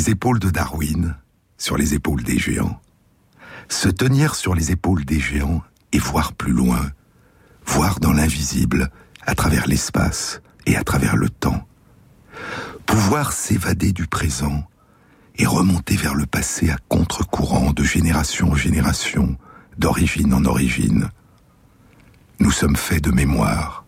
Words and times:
les 0.00 0.08
épaules 0.08 0.38
de 0.38 0.48
Darwin, 0.48 1.14
sur 1.58 1.76
les 1.76 1.92
épaules 1.92 2.22
des 2.22 2.38
géants, 2.38 2.80
se 3.68 3.90
tenir 3.90 4.34
sur 4.34 4.54
les 4.54 4.70
épaules 4.70 5.04
des 5.04 5.20
géants 5.20 5.62
et 5.92 5.98
voir 5.98 6.32
plus 6.32 6.54
loin, 6.54 6.90
voir 7.66 8.00
dans 8.00 8.14
l'invisible, 8.14 8.90
à 9.26 9.34
travers 9.34 9.66
l'espace 9.66 10.40
et 10.64 10.74
à 10.74 10.84
travers 10.84 11.18
le 11.18 11.28
temps, 11.28 11.68
pouvoir 12.86 13.32
s'évader 13.32 13.92
du 13.92 14.06
présent 14.06 14.64
et 15.36 15.44
remonter 15.44 15.96
vers 15.96 16.14
le 16.14 16.24
passé 16.24 16.70
à 16.70 16.78
contre-courant 16.88 17.72
de 17.74 17.84
génération 17.84 18.52
en 18.52 18.56
génération, 18.56 19.36
d'origine 19.76 20.32
en 20.32 20.46
origine. 20.46 21.10
Nous 22.38 22.52
sommes 22.52 22.76
faits 22.76 23.04
de 23.04 23.10
mémoire, 23.10 23.84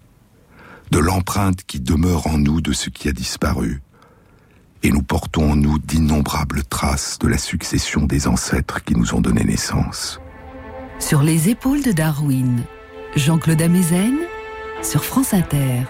de 0.90 0.98
l'empreinte 0.98 1.65
qui 1.65 1.80
demeure 1.80 2.26
en 2.26 2.37
nous 2.37 2.60
de 2.60 2.74
ce 2.74 2.90
qui 2.90 3.09
a 3.09 3.12
disparu, 3.12 3.80
et 4.82 4.91
nous 4.91 5.02
portons 5.02 5.52
en 5.52 5.56
nous 5.56 5.78
d'innombrables 5.78 6.64
traces 6.64 7.18
de 7.18 7.28
la 7.28 7.38
succession 7.38 8.02
des 8.02 8.27
ancêtres 8.27 8.82
qui 8.82 8.95
nous 8.95 9.14
ont 9.14 9.20
donné 9.20 9.45
naissance. 9.45 10.20
Sur 10.98 11.23
les 11.23 11.48
épaules 11.48 11.82
de 11.82 11.92
Darwin, 11.92 12.62
Jean-Claude 13.16 13.62
Amezen 13.62 14.18
sur 14.82 15.04
France 15.04 15.34
Inter. 15.34 15.82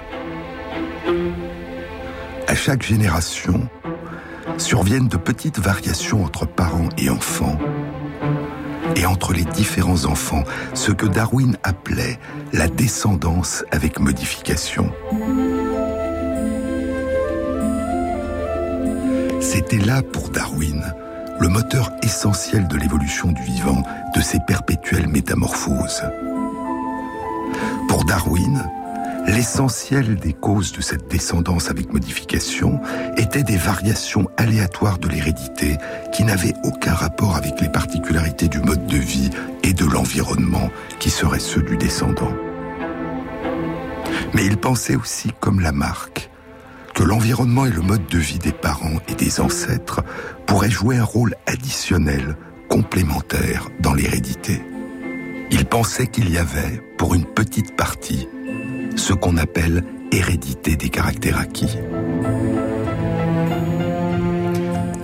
À 2.47 2.55
chaque 2.55 2.83
génération, 2.83 3.69
surviennent 4.59 5.09
de 5.09 5.17
petites 5.17 5.59
variations 5.59 6.25
entre 6.25 6.47
parents 6.47 6.89
et 6.99 7.09
enfants, 7.09 7.59
et 8.97 9.07
entre 9.07 9.33
les 9.33 9.45
différents 9.45 10.05
enfants, 10.05 10.45
ce 10.75 10.93
que 10.93 11.07
Darwin 11.07 11.57
appelait 11.63 12.19
la 12.53 12.69
descendance 12.69 13.65
avec 13.71 13.99
modification. 13.99 14.93
C'était 19.43 19.79
là 19.79 20.03
pour 20.03 20.31
Darwin 20.31 20.95
le 21.41 21.49
moteur 21.49 21.91
essentiel 22.03 22.69
de 22.69 22.77
l'évolution 22.77 23.33
du 23.33 23.43
vivant, 23.43 23.83
de 24.15 24.21
ses 24.21 24.39
perpétuelles 24.47 25.09
métamorphoses. 25.09 26.05
Pour 27.89 28.05
Darwin, 28.05 28.63
l'essentiel 29.27 30.15
des 30.15 30.33
causes 30.33 30.73
de 30.73 30.81
cette 30.81 31.09
descendance 31.09 31.69
avec 31.69 31.93
modification 31.93 32.81
étaient 33.17 33.43
des 33.43 33.57
variations 33.57 34.31
aléatoires 34.37 34.99
de 34.99 35.09
l'hérédité 35.09 35.77
qui 36.13 36.23
n'avaient 36.23 36.55
aucun 36.63 36.95
rapport 36.95 37.35
avec 37.35 37.61
les 37.61 37.69
particularités 37.69 38.49
du 38.49 38.61
mode 38.61 38.87
de 38.87 38.97
vie 38.97 39.31
et 39.65 39.73
de 39.73 39.85
l'environnement 39.85 40.71
qui 41.01 41.11
seraient 41.11 41.41
ceux 41.41 41.63
du 41.63 41.77
descendant. 41.77 42.33
Mais 44.35 44.47
il 44.47 44.57
pensait 44.57 44.97
aussi 44.97 45.31
comme 45.41 45.61
Lamarck 45.61 46.32
que 46.95 47.03
l'environnement 47.03 47.67
et 47.67 47.71
le 47.71 47.81
mode 47.81 48.07
de 48.07 48.19
vie 48.19 48.39
des 48.39 48.53
parents 48.53 48.99
et 49.09 49.15
des 49.15 49.41
ancêtres 49.41 50.03
pourraient 50.47 50.71
jouer 50.71 50.99
un 50.99 51.05
rôle 51.05 51.35
additionnel, 51.47 52.37
complémentaire 52.69 53.69
dans 53.81 53.95
l'hérédité. 53.95 54.63
Il 55.51 55.67
pensait 55.67 56.07
qu'il 56.07 56.31
y 56.31 56.39
avait, 56.39 56.83
pour 56.97 57.15
une 57.15 57.27
petite 57.27 57.77
partie, 57.77 58.29
ce 58.97 59.13
qu'on 59.13 59.37
appelle 59.37 59.85
hérédité 60.11 60.77
des 60.77 60.89
caractères 60.89 61.39
acquis. 61.39 61.77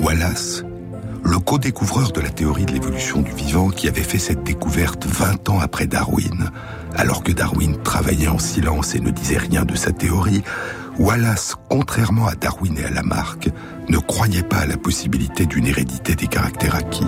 Wallace, 0.00 0.64
le 1.24 1.38
co-découvreur 1.38 2.12
de 2.12 2.20
la 2.20 2.30
théorie 2.30 2.64
de 2.64 2.72
l'évolution 2.72 3.20
du 3.20 3.32
vivant 3.32 3.68
qui 3.68 3.88
avait 3.88 4.02
fait 4.02 4.18
cette 4.18 4.42
découverte 4.42 5.04
20 5.06 5.48
ans 5.50 5.60
après 5.60 5.86
Darwin, 5.86 6.50
alors 6.96 7.22
que 7.22 7.32
Darwin 7.32 7.76
travaillait 7.82 8.28
en 8.28 8.38
silence 8.38 8.94
et 8.94 9.00
ne 9.00 9.10
disait 9.10 9.38
rien 9.38 9.64
de 9.64 9.74
sa 9.74 9.92
théorie, 9.92 10.42
Wallace, 10.98 11.54
contrairement 11.68 12.26
à 12.26 12.34
Darwin 12.34 12.76
et 12.76 12.84
à 12.84 12.90
Lamarck, 12.90 13.50
ne 13.88 13.98
croyait 13.98 14.42
pas 14.42 14.58
à 14.58 14.66
la 14.66 14.76
possibilité 14.76 15.46
d'une 15.46 15.66
hérédité 15.66 16.16
des 16.16 16.26
caractères 16.26 16.74
acquis. 16.74 17.06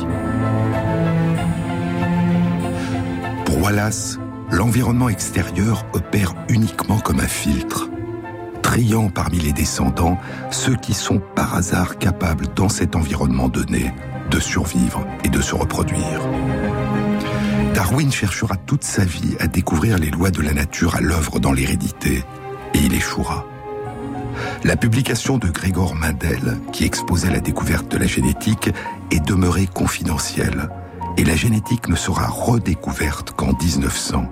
Pour 3.44 3.62
Wallace, 3.62 4.18
l'environnement 4.52 5.08
extérieur 5.08 5.84
opère 5.92 6.34
uniquement 6.48 7.00
comme 7.00 7.18
un 7.18 7.26
filtre, 7.26 7.90
triant 8.62 9.08
parmi 9.08 9.40
les 9.40 9.52
descendants 9.52 10.18
ceux 10.52 10.76
qui 10.76 10.94
sont 10.94 11.20
par 11.34 11.56
hasard 11.56 11.98
capables 11.98 12.46
dans 12.54 12.68
cet 12.68 12.94
environnement 12.94 13.48
donné 13.48 13.92
de 14.30 14.38
survivre 14.38 15.04
et 15.24 15.28
de 15.28 15.40
se 15.40 15.56
reproduire. 15.56 16.20
Darwin 17.74 18.12
cherchera 18.12 18.56
toute 18.56 18.84
sa 18.84 19.04
vie 19.04 19.34
à 19.40 19.48
découvrir 19.48 19.98
les 19.98 20.10
lois 20.10 20.30
de 20.30 20.42
la 20.42 20.52
nature 20.52 20.94
à 20.94 21.00
l'œuvre 21.00 21.40
dans 21.40 21.52
l'hérédité, 21.52 22.22
et 22.74 22.78
il 22.78 22.94
échouera. 22.94 23.44
La 24.64 24.76
publication 24.76 25.38
de 25.38 25.48
Grégor 25.48 25.94
Mendel, 25.94 26.58
qui 26.72 26.84
exposait 26.84 27.30
la 27.30 27.40
découverte 27.40 27.90
de 27.90 27.98
la 27.98 28.06
génétique, 28.06 28.70
est 29.10 29.24
demeurée 29.26 29.66
confidentielle, 29.66 30.68
et 31.16 31.24
la 31.24 31.36
génétique 31.36 31.88
ne 31.88 31.96
sera 31.96 32.26
redécouverte 32.26 33.32
qu'en 33.32 33.52
1900, 33.52 34.30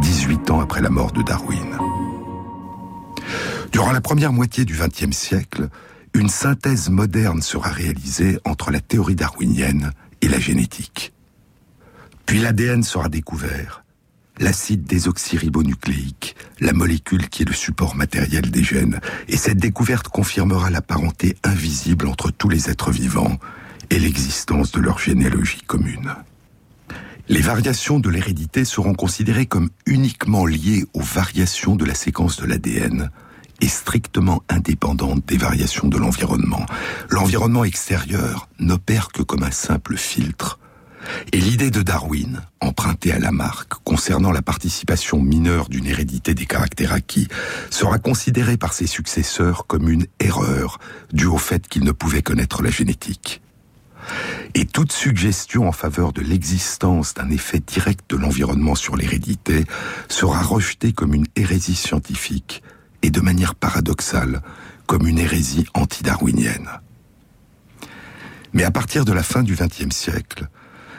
18 0.00 0.50
ans 0.50 0.60
après 0.60 0.80
la 0.80 0.90
mort 0.90 1.12
de 1.12 1.22
Darwin. 1.22 1.78
Durant 3.72 3.92
la 3.92 4.00
première 4.00 4.32
moitié 4.32 4.64
du 4.64 4.74
XXe 4.74 5.16
siècle, 5.16 5.68
une 6.14 6.28
synthèse 6.28 6.90
moderne 6.90 7.40
sera 7.40 7.70
réalisée 7.70 8.38
entre 8.44 8.70
la 8.70 8.80
théorie 8.80 9.14
darwinienne 9.14 9.92
et 10.20 10.28
la 10.28 10.38
génétique. 10.38 11.12
Puis 12.26 12.38
l'ADN 12.38 12.82
sera 12.82 13.08
découvert, 13.08 13.81
l'acide 14.38 14.84
désoxyribonucléique, 14.84 16.36
la 16.60 16.72
molécule 16.72 17.28
qui 17.28 17.42
est 17.42 17.48
le 17.48 17.54
support 17.54 17.94
matériel 17.94 18.50
des 18.50 18.64
gènes, 18.64 19.00
et 19.28 19.36
cette 19.36 19.58
découverte 19.58 20.08
confirmera 20.08 20.70
la 20.70 20.82
parenté 20.82 21.36
invisible 21.44 22.06
entre 22.06 22.30
tous 22.30 22.48
les 22.48 22.70
êtres 22.70 22.90
vivants 22.90 23.38
et 23.90 23.98
l'existence 23.98 24.72
de 24.72 24.80
leur 24.80 24.98
généalogie 24.98 25.62
commune. 25.66 26.14
Les 27.28 27.40
variations 27.40 28.00
de 28.00 28.10
l'hérédité 28.10 28.64
seront 28.64 28.94
considérées 28.94 29.46
comme 29.46 29.70
uniquement 29.86 30.44
liées 30.44 30.84
aux 30.92 31.02
variations 31.02 31.76
de 31.76 31.84
la 31.84 31.94
séquence 31.94 32.40
de 32.40 32.46
l'ADN 32.46 33.10
et 33.60 33.68
strictement 33.68 34.42
indépendantes 34.48 35.24
des 35.26 35.36
variations 35.36 35.88
de 35.88 35.96
l'environnement. 35.96 36.66
L'environnement 37.10 37.64
extérieur 37.64 38.48
n'opère 38.58 39.08
que 39.08 39.22
comme 39.22 39.44
un 39.44 39.52
simple 39.52 39.96
filtre. 39.96 40.58
Et 41.32 41.38
l'idée 41.38 41.70
de 41.70 41.82
Darwin, 41.82 42.42
empruntée 42.60 43.12
à 43.12 43.18
Lamarck, 43.18 43.74
concernant 43.84 44.32
la 44.32 44.42
participation 44.42 45.20
mineure 45.20 45.68
d'une 45.68 45.86
hérédité 45.86 46.34
des 46.34 46.46
caractères 46.46 46.92
acquis, 46.92 47.28
sera 47.70 47.98
considérée 47.98 48.56
par 48.56 48.72
ses 48.72 48.86
successeurs 48.86 49.66
comme 49.66 49.88
une 49.88 50.06
erreur 50.20 50.78
due 51.12 51.26
au 51.26 51.38
fait 51.38 51.66
qu'ils 51.68 51.84
ne 51.84 51.92
pouvaient 51.92 52.22
connaître 52.22 52.62
la 52.62 52.70
génétique. 52.70 53.42
Et 54.54 54.66
toute 54.66 54.92
suggestion 54.92 55.68
en 55.68 55.72
faveur 55.72 56.12
de 56.12 56.20
l'existence 56.20 57.14
d'un 57.14 57.30
effet 57.30 57.60
direct 57.60 58.10
de 58.10 58.16
l'environnement 58.16 58.74
sur 58.74 58.96
l'hérédité 58.96 59.64
sera 60.08 60.42
rejetée 60.42 60.92
comme 60.92 61.14
une 61.14 61.26
hérésie 61.36 61.76
scientifique 61.76 62.62
et 63.02 63.10
de 63.10 63.20
manière 63.20 63.54
paradoxale 63.54 64.42
comme 64.86 65.06
une 65.06 65.18
hérésie 65.18 65.66
anti-darwinienne. 65.74 66.68
Mais 68.52 68.64
à 68.64 68.70
partir 68.70 69.04
de 69.04 69.12
la 69.12 69.22
fin 69.22 69.42
du 69.42 69.54
XXe 69.54 69.94
siècle, 69.94 70.48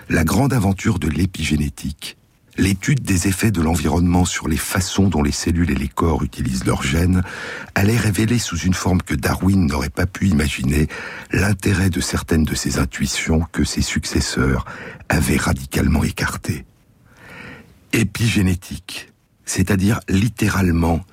la 0.09 0.23
grande 0.23 0.53
aventure 0.53 0.99
de 0.99 1.07
l'épigénétique, 1.07 2.17
l'étude 2.57 3.01
des 3.01 3.27
effets 3.27 3.51
de 3.51 3.61
l'environnement 3.61 4.25
sur 4.25 4.47
les 4.47 4.57
façons 4.57 5.07
dont 5.07 5.23
les 5.23 5.31
cellules 5.31 5.71
et 5.71 5.75
les 5.75 5.87
corps 5.87 6.23
utilisent 6.23 6.65
leurs 6.65 6.83
gènes 6.83 7.23
allait 7.75 7.97
révéler 7.97 8.37
sous 8.37 8.57
une 8.57 8.73
forme 8.73 9.01
que 9.01 9.15
Darwin 9.15 9.65
n'aurait 9.65 9.89
pas 9.89 10.05
pu 10.05 10.27
imaginer 10.27 10.87
l'intérêt 11.31 11.89
de 11.89 12.01
certaines 12.01 12.43
de 12.43 12.55
ses 12.55 12.77
intuitions 12.79 13.47
que 13.51 13.63
ses 13.63 13.81
successeurs 13.81 14.65
avaient 15.09 15.37
radicalement 15.37 16.03
écartées. 16.03 16.65
Épigénétique, 17.91 19.11
c'est-à-dire 19.45 19.99
littéralement 20.09 21.05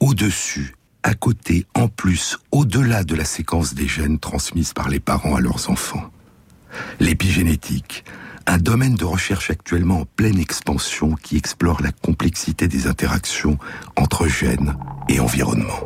au-dessus, 0.00 0.74
à 1.02 1.14
côté, 1.14 1.66
en 1.74 1.88
plus, 1.88 2.38
au-delà 2.50 3.04
de 3.04 3.14
la 3.14 3.24
séquence 3.24 3.74
des 3.74 3.86
gènes 3.86 4.18
transmises 4.18 4.72
par 4.72 4.88
les 4.88 5.00
parents 5.00 5.36
à 5.36 5.40
leurs 5.40 5.70
enfants. 5.70 6.10
L'épigénétique, 6.98 8.04
un 8.46 8.58
domaine 8.58 8.94
de 8.94 9.04
recherche 9.04 9.50
actuellement 9.50 10.00
en 10.00 10.04
pleine 10.04 10.38
expansion 10.38 11.12
qui 11.14 11.36
explore 11.36 11.80
la 11.82 11.92
complexité 11.92 12.68
des 12.68 12.86
interactions 12.86 13.58
entre 13.96 14.26
gènes 14.26 14.76
et 15.08 15.20
environnement. 15.20 15.80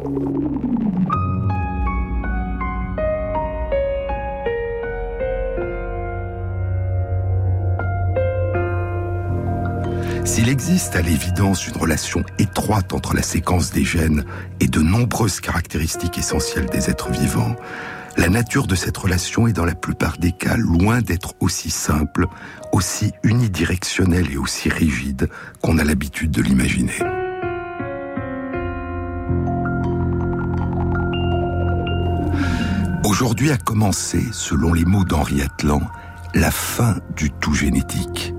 S'il 10.25 10.51
existe 10.51 10.95
à 10.95 11.01
l'évidence 11.01 11.67
une 11.67 11.77
relation 11.77 12.23
étroite 12.39 12.93
entre 12.93 13.15
la 13.15 13.23
séquence 13.23 13.71
des 13.71 13.85
gènes 13.85 14.25
et 14.61 14.69
de 14.69 14.81
nombreuses 14.81 15.41
caractéristiques 15.41 16.19
essentielles 16.19 16.67
des 16.67 16.91
êtres 16.91 17.11
vivants, 17.11 17.57
la 18.19 18.29
nature 18.29 18.67
de 18.67 18.75
cette 18.75 18.97
relation 18.97 19.47
est 19.47 19.53
dans 19.53 19.65
la 19.65 19.76
plupart 19.76 20.19
des 20.19 20.32
cas 20.32 20.56
loin 20.56 21.00
d'être 21.00 21.35
aussi 21.38 21.70
simple, 21.70 22.26
aussi 22.73 23.12
unidirectionnelle 23.23 24.31
et 24.32 24.37
aussi 24.37 24.69
rigide 24.69 25.29
qu'on 25.62 25.79
a 25.79 25.85
l'habitude 25.85 26.32
de 26.32 26.43
l'imaginer. 26.43 26.99
Aujourd'hui 33.05 33.53
a 33.53 33.56
commencé, 33.56 34.21
selon 34.32 34.75
les 34.75 34.85
mots 34.85 35.05
d'Henri 35.05 35.41
Atlan, 35.41 35.81
la 36.35 36.50
fin 36.50 36.97
du 37.17 37.31
tout 37.31 37.55
génétique. 37.55 38.35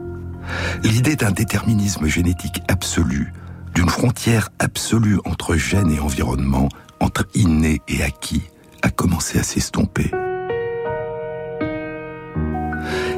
L'idée 0.83 1.15
d'un 1.15 1.31
déterminisme 1.31 2.07
génétique 2.07 2.61
absolu, 2.67 3.33
d'une 3.73 3.89
frontière 3.89 4.49
absolue 4.59 5.19
entre 5.23 5.55
gènes 5.55 5.91
et 5.91 5.99
environnement, 5.99 6.67
entre 6.99 7.25
inné 7.33 7.81
et 7.87 8.03
acquis, 8.03 8.43
a 8.81 8.89
commencé 8.89 9.39
à 9.39 9.43
s'estomper. 9.43 10.11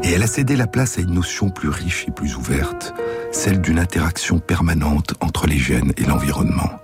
Et 0.03 0.11
elle 0.13 0.23
a 0.23 0.27
cédé 0.27 0.55
la 0.55 0.67
place 0.67 0.97
à 0.97 1.01
une 1.01 1.13
notion 1.13 1.49
plus 1.49 1.69
riche 1.69 2.05
et 2.07 2.11
plus 2.11 2.35
ouverte, 2.35 2.93
celle 3.31 3.61
d'une 3.61 3.79
interaction 3.79 4.39
permanente 4.39 5.13
entre 5.21 5.47
les 5.47 5.59
gènes 5.59 5.93
et 5.97 6.03
l'environnement. 6.03 6.81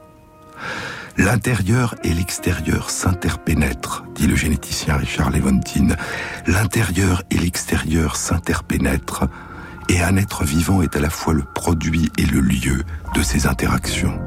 L'intérieur 1.18 1.96
et 2.04 2.14
l'extérieur 2.14 2.92
s'interpénètrent, 2.92 4.06
dit 4.14 4.28
le 4.28 4.36
généticien 4.36 4.98
Richard 4.98 5.32
Levantine. 5.32 5.96
L'intérieur 6.46 7.24
et 7.32 7.38
l'extérieur 7.38 8.16
s'interpénètrent, 8.16 9.26
et 9.90 10.02
un 10.02 10.16
être 10.16 10.44
vivant 10.44 10.84
est 10.84 10.96
à 10.96 11.00
la 11.00 11.10
fois 11.10 11.34
le 11.34 11.44
produit 11.44 12.12
et 12.18 12.26
le 12.26 12.40
lieu 12.40 12.84
de 13.16 13.24
ces 13.24 13.48
interactions. 13.48 14.27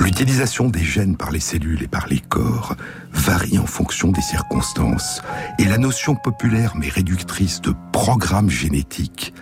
L'utilisation 0.00 0.70
des 0.70 0.82
gènes 0.82 1.14
par 1.14 1.30
les 1.30 1.40
cellules 1.40 1.82
et 1.82 1.88
par 1.88 2.06
les 2.06 2.20
corps 2.20 2.74
varie 3.12 3.58
en 3.58 3.66
fonction 3.66 4.10
des 4.10 4.22
circonstances, 4.22 5.20
et 5.58 5.66
la 5.66 5.76
notion 5.76 6.16
populaire 6.16 6.72
mais 6.74 6.88
réductrice 6.88 7.60
de 7.60 7.74
programme 7.92 8.48
génétique 8.48 9.34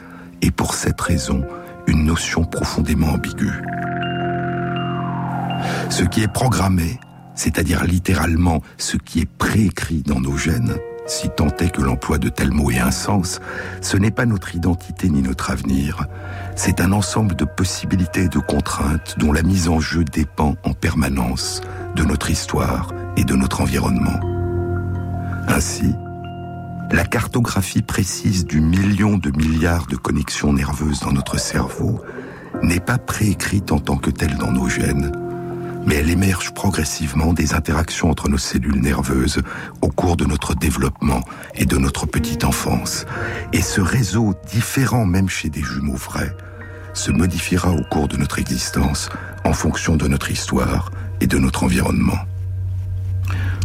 est 0.43 0.51
pour 0.51 0.75
cette 0.75 1.01
raison 1.01 1.45
une 1.87 2.05
notion 2.05 2.45
profondément 2.45 3.13
ambiguë. 3.13 3.63
Ce 5.91 6.03
qui 6.03 6.23
est 6.23 6.33
programmé, 6.33 6.99
c'est-à-dire 7.37 7.85
littéralement 7.85 8.61
ce 8.79 8.97
qui 8.97 9.21
est 9.21 9.31
préécrit 9.31 10.03
dans 10.03 10.21
nos 10.21 10.37
gènes, 10.37 10.75
si 11.09 11.31
tant 11.31 11.49
est 11.59 11.71
que 11.71 11.81
l'emploi 11.81 12.19
de 12.19 12.29
tels 12.29 12.53
mots 12.53 12.71
ait 12.71 12.79
un 12.79 12.91
sens, 12.91 13.41
ce 13.81 13.97
n'est 13.97 14.11
pas 14.11 14.27
notre 14.27 14.55
identité 14.55 15.09
ni 15.09 15.23
notre 15.23 15.51
avenir, 15.51 16.07
c'est 16.55 16.81
un 16.81 16.93
ensemble 16.93 17.35
de 17.35 17.45
possibilités 17.45 18.25
et 18.25 18.29
de 18.29 18.39
contraintes 18.39 19.17
dont 19.19 19.33
la 19.33 19.43
mise 19.43 19.69
en 19.69 19.81
jeu 19.81 20.05
dépend 20.05 20.57
en 20.65 20.75
permanence 20.75 21.63
de 21.97 22.05
notre 22.05 22.31
histoire 22.31 22.93
et 23.17 23.25
de 23.25 23.35
notre 23.35 23.63
environnement. 23.63 24.21
Ainsi, 25.49 25.95
la 26.91 27.05
cartographie 27.05 27.83
précise 27.83 28.45
du 28.45 28.61
million 28.61 29.19
de 29.19 29.31
milliards 29.31 29.87
de 29.87 29.97
connexions 29.97 30.53
nerveuses 30.53 31.01
dans 31.01 31.13
notre 31.13 31.39
cerveau 31.39 32.03
n'est 32.63 32.81
pas 32.81 32.99
préécrite 32.99 33.73
en 33.73 33.79
tant 33.79 33.97
que 33.97 34.11
telle 34.11 34.37
dans 34.37 34.53
nos 34.53 34.69
gènes, 34.69 35.13
mais 35.89 35.95
elle 35.95 36.11
émerge 36.11 36.53
progressivement 36.53 37.33
des 37.33 37.55
interactions 37.55 38.11
entre 38.11 38.29
nos 38.29 38.37
cellules 38.37 38.79
nerveuses 38.79 39.41
au 39.81 39.89
cours 39.89 40.19
de 40.19 40.27
notre 40.27 40.55
développement 40.55 41.23
et 41.55 41.65
de 41.65 41.79
notre 41.79 42.05
petite 42.05 42.45
enfance. 42.45 43.07
Et 43.55 43.63
ce 43.63 43.81
réseau, 43.81 44.35
différent 44.53 45.07
même 45.07 45.31
chez 45.31 45.49
des 45.49 45.63
jumeaux 45.63 45.97
vrais, 45.97 46.37
se 46.93 47.11
modifiera 47.11 47.71
au 47.71 47.83
cours 47.85 48.07
de 48.07 48.19
notre 48.19 48.39
existence 48.39 49.09
en 49.47 49.55
fonction 49.55 49.97
de 49.97 50.07
notre 50.07 50.31
histoire 50.31 50.91
et 51.23 51.27
de 51.27 51.39
notre 51.39 51.65
environnement. 51.65 52.19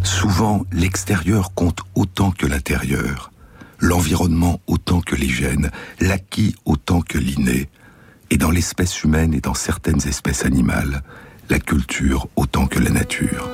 Souvent, 0.02 0.66
l'extérieur 0.72 1.54
compte 1.54 1.82
autant 1.94 2.32
que 2.32 2.46
l'intérieur, 2.46 3.34
l'environnement 3.80 4.62
autant 4.68 5.02
que 5.02 5.16
les 5.18 5.28
gènes, 5.28 5.72
l'acquis 6.00 6.56
autant 6.64 7.02
que 7.02 7.18
l'inné, 7.18 7.70
et 8.30 8.38
dans 8.38 8.50
l'espèce 8.50 9.04
humaine 9.04 9.34
et 9.34 9.42
dans 9.42 9.54
certaines 9.54 10.08
espèces 10.08 10.46
animales, 10.46 11.04
la 11.50 11.60
culture 11.60 12.28
autant 12.36 12.68
que 12.68 12.80
la 12.80 12.90
nature. 12.90 13.50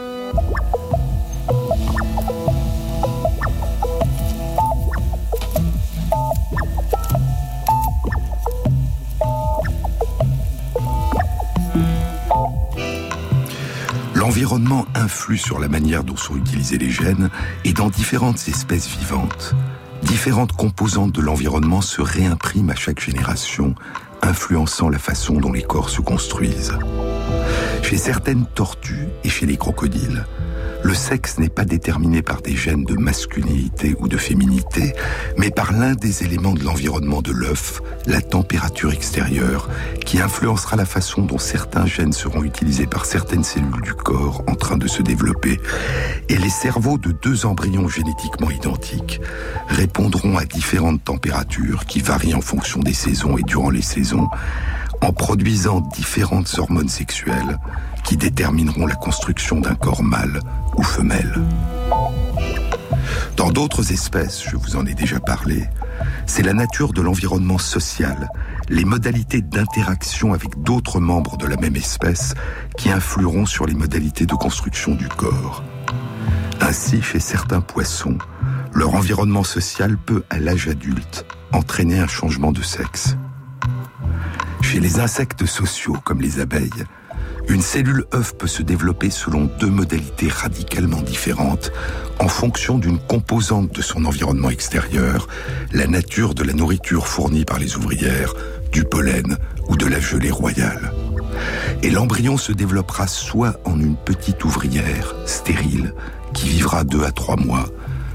L'environnement 14.15 14.85
influe 14.95 15.37
sur 15.37 15.59
la 15.59 15.67
manière 15.67 16.03
dont 16.03 16.15
sont 16.15 16.35
utilisés 16.35 16.77
les 16.77 16.91
gènes 16.91 17.29
et 17.65 17.73
dans 17.73 17.89
différentes 17.89 18.47
espèces 18.47 18.87
vivantes. 18.87 19.55
Différentes 20.03 20.53
composantes 20.53 21.11
de 21.11 21.21
l'environnement 21.21 21.81
se 21.81 22.01
réimpriment 22.01 22.69
à 22.69 22.75
chaque 22.75 22.99
génération, 22.99 23.75
influençant 24.21 24.89
la 24.89 24.99
façon 24.99 25.39
dont 25.39 25.51
les 25.51 25.63
corps 25.63 25.89
se 25.89 26.01
construisent. 26.01 26.77
Chez 27.83 27.97
certaines 27.97 28.45
tortues 28.45 29.07
et 29.23 29.29
chez 29.29 29.45
les 29.45 29.57
crocodiles, 29.57 30.25
le 30.83 30.93
sexe 30.93 31.37
n'est 31.37 31.49
pas 31.49 31.65
déterminé 31.65 32.21
par 32.21 32.41
des 32.41 32.55
gènes 32.55 32.85
de 32.85 32.95
masculinité 32.95 33.95
ou 33.99 34.07
de 34.07 34.17
féminité, 34.17 34.93
mais 35.37 35.51
par 35.51 35.73
l'un 35.73 35.93
des 35.93 36.23
éléments 36.23 36.53
de 36.53 36.63
l'environnement 36.63 37.21
de 37.21 37.31
l'œuf, 37.31 37.81
la 38.05 38.21
température 38.21 38.91
extérieure, 38.91 39.69
qui 40.05 40.21
influencera 40.21 40.75
la 40.75 40.85
façon 40.85 41.21
dont 41.21 41.37
certains 41.37 41.85
gènes 41.85 42.13
seront 42.13 42.43
utilisés 42.43 42.87
par 42.87 43.05
certaines 43.05 43.43
cellules 43.43 43.81
du 43.83 43.93
corps 43.93 44.43
en 44.47 44.55
train 44.55 44.77
de 44.77 44.87
se 44.87 45.01
développer. 45.01 45.59
Et 46.29 46.37
les 46.37 46.49
cerveaux 46.49 46.97
de 46.97 47.11
deux 47.11 47.45
embryons 47.45 47.87
génétiquement 47.87 48.49
identiques 48.49 49.21
répondront 49.67 50.37
à 50.37 50.45
différentes 50.45 51.03
températures 51.03 51.85
qui 51.85 51.99
varient 51.99 52.35
en 52.35 52.41
fonction 52.41 52.79
des 52.79 52.93
saisons 52.93 53.37
et 53.37 53.43
durant 53.43 53.69
les 53.69 53.81
saisons, 53.81 54.27
en 55.01 55.11
produisant 55.11 55.81
différentes 55.81 56.57
hormones 56.57 56.89
sexuelles 56.89 57.57
qui 58.03 58.17
détermineront 58.17 58.85
la 58.85 58.95
construction 58.95 59.59
d'un 59.59 59.75
corps 59.75 60.03
mâle 60.03 60.39
ou 60.75 60.83
femelle. 60.83 61.41
Dans 63.37 63.51
d'autres 63.51 63.91
espèces, 63.91 64.43
je 64.43 64.57
vous 64.57 64.75
en 64.75 64.85
ai 64.85 64.93
déjà 64.93 65.19
parlé, 65.19 65.69
c'est 66.25 66.43
la 66.43 66.53
nature 66.53 66.93
de 66.93 67.01
l'environnement 67.01 67.57
social, 67.57 68.29
les 68.69 68.85
modalités 68.85 69.41
d'interaction 69.41 70.33
avec 70.33 70.61
d'autres 70.61 70.99
membres 70.99 71.37
de 71.37 71.47
la 71.47 71.55
même 71.55 71.75
espèce 71.75 72.33
qui 72.77 72.89
influeront 72.89 73.45
sur 73.45 73.65
les 73.65 73.75
modalités 73.75 74.25
de 74.25 74.35
construction 74.35 74.95
du 74.95 75.07
corps. 75.07 75.63
Ainsi, 76.61 77.01
chez 77.01 77.19
certains 77.19 77.61
poissons, 77.61 78.17
leur 78.73 78.93
environnement 78.93 79.43
social 79.43 79.97
peut, 79.97 80.23
à 80.29 80.39
l'âge 80.39 80.67
adulte, 80.67 81.25
entraîner 81.51 81.99
un 81.99 82.07
changement 82.07 82.51
de 82.51 82.61
sexe. 82.61 83.15
Chez 84.71 84.79
les 84.79 84.99
insectes 84.99 85.47
sociaux 85.47 85.97
comme 86.03 86.21
les 86.21 86.39
abeilles, 86.39 86.83
une 87.47 87.63
cellule 87.63 88.05
œuf 88.13 88.37
peut 88.37 88.45
se 88.45 88.61
développer 88.61 89.09
selon 89.09 89.45
deux 89.59 89.71
modalités 89.71 90.27
radicalement 90.27 91.01
différentes 91.01 91.71
en 92.19 92.27
fonction 92.27 92.77
d'une 92.77 92.99
composante 92.99 93.73
de 93.73 93.81
son 93.81 94.05
environnement 94.05 94.51
extérieur, 94.51 95.27
la 95.73 95.87
nature 95.87 96.35
de 96.35 96.43
la 96.43 96.53
nourriture 96.53 97.07
fournie 97.07 97.45
par 97.45 97.57
les 97.57 97.77
ouvrières, 97.77 98.35
du 98.71 98.83
pollen 98.83 99.39
ou 99.69 99.75
de 99.75 99.87
la 99.87 99.99
gelée 99.99 100.29
royale. 100.29 100.93
Et 101.81 101.89
l'embryon 101.89 102.37
se 102.37 102.51
développera 102.51 103.07
soit 103.07 103.59
en 103.65 103.79
une 103.79 103.95
petite 103.95 104.45
ouvrière, 104.45 105.15
stérile, 105.25 105.95
qui 106.35 106.47
vivra 106.47 106.83
deux 106.83 107.03
à 107.03 107.11
trois 107.11 107.37
mois, 107.37 107.65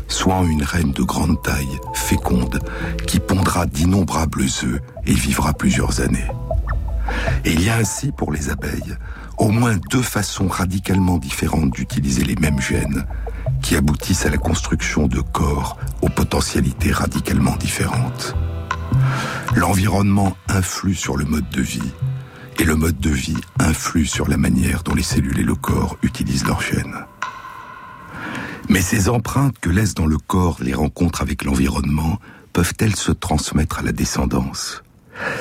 soit 0.09 0.43
une 0.45 0.63
reine 0.63 0.93
de 0.93 1.03
grande 1.03 1.43
taille, 1.43 1.79
féconde, 1.95 2.61
qui 3.07 3.21
pondra 3.21 3.67
d'innombrables 3.67 4.43
œufs 4.43 4.81
et 5.07 5.13
vivra 5.13 5.53
plusieurs 5.53 6.01
années. 6.01 6.29
Et 7.45 7.53
il 7.53 7.63
y 7.63 7.71
a 7.71 7.77
ainsi, 7.77 8.13
pour 8.13 8.33
les 8.33 8.51
abeilles, 8.51 8.97
au 9.39 9.49
moins 9.49 9.77
deux 9.91 10.03
façons 10.03 10.49
radicalement 10.49 11.19
différentes 11.19 11.71
d'utiliser 11.71 12.25
les 12.25 12.37
mêmes 12.37 12.61
gènes 12.61 13.05
qui 13.63 13.77
aboutissent 13.77 14.27
à 14.27 14.31
la 14.31 14.37
construction 14.37 15.07
de 15.07 15.21
corps 15.21 15.79
aux 16.03 16.09
potentialités 16.09 16.93
radicalement 16.93 17.57
différentes. 17.57 18.35
L'environnement 19.55 20.37
influe 20.49 20.95
sur 20.95 21.17
le 21.17 21.25
mode 21.25 21.49
de 21.51 21.63
vie 21.63 21.93
et 22.59 22.65
le 22.65 22.77
mode 22.77 22.99
de 22.99 23.11
vie 23.11 23.37
influe 23.59 24.07
sur 24.07 24.29
la 24.29 24.37
manière 24.37 24.83
dont 24.83 24.95
les 24.95 25.03
cellules 25.03 25.41
et 25.41 25.45
le 25.45 25.55
corps 25.55 25.97
utilisent 26.03 26.47
leurs 26.47 26.63
gènes. 26.63 27.05
Mais 28.69 28.81
ces 28.81 29.09
empreintes 29.09 29.59
que 29.61 29.71
laissent 29.71 29.95
dans 29.95 30.07
le 30.07 30.19
corps 30.19 30.59
les 30.61 30.75
rencontres 30.75 31.23
avec 31.23 31.45
l'environnement 31.45 32.19
peuvent-elles 32.53 32.97
se 32.97 33.13
transmettre 33.13 33.79
à 33.79 33.83
la 33.83 33.93
descendance? 33.93 34.83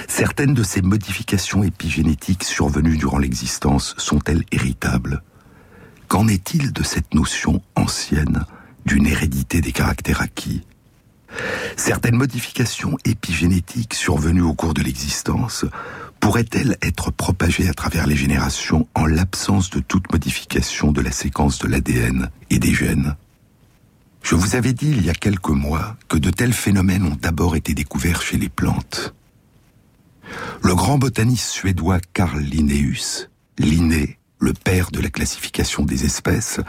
Certaines 0.07 0.53
de 0.53 0.63
ces 0.63 0.81
modifications 0.81 1.63
épigénétiques 1.63 2.43
survenues 2.43 2.97
durant 2.97 3.17
l'existence 3.17 3.95
sont-elles 3.97 4.43
héritables? 4.51 5.23
Qu'en 6.07 6.27
est-il 6.27 6.73
de 6.73 6.83
cette 6.83 7.13
notion 7.13 7.61
ancienne 7.75 8.45
d'une 8.85 9.07
hérédité 9.07 9.61
des 9.61 9.71
caractères 9.71 10.21
acquis? 10.21 10.63
Certaines 11.77 12.17
modifications 12.17 12.97
épigénétiques 13.05 13.95
survenues 13.95 14.43
au 14.43 14.53
cours 14.53 14.75
de 14.75 14.83
l'existence 14.83 15.65
pourraient-elles 16.23 16.77
être 16.81 17.11
propagées 17.11 17.67
à 17.67 17.73
travers 17.73 18.07
les 18.07 18.15
générations 18.15 18.87
en 18.95 19.05
l'absence 19.05 19.69
de 19.69 19.81
toute 19.81 20.09
modification 20.09 20.93
de 20.93 21.01
la 21.01 21.11
séquence 21.11 21.59
de 21.59 21.67
l'ADN 21.67 22.29
et 22.49 22.59
des 22.59 22.73
gènes? 22.73 23.17
Je 24.21 24.35
vous 24.35 24.55
avais 24.55 24.71
dit 24.71 24.89
il 24.89 25.03
y 25.03 25.09
a 25.09 25.13
quelques 25.13 25.49
mois 25.49 25.97
que 26.07 26.17
de 26.17 26.29
tels 26.29 26.53
phénomènes 26.53 27.03
ont 27.03 27.17
d'abord 27.21 27.57
été 27.57 27.73
découverts 27.73 28.21
chez 28.21 28.37
les 28.37 28.47
plantes. 28.47 29.13
Le 30.63 30.73
grand 30.73 30.97
botaniste 30.97 31.49
suédois 31.49 31.99
Carl 32.13 32.39
Linnaeus, 32.39 33.27
Linné, 33.57 34.17
le 34.39 34.53
père 34.53 34.91
de 34.91 35.01
la 35.01 35.09
classification 35.09 35.83
des 35.83 36.05
espèces, 36.05 36.61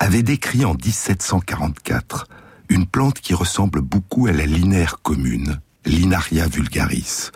avait 0.00 0.22
décrit 0.22 0.64
en 0.64 0.72
1744 0.72 2.28
une 2.70 2.86
plante 2.86 3.20
qui 3.20 3.34
ressemble 3.34 3.82
beaucoup 3.82 4.26
à 4.26 4.32
la 4.32 4.46
linaire 4.46 5.02
commune, 5.02 5.60
Linaria 5.86 6.46
vulgaris, 6.48 7.30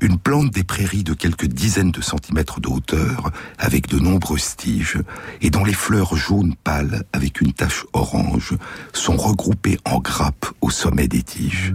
une 0.00 0.18
plante 0.18 0.52
des 0.52 0.62
prairies 0.62 1.04
de 1.04 1.12
quelques 1.12 1.46
dizaines 1.46 1.90
de 1.90 2.00
centimètres 2.00 2.60
de 2.60 2.68
hauteur, 2.68 3.30
avec 3.58 3.88
de 3.88 3.98
nombreuses 3.98 4.56
tiges, 4.56 4.98
et 5.42 5.50
dont 5.50 5.64
les 5.64 5.74
fleurs 5.74 6.16
jaunes 6.16 6.54
pâles, 6.62 7.04
avec 7.12 7.40
une 7.40 7.52
tache 7.52 7.84
orange, 7.92 8.54
sont 8.92 9.16
regroupées 9.16 9.78
en 9.84 9.98
grappes 9.98 10.46
au 10.60 10.70
sommet 10.70 11.08
des 11.08 11.22
tiges. 11.22 11.72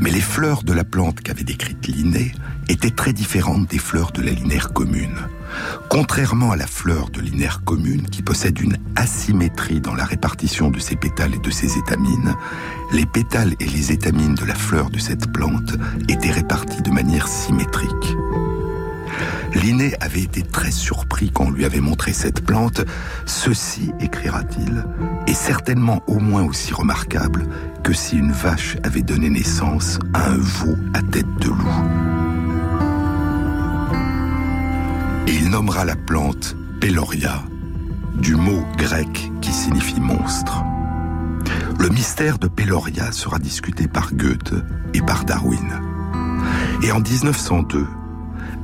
Mais 0.00 0.10
les 0.10 0.20
fleurs 0.20 0.62
de 0.62 0.72
la 0.72 0.84
plante 0.84 1.20
qu'avait 1.20 1.44
décrite 1.44 1.86
Linné 1.88 2.32
étaient 2.70 2.90
très 2.90 3.12
différentes 3.12 3.68
des 3.68 3.78
fleurs 3.78 4.12
de 4.12 4.22
la 4.22 4.30
linaire 4.30 4.72
commune. 4.72 5.16
Contrairement 5.88 6.52
à 6.52 6.56
la 6.56 6.68
fleur 6.68 7.10
de 7.10 7.20
linaire 7.20 7.62
commune 7.64 8.02
qui 8.02 8.22
possède 8.22 8.60
une 8.60 8.78
asymétrie 8.94 9.80
dans 9.80 9.94
la 9.94 10.04
répartition 10.04 10.70
de 10.70 10.78
ses 10.78 10.94
pétales 10.94 11.34
et 11.34 11.38
de 11.40 11.50
ses 11.50 11.76
étamines, 11.78 12.36
les 12.92 13.06
pétales 13.06 13.54
et 13.58 13.66
les 13.66 13.90
étamines 13.90 14.36
de 14.36 14.44
la 14.44 14.54
fleur 14.54 14.90
de 14.90 14.98
cette 14.98 15.32
plante 15.32 15.76
étaient 16.08 16.30
répartis 16.30 16.82
de 16.82 16.90
manière 16.90 17.26
symétrique. 17.26 18.16
Linné 19.54 19.94
avait 20.00 20.22
été 20.22 20.42
très 20.42 20.70
surpris 20.70 21.32
quand 21.32 21.46
on 21.46 21.50
lui 21.50 21.64
avait 21.64 21.80
montré 21.80 22.12
cette 22.12 22.44
plante. 22.44 22.82
Ceci, 23.26 23.90
écrira-t-il, 23.98 24.84
est 25.26 25.34
certainement 25.34 26.04
au 26.06 26.20
moins 26.20 26.44
aussi 26.44 26.72
remarquable 26.72 27.48
que 27.82 27.92
si 27.92 28.16
une 28.16 28.30
vache 28.30 28.76
avait 28.84 29.02
donné 29.02 29.28
naissance 29.28 29.98
à 30.14 30.30
un 30.30 30.38
veau 30.38 30.76
à 30.94 31.02
tête 31.02 31.34
de 31.40 31.48
loup. 31.48 32.29
Et 35.30 35.34
il 35.34 35.48
nommera 35.48 35.84
la 35.84 35.94
plante 35.94 36.56
Peloria, 36.80 37.44
du 38.16 38.34
mot 38.34 38.64
grec 38.76 39.30
qui 39.40 39.52
signifie 39.52 40.00
monstre. 40.00 40.64
Le 41.78 41.88
mystère 41.88 42.40
de 42.40 42.48
Peloria 42.48 43.12
sera 43.12 43.38
discuté 43.38 43.86
par 43.86 44.12
Goethe 44.12 44.54
et 44.92 45.00
par 45.00 45.24
Darwin. 45.24 45.80
Et 46.82 46.90
en 46.90 46.98
1902, 46.98 47.86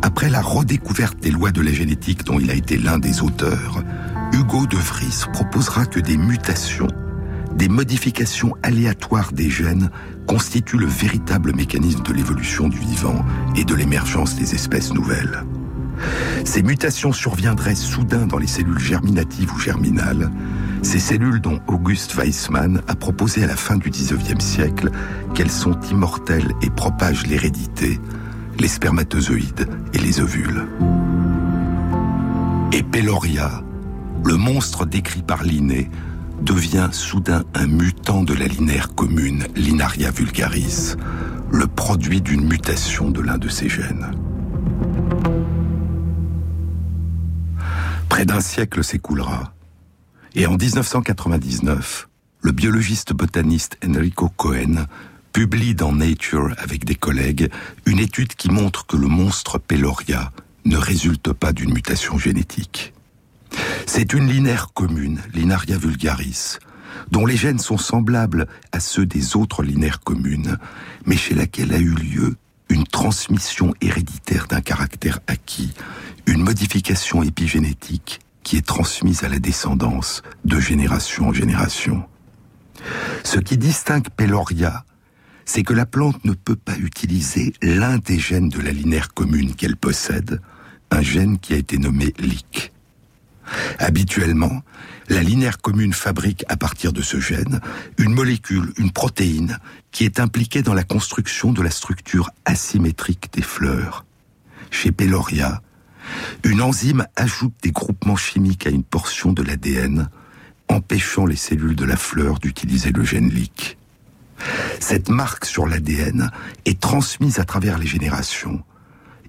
après 0.02 0.28
la 0.28 0.42
redécouverte 0.42 1.20
des 1.20 1.30
lois 1.30 1.52
de 1.52 1.60
la 1.60 1.70
génétique 1.70 2.24
dont 2.24 2.40
il 2.40 2.50
a 2.50 2.54
été 2.54 2.78
l'un 2.78 2.98
des 2.98 3.22
auteurs, 3.22 3.84
Hugo 4.32 4.66
de 4.66 4.76
Vries 4.76 5.24
proposera 5.32 5.86
que 5.86 6.00
des 6.00 6.16
mutations, 6.16 6.88
des 7.54 7.68
modifications 7.68 8.56
aléatoires 8.64 9.30
des 9.30 9.50
gènes 9.50 9.88
constituent 10.26 10.78
le 10.78 10.86
véritable 10.86 11.54
mécanisme 11.54 12.02
de 12.02 12.12
l'évolution 12.12 12.68
du 12.68 12.78
vivant 12.78 13.24
et 13.54 13.64
de 13.64 13.74
l'émergence 13.76 14.34
des 14.34 14.56
espèces 14.56 14.92
nouvelles. 14.92 15.44
Ces 16.44 16.62
mutations 16.62 17.12
surviendraient 17.12 17.74
soudain 17.74 18.26
dans 18.26 18.38
les 18.38 18.46
cellules 18.46 18.78
germinatives 18.78 19.52
ou 19.52 19.58
germinales, 19.58 20.30
ces 20.82 20.98
cellules 20.98 21.40
dont 21.40 21.60
Auguste 21.66 22.14
Weissmann 22.14 22.82
a 22.86 22.94
proposé 22.94 23.44
à 23.44 23.46
la 23.46 23.56
fin 23.56 23.76
du 23.76 23.90
XIXe 23.90 24.44
siècle 24.44 24.90
qu'elles 25.34 25.50
sont 25.50 25.78
immortelles 25.90 26.52
et 26.62 26.70
propagent 26.70 27.26
l'hérédité, 27.26 27.98
les 28.58 28.68
spermatozoïdes 28.68 29.68
et 29.92 29.98
les 29.98 30.20
ovules. 30.20 30.66
Et 32.72 32.82
Peloria, 32.82 33.62
le 34.24 34.34
monstre 34.36 34.86
décrit 34.86 35.22
par 35.22 35.42
Linné, 35.42 35.90
devient 36.42 36.88
soudain 36.92 37.42
un 37.54 37.66
mutant 37.66 38.22
de 38.22 38.34
la 38.34 38.46
linaire 38.46 38.94
commune 38.94 39.46
Linaria 39.56 40.10
vulgaris, 40.10 40.94
le 41.50 41.66
produit 41.66 42.20
d'une 42.20 42.46
mutation 42.46 43.10
de 43.10 43.20
l'un 43.20 43.38
de 43.38 43.48
ses 43.48 43.68
gènes. 43.68 44.12
Près 48.16 48.24
d'un 48.24 48.40
siècle 48.40 48.82
s'écoulera, 48.82 49.52
et 50.34 50.46
en 50.46 50.56
1999, 50.56 52.08
le 52.40 52.50
biologiste 52.50 53.12
botaniste 53.12 53.76
Enrico 53.86 54.30
Cohen 54.30 54.86
publie 55.34 55.74
dans 55.74 55.92
Nature 55.92 56.54
avec 56.56 56.86
des 56.86 56.94
collègues 56.94 57.50
une 57.84 57.98
étude 57.98 58.32
qui 58.32 58.48
montre 58.48 58.86
que 58.86 58.96
le 58.96 59.06
monstre 59.06 59.58
Peloria 59.58 60.32
ne 60.64 60.78
résulte 60.78 61.34
pas 61.34 61.52
d'une 61.52 61.74
mutation 61.74 62.16
génétique. 62.16 62.94
C'est 63.84 64.14
une 64.14 64.28
linaire 64.28 64.72
commune, 64.72 65.20
Linaria 65.34 65.76
vulgaris, 65.76 66.56
dont 67.10 67.26
les 67.26 67.36
gènes 67.36 67.58
sont 67.58 67.76
semblables 67.76 68.46
à 68.72 68.80
ceux 68.80 69.04
des 69.04 69.36
autres 69.36 69.62
linaires 69.62 70.00
communes, 70.00 70.56
mais 71.04 71.18
chez 71.18 71.34
laquelle 71.34 71.74
a 71.74 71.78
eu 71.78 71.94
lieu 71.94 72.36
une 72.70 72.86
transmission 72.86 73.74
héréditaire 73.82 74.46
d'un 74.46 74.62
caractère 74.62 75.20
acquis, 75.26 75.74
une 76.26 76.42
modification 76.42 77.22
épigénétique 77.22 78.20
qui 78.42 78.56
est 78.56 78.66
transmise 78.66 79.24
à 79.24 79.28
la 79.28 79.38
descendance 79.38 80.22
de 80.44 80.60
génération 80.60 81.28
en 81.28 81.32
génération. 81.32 82.04
Ce 83.24 83.38
qui 83.38 83.56
distingue 83.56 84.08
Peloria 84.10 84.84
c'est 85.46 85.62
que 85.62 85.72
la 85.72 85.86
plante 85.86 86.24
ne 86.24 86.34
peut 86.34 86.56
pas 86.56 86.76
utiliser 86.76 87.54
l'un 87.62 87.98
des 87.98 88.18
gènes 88.18 88.50
de 88.50 88.60
la 88.60 88.72
linaire 88.72 89.14
commune 89.14 89.54
qu'elle 89.54 89.76
possède, 89.76 90.42
un 90.90 91.00
gène 91.00 91.38
qui 91.38 91.54
a 91.54 91.56
été 91.56 91.78
nommé 91.78 92.12
LIC. 92.18 92.72
Habituellement, 93.78 94.62
la 95.08 95.22
linaire 95.22 95.58
commune 95.58 95.92
fabrique 95.92 96.44
à 96.48 96.56
partir 96.56 96.92
de 96.92 97.00
ce 97.00 97.20
gène 97.20 97.60
une 97.96 98.12
molécule, 98.12 98.72
une 98.76 98.90
protéine, 98.90 99.58
qui 99.92 100.04
est 100.04 100.18
impliquée 100.18 100.62
dans 100.62 100.74
la 100.74 100.82
construction 100.82 101.52
de 101.52 101.62
la 101.62 101.70
structure 101.70 102.30
asymétrique 102.44 103.32
des 103.32 103.42
fleurs. 103.42 104.04
Chez 104.72 104.90
Peloria, 104.90 105.62
une 106.44 106.62
enzyme 106.62 107.06
ajoute 107.16 107.54
des 107.62 107.72
groupements 107.72 108.16
chimiques 108.16 108.66
à 108.66 108.70
une 108.70 108.84
portion 108.84 109.32
de 109.32 109.42
l'ADN, 109.42 110.08
empêchant 110.68 111.26
les 111.26 111.36
cellules 111.36 111.76
de 111.76 111.84
la 111.84 111.96
fleur 111.96 112.38
d'utiliser 112.38 112.92
le 112.92 113.04
gène 113.04 113.28
LIC. 113.28 113.78
Cette 114.80 115.08
marque 115.08 115.44
sur 115.44 115.66
l'ADN 115.66 116.30
est 116.64 116.80
transmise 116.80 117.38
à 117.38 117.44
travers 117.44 117.78
les 117.78 117.86
générations 117.86 118.62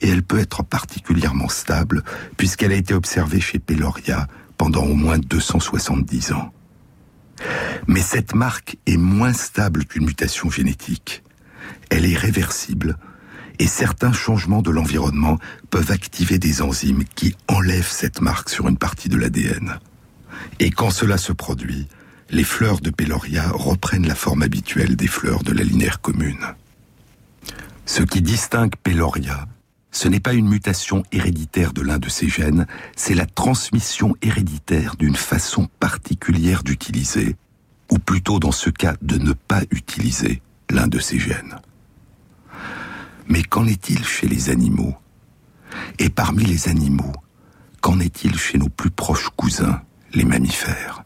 et 0.02 0.10
elle 0.10 0.24
peut 0.24 0.40
être 0.40 0.64
particulièrement 0.64 1.50
stable 1.50 2.04
puisqu'elle 2.36 2.72
a 2.72 2.76
été 2.76 2.94
observée 2.94 3.40
chez 3.40 3.60
Peloria 3.60 4.28
pendant 4.58 4.84
au 4.84 4.94
moins 4.94 5.18
270 5.18 6.34
ans. 6.34 6.52
Mais 7.88 8.02
cette 8.02 8.36
marque 8.36 8.78
est 8.86 8.98
moins 8.98 9.34
stable 9.34 9.86
qu'une 9.86 10.06
mutation 10.06 10.50
génétique. 10.50 11.24
Elle 11.90 12.06
est 12.06 12.18
réversible 12.18 12.98
et 13.60 13.68
certains 13.68 14.14
changements 14.14 14.62
de 14.62 14.72
l'environnement 14.72 15.40
peuvent 15.70 15.92
activer 15.92 16.40
des 16.40 16.62
enzymes 16.62 17.04
qui 17.16 17.36
enlèvent 17.48 17.90
cette 17.90 18.22
marque 18.22 18.50
sur 18.50 18.68
une 18.68 18.78
partie 18.78 19.10
de 19.10 19.18
l'ADN. 19.18 19.80
Et 20.60 20.72
quand 20.72 20.92
cela 20.92 21.18
se 21.18 21.34
produit, 21.34 21.88
les 22.30 22.44
fleurs 22.44 22.82
de 22.82 22.90
Peloria 22.90 23.50
reprennent 23.50 24.08
la 24.08 24.16
forme 24.16 24.44
habituelle 24.44 24.96
des 24.96 25.08
fleurs 25.08 25.44
de 25.44 25.54
la 25.54 25.64
linaire 25.64 26.02
commune. 26.02 26.56
Ce 27.86 28.04
qui 28.04 28.22
distingue 28.22 28.76
Peloria, 28.84 29.48
ce 29.92 30.08
n'est 30.08 30.20
pas 30.20 30.34
une 30.34 30.50
mutation 30.50 31.04
héréditaire 31.12 31.74
de 31.74 31.82
l'un 31.82 31.98
de 31.98 32.10
ses 32.10 32.28
gènes, 32.28 32.68
c'est 32.96 33.16
la 33.16 33.26
transmission 33.26 34.16
héréditaire 34.22 34.96
d'une 34.98 35.16
façon 35.16 35.68
particulière 35.80 36.64
d'utiliser, 36.64 37.36
ou 37.90 37.98
plutôt 37.98 38.40
dans 38.40 38.52
ce 38.52 38.70
cas 38.70 38.96
de 39.02 39.18
ne 39.18 39.34
pas 39.34 39.62
utiliser 39.72 40.42
l'un 40.70 40.88
de 40.88 41.00
ces 41.00 41.18
gènes. 41.18 41.56
Mais 43.28 43.44
qu'en 43.44 43.66
est-il 43.68 44.04
chez 44.06 44.28
les 44.28 44.50
animaux? 44.50 44.96
Et 46.00 46.10
parmi 46.10 46.46
les 46.46 46.70
animaux, 46.70 47.14
qu'en 47.82 48.00
est-il 48.00 48.38
chez 48.38 48.58
nos 48.58 48.70
plus 48.70 48.90
proches 48.90 49.30
cousins, 49.36 49.82
les 50.14 50.24
mammifères? 50.24 51.04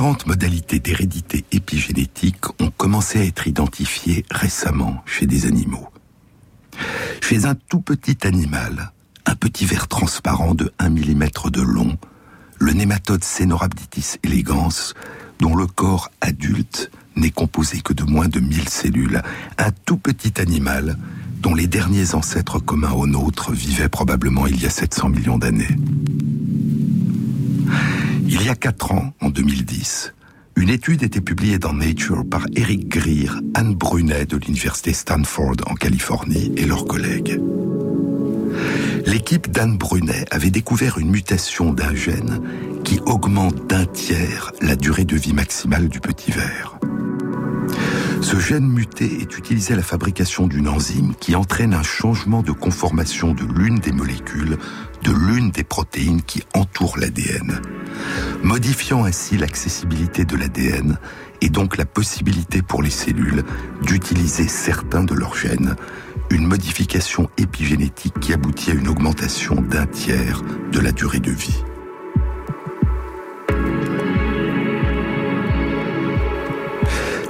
Différentes 0.00 0.26
modalités 0.26 0.78
d'hérédité 0.78 1.44
épigénétique 1.52 2.46
ont 2.58 2.70
commencé 2.70 3.18
à 3.18 3.24
être 3.26 3.46
identifiées 3.46 4.24
récemment 4.30 5.02
chez 5.04 5.26
des 5.26 5.44
animaux. 5.44 5.90
Chez 7.20 7.44
un 7.44 7.54
tout 7.54 7.82
petit 7.82 8.26
animal, 8.26 8.92
un 9.26 9.34
petit 9.34 9.66
ver 9.66 9.88
transparent 9.88 10.54
de 10.54 10.72
1 10.78 10.88
mm 10.88 11.28
de 11.52 11.60
long, 11.60 11.98
le 12.58 12.72
nématode 12.72 13.22
Cenorhabditis 13.22 14.16
elegans, 14.24 14.94
dont 15.38 15.54
le 15.54 15.66
corps 15.66 16.10
adulte 16.22 16.90
n'est 17.14 17.28
composé 17.28 17.82
que 17.82 17.92
de 17.92 18.04
moins 18.04 18.28
de 18.28 18.40
1000 18.40 18.70
cellules, 18.70 19.20
un 19.58 19.70
tout 19.84 19.98
petit 19.98 20.40
animal 20.40 20.96
dont 21.42 21.54
les 21.54 21.66
derniers 21.66 22.14
ancêtres 22.14 22.58
communs 22.58 22.92
aux 22.92 23.06
nôtres 23.06 23.52
vivaient 23.52 23.90
probablement 23.90 24.46
il 24.46 24.62
y 24.62 24.64
a 24.64 24.70
700 24.70 25.10
millions 25.10 25.36
d'années. 25.36 25.76
Il 28.32 28.44
y 28.44 28.48
a 28.48 28.54
quatre 28.54 28.92
ans, 28.92 29.12
en 29.20 29.28
2010, 29.28 30.14
une 30.54 30.68
étude 30.68 31.02
était 31.02 31.20
publiée 31.20 31.58
dans 31.58 31.72
Nature 31.72 32.22
par 32.30 32.46
Eric 32.54 32.88
Greer, 32.88 33.40
Anne 33.54 33.74
Brunet 33.74 34.24
de 34.24 34.36
l'université 34.36 34.92
Stanford 34.92 35.56
en 35.66 35.74
Californie 35.74 36.52
et 36.56 36.64
leurs 36.64 36.84
collègues. 36.84 37.40
L'équipe 39.04 39.50
d'Anne 39.50 39.76
Brunet 39.76 40.26
avait 40.30 40.52
découvert 40.52 40.98
une 40.98 41.10
mutation 41.10 41.72
d'un 41.72 41.92
gène 41.92 42.40
qui 42.84 43.00
augmente 43.04 43.66
d'un 43.66 43.84
tiers 43.86 44.52
la 44.62 44.76
durée 44.76 45.04
de 45.04 45.16
vie 45.16 45.32
maximale 45.32 45.88
du 45.88 45.98
petit 45.98 46.30
ver. 46.30 46.78
Ce 48.22 48.38
gène 48.38 48.68
muté 48.68 49.22
est 49.22 49.38
utilisé 49.38 49.74
à 49.74 49.76
la 49.76 49.82
fabrication 49.82 50.46
d'une 50.46 50.68
enzyme 50.68 51.14
qui 51.18 51.34
entraîne 51.34 51.74
un 51.74 51.82
changement 51.82 52.42
de 52.42 52.52
conformation 52.52 53.34
de 53.34 53.44
l'une 53.44 53.80
des 53.80 53.92
molécules 53.92 54.56
de 55.02 55.12
l'une 55.12 55.50
des 55.50 55.64
protéines 55.64 56.22
qui 56.22 56.42
entourent 56.54 56.98
l'ADN, 56.98 57.60
modifiant 58.42 59.04
ainsi 59.04 59.36
l'accessibilité 59.36 60.24
de 60.24 60.36
l'ADN 60.36 60.98
et 61.40 61.48
donc 61.48 61.76
la 61.76 61.86
possibilité 61.86 62.62
pour 62.62 62.82
les 62.82 62.90
cellules 62.90 63.44
d'utiliser 63.82 64.46
certains 64.48 65.04
de 65.04 65.14
leurs 65.14 65.34
gènes, 65.34 65.76
une 66.30 66.46
modification 66.46 67.30
épigénétique 67.38 68.20
qui 68.20 68.32
aboutit 68.32 68.70
à 68.70 68.74
une 68.74 68.88
augmentation 68.88 69.54
d'un 69.56 69.86
tiers 69.86 70.42
de 70.72 70.80
la 70.80 70.92
durée 70.92 71.20
de 71.20 71.30
vie. 71.30 71.64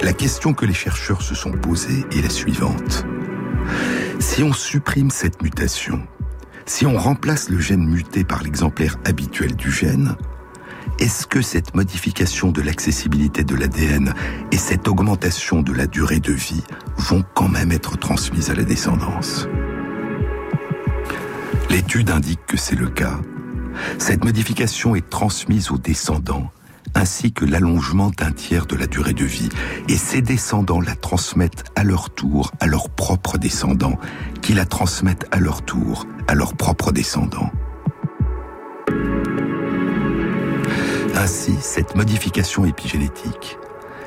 La 0.01 0.13
question 0.13 0.53
que 0.53 0.65
les 0.65 0.73
chercheurs 0.73 1.21
se 1.21 1.35
sont 1.35 1.51
posée 1.51 2.05
est 2.11 2.21
la 2.21 2.29
suivante. 2.29 3.05
Si 4.19 4.43
on 4.43 4.51
supprime 4.51 5.09
cette 5.09 5.41
mutation, 5.41 6.01
si 6.71 6.85
on 6.85 6.97
remplace 6.97 7.49
le 7.49 7.59
gène 7.59 7.85
muté 7.85 8.23
par 8.23 8.43
l'exemplaire 8.43 8.95
habituel 9.03 9.57
du 9.57 9.69
gène, 9.69 10.15
est-ce 10.99 11.27
que 11.27 11.41
cette 11.41 11.75
modification 11.75 12.49
de 12.49 12.61
l'accessibilité 12.61 13.43
de 13.43 13.55
l'ADN 13.55 14.13
et 14.53 14.57
cette 14.57 14.87
augmentation 14.87 15.63
de 15.63 15.73
la 15.73 15.85
durée 15.85 16.21
de 16.21 16.31
vie 16.31 16.63
vont 16.95 17.25
quand 17.35 17.49
même 17.49 17.73
être 17.73 17.97
transmises 17.97 18.51
à 18.51 18.55
la 18.55 18.63
descendance? 18.63 19.49
L'étude 21.69 22.09
indique 22.09 22.45
que 22.47 22.55
c'est 22.55 22.77
le 22.77 22.87
cas. 22.87 23.19
Cette 23.97 24.23
modification 24.23 24.95
est 24.95 25.09
transmise 25.09 25.71
aux 25.71 25.77
descendants 25.77 26.51
ainsi 26.95 27.31
que 27.31 27.45
l'allongement 27.45 28.11
d'un 28.17 28.31
tiers 28.31 28.65
de 28.65 28.75
la 28.75 28.87
durée 28.87 29.13
de 29.13 29.25
vie. 29.25 29.49
Et 29.87 29.97
ces 29.97 30.21
descendants 30.21 30.81
la 30.81 30.95
transmettent 30.95 31.65
à 31.75 31.83
leur 31.83 32.09
tour 32.09 32.51
à 32.59 32.67
leurs 32.67 32.89
propres 32.89 33.37
descendants, 33.37 33.97
qui 34.41 34.53
la 34.53 34.65
transmettent 34.65 35.27
à 35.31 35.39
leur 35.39 35.61
tour 35.63 36.05
à 36.27 36.35
leurs 36.35 36.55
propres 36.55 36.91
descendants. 36.91 37.51
Ainsi, 41.15 41.53
cette 41.61 41.95
modification 41.95 42.65
épigénétique, 42.65 43.57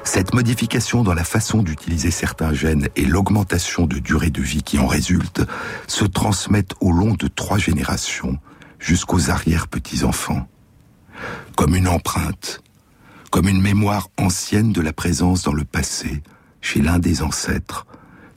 cette 0.04 0.34
modification 0.34 1.02
dans 1.02 1.14
la 1.14 1.24
façon 1.24 1.62
d'utiliser 1.62 2.10
certains 2.10 2.52
gènes 2.52 2.88
et 2.96 3.04
l'augmentation 3.04 3.86
de 3.86 3.98
durée 3.98 4.30
de 4.30 4.42
vie 4.42 4.62
qui 4.62 4.78
en 4.78 4.86
résulte 4.86 5.42
se 5.86 6.04
transmettent 6.04 6.74
au 6.80 6.92
long 6.92 7.14
de 7.14 7.26
trois 7.28 7.58
générations 7.58 8.38
jusqu'aux 8.78 9.30
arrière-petits-enfants. 9.30 10.46
Comme 11.56 11.74
une 11.74 11.88
empreinte, 11.88 12.62
comme 13.30 13.48
une 13.48 13.62
mémoire 13.62 14.08
ancienne 14.18 14.72
de 14.72 14.80
la 14.80 14.92
présence 14.92 15.42
dans 15.42 15.54
le 15.54 15.64
passé, 15.64 16.22
chez 16.60 16.80
l'un 16.80 16.98
des 16.98 17.22
ancêtres, 17.22 17.86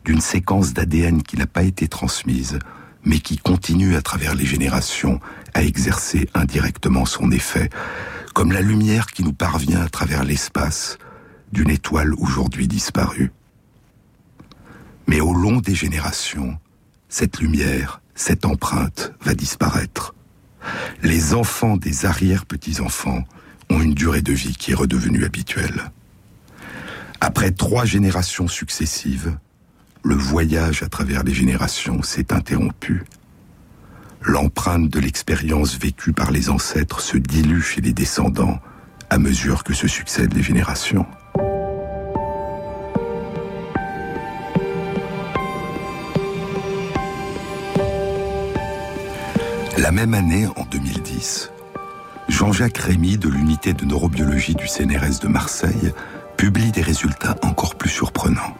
d'une 0.06 0.22
séquence 0.22 0.74
d'ADN 0.74 1.22
qui 1.22 1.38
n'a 1.38 1.48
pas 1.48 1.64
été 1.64 1.88
transmise, 1.88 2.60
mais 3.08 3.20
qui 3.20 3.38
continue 3.38 3.96
à 3.96 4.02
travers 4.02 4.36
les 4.36 4.46
générations 4.46 5.22
à 5.54 5.64
exercer 5.64 6.30
indirectement 6.34 7.06
son 7.06 7.32
effet, 7.32 7.70
comme 8.34 8.52
la 8.52 8.60
lumière 8.60 9.08
qui 9.08 9.24
nous 9.24 9.32
parvient 9.32 9.82
à 9.82 9.88
travers 9.88 10.26
l'espace 10.26 10.98
d'une 11.54 11.70
étoile 11.70 12.14
aujourd'hui 12.16 12.68
disparue. 12.68 13.32
Mais 15.08 15.22
au 15.22 15.34
long 15.34 15.62
des 15.62 15.74
générations, 15.74 16.58
cette 17.08 17.40
lumière, 17.40 18.02
cette 18.14 18.46
empreinte 18.46 19.14
va 19.22 19.34
disparaître. 19.34 20.14
Les 21.02 21.34
enfants 21.34 21.78
des 21.78 22.06
arrière-petits-enfants 22.06 23.24
ont 23.70 23.82
une 23.82 23.94
durée 23.94 24.22
de 24.22 24.34
vie 24.34 24.56
qui 24.58 24.72
est 24.72 24.76
redevenue 24.76 25.24
habituelle. 25.24 25.92
Après 27.22 27.52
trois 27.52 27.86
générations 27.86 28.50
successives, 28.50 29.38
le 30.04 30.16
voyage 30.16 30.84
à 30.84 30.90
travers 30.90 31.24
les 31.24 31.34
générations 31.34 32.02
s'est 32.04 32.34
interrompu. 32.34 33.04
L'empreinte 34.22 34.90
de 34.90 35.00
l'expérience 35.00 35.78
vécue 35.78 36.14
par 36.14 36.32
les 36.32 36.50
ancêtres 36.50 37.02
se 37.02 37.18
dilue 37.18 37.62
chez 37.62 37.82
les 37.82 37.94
descendants 37.94 38.60
à 39.10 39.18
mesure 39.18 39.64
que 39.64 39.74
se 39.74 39.88
succèdent 39.88 40.34
les 40.34 40.44
générations. 40.44 41.06
La 49.78 49.92
même 49.92 50.14
année, 50.14 50.48
en 50.48 50.66
2010, 50.66 51.52
Jean-Jacques 52.28 52.80
Rémy 52.80 53.18
de 53.18 53.30
l'unité 53.30 53.74
de 53.74 53.86
neurobiologie 53.86 54.56
du 54.56 54.68
CNRS 54.68 55.20
de 55.22 55.28
Marseille 55.28 55.94
publie 56.36 56.72
des 56.72 56.82
résultats 56.82 57.36
encore 57.42 57.76
plus 57.76 57.90
surprenants. 57.90 58.56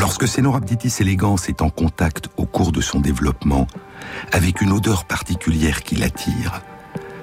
Lorsque 0.00 0.26
Cenorhabditis 0.26 1.02
elegans 1.02 1.36
est 1.46 1.60
en 1.60 1.68
contact 1.68 2.30
au 2.38 2.46
cours 2.46 2.72
de 2.72 2.80
son 2.80 3.00
développement 3.00 3.66
avec 4.32 4.62
une 4.62 4.72
odeur 4.72 5.04
particulière 5.04 5.82
qui 5.82 5.94
l'attire, 5.94 6.62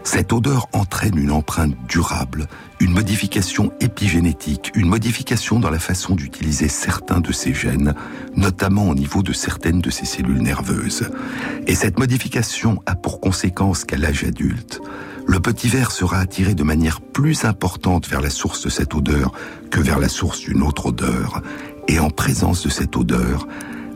cette 0.03 0.31
odeur 0.31 0.67
entraîne 0.73 1.17
une 1.17 1.31
empreinte 1.31 1.75
durable, 1.89 2.47
une 2.79 2.91
modification 2.91 3.71
épigénétique, 3.79 4.71
une 4.75 4.87
modification 4.87 5.59
dans 5.59 5.71
la 5.71 5.79
façon 5.79 6.13
d'utiliser 6.13 6.67
certains 6.67 7.19
de 7.19 7.31
ces 7.31 7.51
gènes, 7.51 7.95
notamment 8.35 8.87
au 8.89 8.93
niveau 8.93 9.23
de 9.23 9.33
certaines 9.33 9.81
de 9.81 9.89
ces 9.89 10.05
cellules 10.05 10.43
nerveuses. 10.43 11.09
Et 11.65 11.73
cette 11.73 11.97
modification 11.97 12.83
a 12.85 12.93
pour 12.93 13.19
conséquence 13.19 13.85
qu'à 13.85 13.97
l'âge 13.97 14.23
adulte, 14.23 14.81
le 15.25 15.39
petit 15.39 15.67
ver 15.67 15.91
sera 15.91 16.19
attiré 16.19 16.53
de 16.53 16.63
manière 16.63 17.01
plus 17.01 17.43
importante 17.43 18.07
vers 18.07 18.21
la 18.21 18.29
source 18.29 18.61
de 18.63 18.69
cette 18.69 18.93
odeur 18.93 19.33
que 19.71 19.81
vers 19.81 19.99
la 19.99 20.07
source 20.07 20.41
d'une 20.41 20.61
autre 20.61 20.85
odeur, 20.85 21.41
et 21.87 21.99
en 21.99 22.09
présence 22.09 22.63
de 22.63 22.69
cette 22.69 22.95
odeur, 22.95 23.47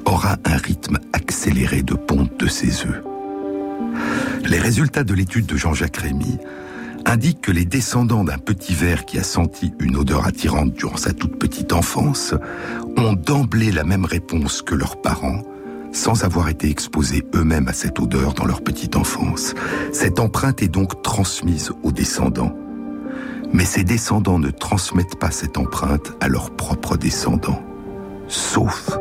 aura 0.06 0.38
un 0.45 0.58
rythme 0.58 0.97
accéléré 1.13 1.84
de 1.84 1.93
ponte 1.93 2.39
de 2.39 2.47
ses 2.47 2.86
œufs. 2.86 3.04
Les 4.45 4.60
résultats 4.60 5.04
de 5.04 5.13
l'étude 5.13 5.45
de 5.45 5.58
Jean-Jacques 5.58 5.97
Rémy 5.97 6.38
indiquent 7.06 7.41
que 7.41 7.51
les 7.51 7.65
descendants 7.65 8.23
d'un 8.23 8.38
petit 8.38 8.73
ver 8.73 9.06
qui 9.06 9.17
a 9.17 9.23
senti 9.23 9.73
une 9.80 9.97
odeur 9.97 10.25
attirante 10.25 10.73
durant 10.73 10.97
sa 10.97 11.13
toute 11.13 11.38
petite 11.38 11.73
enfance 11.73 12.34
ont 12.97 13.13
d'emblée 13.13 13.71
la 13.71 13.84
même 13.84 14.06
réponse 14.06 14.62
que 14.62 14.75
leurs 14.75 15.01
parents, 15.01 15.41
sans 15.91 16.23
avoir 16.23 16.49
été 16.49 16.69
exposés 16.69 17.23
eux-mêmes 17.36 17.67
à 17.67 17.73
cette 17.73 17.99
odeur 17.99 18.34
dans 18.34 18.45
leur 18.45 18.62
petite 18.62 18.95
enfance. 18.95 19.54
Cette 19.91 20.19
empreinte 20.19 20.62
est 20.62 20.67
donc 20.67 21.01
transmise 21.01 21.71
aux 21.84 21.91
descendants. 21.91 22.56
Mais 23.54 23.65
ces 23.65 23.84
descendants 23.84 24.39
ne 24.39 24.49
transmettent 24.49 25.19
pas 25.19 25.32
cette 25.32 25.58
empreinte 25.58 26.13
à 26.21 26.30
leurs 26.30 26.51
propres 26.51 26.97
descendants. 26.97 27.62
Sauf 28.32 28.98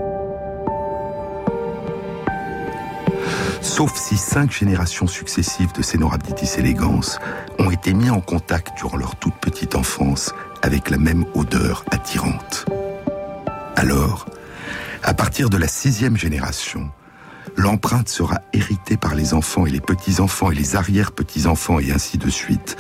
sauf 3.63 3.97
si 3.97 4.17
cinq 4.17 4.53
générations 4.53 5.07
successives 5.07 5.73
de 5.73 5.83
Cenorhabditis 5.83 6.59
elegans 6.59 7.19
ont 7.59 7.71
été 7.71 7.95
mis 7.95 8.11
en 8.11 8.21
contact 8.21 8.77
durant 8.77 8.97
leur 8.97 9.17
toute 9.17 9.37
petite 9.37 9.77
enfance 9.77 10.35
avec 10.61 10.91
la 10.91 10.99
même 10.99 11.25
odeur 11.35 11.85
attirante. 11.91 12.67
Alors, 13.77 14.27
à 15.03 15.15
partir 15.15 15.49
de 15.49 15.57
la 15.57 15.69
sixième 15.69 16.17
génération, 16.17 16.91
l'empreinte 17.57 18.09
sera 18.09 18.41
héritée 18.53 18.97
par 18.97 19.15
les 19.15 19.33
enfants 19.33 19.65
et 19.65 19.71
les 19.71 19.81
petits-enfants 19.81 20.51
et 20.51 20.55
les 20.55 20.77
arrière-petits-enfants 20.77 21.79
et 21.79 21.93
ainsi 21.93 22.19
de 22.19 22.29
suite, 22.29 22.77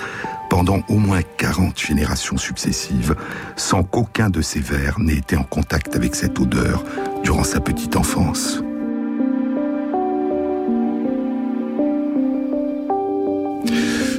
pendant 0.50 0.80
au 0.88 0.98
moins 0.98 1.22
40 1.38 1.78
générations 1.78 2.36
successives, 2.36 3.14
sans 3.56 3.84
qu'aucun 3.84 4.28
de 4.28 4.42
ces 4.42 4.60
vers 4.60 4.98
n'ait 4.98 5.14
été 5.14 5.36
en 5.36 5.44
contact 5.44 5.96
avec 5.96 6.14
cette 6.14 6.38
odeur 6.38 6.84
durant 7.22 7.44
sa 7.44 7.60
petite 7.60 7.96
enfance. 7.96 8.60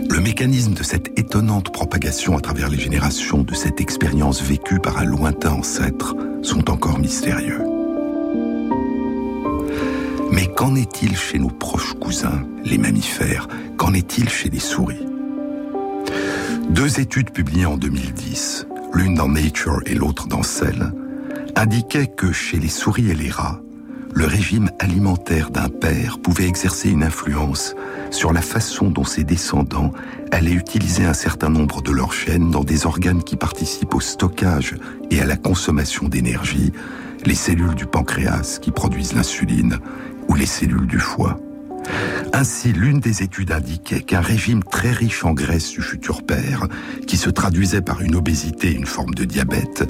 Le 0.10 0.20
mécanisme 0.20 0.74
de 0.74 0.84
cette 0.84 1.20
étonnante 1.20 1.72
propagation 1.72 2.38
à 2.38 2.42
travers 2.42 2.70
les 2.70 2.80
générations 2.80 3.44
de 3.44 3.54
cette 3.54 3.82
expérience 3.82 4.42
vécue 4.42 4.80
par 4.80 4.98
un 4.98 5.06
lointain 5.06 5.52
ancêtre 5.52 6.16
sont 6.42 6.72
encore 6.72 6.98
mystérieux. 6.98 7.62
Mais 10.32 10.48
qu'en 10.48 10.76
est-il 10.76 11.18
chez 11.18 11.40
nos 11.40 11.50
proches 11.50 11.94
cousins, 12.00 12.46
les 12.64 12.78
mammifères? 12.78 13.50
Qu'en 13.76 13.94
est-il 13.94 14.30
chez 14.30 14.50
les 14.50 14.60
souris? 14.60 15.11
Deux 16.70 17.00
études 17.00 17.32
publiées 17.32 17.66
en 17.66 17.78
2010, 17.78 18.68
l'une 18.94 19.16
dans 19.16 19.30
Nature 19.30 19.82
et 19.86 19.94
l'autre 19.94 20.28
dans 20.28 20.44
Cell, 20.44 20.92
indiquaient 21.56 22.08
que 22.08 22.32
chez 22.32 22.58
les 22.58 22.70
souris 22.70 23.12
et 23.12 23.16
les 23.16 23.30
rats, 23.30 23.62
le 24.14 24.26
régime 24.26 24.70
alimentaire 24.80 25.52
d'un 25.52 25.70
père 25.70 26.20
pouvait 26.20 26.48
exercer 26.48 26.90
une 26.90 27.04
influence 27.04 27.76
sur 28.10 28.34
la 28.34 28.42
façon 28.42 28.90
dont 28.90 29.04
ses 29.04 29.24
descendants 29.24 29.92
allaient 30.32 30.52
utiliser 30.52 31.06
un 31.06 31.14
certain 31.14 31.50
nombre 31.50 31.82
de 31.82 31.92
leurs 31.92 32.14
chaînes 32.14 32.52
dans 32.52 32.64
des 32.64 32.86
organes 32.86 33.24
qui 33.24 33.38
participent 33.38 33.96
au 33.96 34.02
stockage 34.02 34.76
et 35.10 35.22
à 35.22 35.26
la 35.26 35.38
consommation 35.38 36.08
d'énergie, 36.08 36.72
les 37.26 37.36
cellules 37.36 37.76
du 37.76 37.86
pancréas 37.86 38.60
qui 38.62 38.72
produisent 38.72 39.14
l'insuline 39.14 39.80
ou 40.28 40.36
les 40.36 40.46
cellules 40.46 40.88
du 40.88 41.00
foie. 41.00 41.40
Ainsi, 42.34 42.72
l'une 42.72 43.00
des 43.00 43.24
études 43.24 43.52
indiquait 43.52 44.02
qu'un 44.02 44.22
régime 44.22 44.64
très 44.64 44.92
riche 44.92 45.26
en 45.26 45.34
graisse 45.34 45.72
du 45.72 45.82
futur 45.82 46.24
père, 46.24 46.68
qui 47.08 47.18
se 47.18 47.30
traduisait 47.30 47.82
par 47.82 48.02
une 48.02 48.16
obésité 48.16 48.70
et 48.70 48.76
une 48.76 48.86
forme 48.86 49.14
de 49.14 49.26
diabète, 49.26 49.88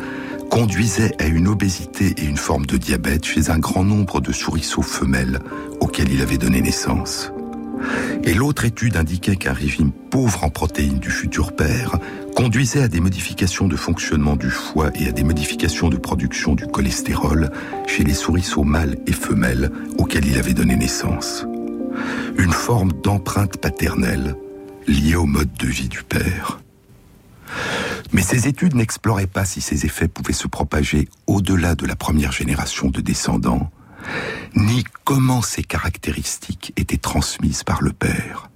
conduisait 0.49 1.15
à 1.21 1.27
une 1.27 1.47
obésité 1.47 2.13
et 2.17 2.25
une 2.25 2.37
forme 2.37 2.65
de 2.65 2.77
diabète 2.77 3.25
chez 3.25 3.49
un 3.49 3.59
grand 3.59 3.83
nombre 3.83 4.19
de 4.19 4.33
souriceaux 4.33 4.81
femelles 4.81 5.39
auxquels 5.79 6.11
il 6.11 6.21
avait 6.21 6.37
donné 6.37 6.61
naissance. 6.61 7.31
Et 8.23 8.33
l'autre 8.33 8.65
étude 8.65 8.97
indiquait 8.97 9.35
qu'un 9.35 9.53
régime 9.53 9.91
pauvre 9.91 10.43
en 10.43 10.49
protéines 10.49 10.99
du 10.99 11.09
futur 11.09 11.55
père 11.55 11.97
conduisait 12.35 12.83
à 12.83 12.87
des 12.87 12.99
modifications 12.99 13.67
de 13.67 13.75
fonctionnement 13.75 14.35
du 14.35 14.49
foie 14.49 14.91
et 14.95 15.07
à 15.07 15.11
des 15.11 15.23
modifications 15.23 15.89
de 15.89 15.97
production 15.97 16.53
du 16.53 16.67
cholestérol 16.67 17.49
chez 17.87 18.03
les 18.03 18.13
souriceaux 18.13 18.63
mâles 18.63 18.97
et 19.07 19.13
femelles 19.13 19.71
auxquels 19.97 20.25
il 20.25 20.37
avait 20.37 20.53
donné 20.53 20.75
naissance. 20.75 21.45
Une 22.37 22.53
forme 22.53 22.91
d'empreinte 22.93 23.57
paternelle 23.57 24.35
liée 24.87 25.15
au 25.15 25.25
mode 25.25 25.53
de 25.53 25.67
vie 25.67 25.89
du 25.89 26.03
père. 26.03 26.59
Mais 28.13 28.21
ces 28.21 28.47
études 28.47 28.75
n'exploraient 28.75 29.27
pas 29.27 29.45
si 29.45 29.61
ces 29.61 29.85
effets 29.85 30.07
pouvaient 30.07 30.33
se 30.33 30.47
propager 30.47 31.07
au-delà 31.27 31.75
de 31.75 31.85
la 31.85 31.95
première 31.95 32.31
génération 32.31 32.89
de 32.89 33.01
descendants, 33.01 33.71
ni 34.55 34.83
comment 35.03 35.41
ces 35.41 35.63
caractéristiques 35.63 36.73
étaient 36.75 36.97
transmises 36.97 37.63
par 37.63 37.81
le 37.81 37.93
père. 37.93 38.49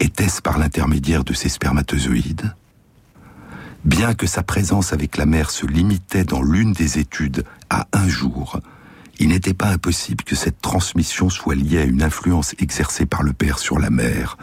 Était-ce 0.00 0.42
par 0.42 0.58
l'intermédiaire 0.58 1.24
de 1.24 1.32
ces 1.32 1.48
spermatozoïdes? 1.48 2.54
Bien 3.84 4.14
que 4.14 4.26
sa 4.26 4.42
présence 4.42 4.92
avec 4.92 5.16
la 5.16 5.26
mère 5.26 5.50
se 5.50 5.66
limitait 5.66 6.24
dans 6.24 6.42
l'une 6.42 6.72
des 6.72 6.98
études 6.98 7.44
à 7.70 7.86
un 7.92 8.08
jour, 8.08 8.60
il 9.18 9.28
n'était 9.28 9.54
pas 9.54 9.68
impossible 9.68 10.24
que 10.24 10.34
cette 10.34 10.60
transmission 10.60 11.30
soit 11.30 11.54
liée 11.54 11.78
à 11.78 11.84
une 11.84 12.02
influence 12.02 12.54
exercée 12.58 13.06
par 13.06 13.22
le 13.22 13.32
père 13.32 13.58
sur 13.58 13.78
la 13.78 13.90
mère 13.90 14.36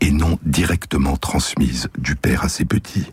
et 0.00 0.10
non 0.10 0.38
directement 0.44 1.16
transmise 1.16 1.88
du 1.98 2.14
père 2.14 2.44
à 2.44 2.48
ses 2.48 2.64
petits. 2.64 3.12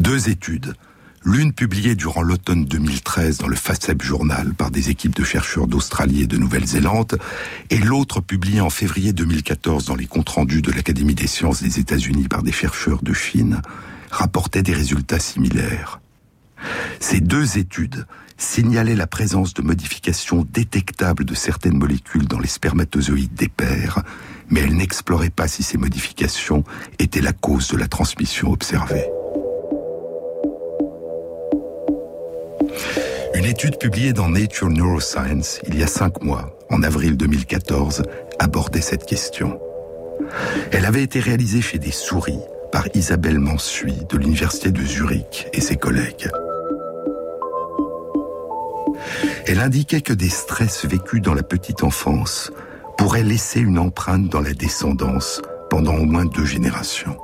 Deux 0.00 0.28
études, 0.28 0.74
l'une 1.24 1.52
publiée 1.52 1.94
durant 1.94 2.22
l'automne 2.22 2.64
2013 2.64 3.38
dans 3.38 3.48
le 3.48 3.56
FACEP 3.56 4.02
Journal 4.02 4.54
par 4.54 4.70
des 4.70 4.90
équipes 4.90 5.14
de 5.14 5.24
chercheurs 5.24 5.66
d'Australie 5.66 6.22
et 6.22 6.26
de 6.26 6.36
Nouvelle-Zélande, 6.36 7.18
et 7.70 7.78
l'autre 7.78 8.20
publiée 8.20 8.60
en 8.60 8.70
février 8.70 9.12
2014 9.12 9.86
dans 9.86 9.96
les 9.96 10.06
comptes 10.06 10.28
rendus 10.28 10.62
de 10.62 10.72
l'Académie 10.72 11.14
des 11.14 11.26
sciences 11.26 11.62
des 11.62 11.78
États-Unis 11.78 12.28
par 12.28 12.42
des 12.42 12.52
chercheurs 12.52 13.02
de 13.02 13.12
Chine, 13.12 13.60
rapportaient 14.10 14.62
des 14.62 14.74
résultats 14.74 15.20
similaires. 15.20 16.00
Ces 17.00 17.20
deux 17.20 17.58
études 17.58 18.06
signalaient 18.36 18.94
la 18.94 19.06
présence 19.06 19.54
de 19.54 19.62
modifications 19.62 20.46
détectables 20.52 21.24
de 21.24 21.34
certaines 21.34 21.76
molécules 21.76 22.26
dans 22.26 22.38
les 22.38 22.48
spermatozoïdes 22.48 23.34
des 23.34 23.48
pères, 23.48 24.02
mais 24.48 24.60
elles 24.60 24.76
n'exploraient 24.76 25.30
pas 25.30 25.48
si 25.48 25.62
ces 25.62 25.78
modifications 25.78 26.64
étaient 26.98 27.20
la 27.20 27.32
cause 27.32 27.68
de 27.68 27.76
la 27.76 27.88
transmission 27.88 28.52
observée. 28.52 29.06
Une 33.34 33.44
étude 33.44 33.78
publiée 33.78 34.12
dans 34.12 34.28
Nature 34.28 34.68
Neuroscience 34.68 35.60
il 35.66 35.78
y 35.78 35.82
a 35.82 35.86
cinq 35.86 36.22
mois, 36.22 36.56
en 36.70 36.82
avril 36.82 37.16
2014, 37.16 38.02
abordait 38.38 38.80
cette 38.80 39.06
question. 39.06 39.58
Elle 40.70 40.84
avait 40.84 41.02
été 41.02 41.20
réalisée 41.20 41.60
chez 41.60 41.78
des 41.78 41.90
souris 41.90 42.38
par 42.70 42.86
Isabelle 42.94 43.38
Mansuy 43.38 43.94
de 44.08 44.16
l'Université 44.16 44.70
de 44.70 44.82
Zurich 44.82 45.48
et 45.52 45.60
ses 45.60 45.76
collègues. 45.76 46.30
Elle 49.46 49.60
indiquait 49.60 50.00
que 50.00 50.12
des 50.12 50.28
stress 50.28 50.84
vécus 50.86 51.20
dans 51.20 51.34
la 51.34 51.42
petite 51.42 51.82
enfance 51.82 52.52
pourraient 52.96 53.22
laisser 53.22 53.60
une 53.60 53.78
empreinte 53.78 54.28
dans 54.28 54.40
la 54.40 54.52
descendance 54.52 55.42
pendant 55.70 55.94
au 55.94 56.04
moins 56.04 56.24
deux 56.24 56.44
générations. 56.44 57.16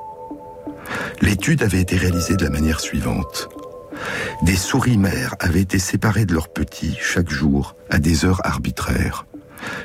L'étude 1.21 1.63
avait 1.63 1.81
été 1.81 1.97
réalisée 1.97 2.37
de 2.37 2.45
la 2.45 2.51
manière 2.51 2.81
suivante. 2.81 3.49
Des 4.43 4.57
souris 4.57 4.97
mères 4.97 5.35
avaient 5.41 5.61
été 5.61 5.79
séparées 5.79 6.25
de 6.25 6.35
leurs 6.35 6.49
petits 6.49 6.97
chaque 7.01 7.31
jour 7.31 7.77
à 7.91 7.99
des 7.99 8.25
heures 8.25 8.41
arbitraires. 8.45 9.27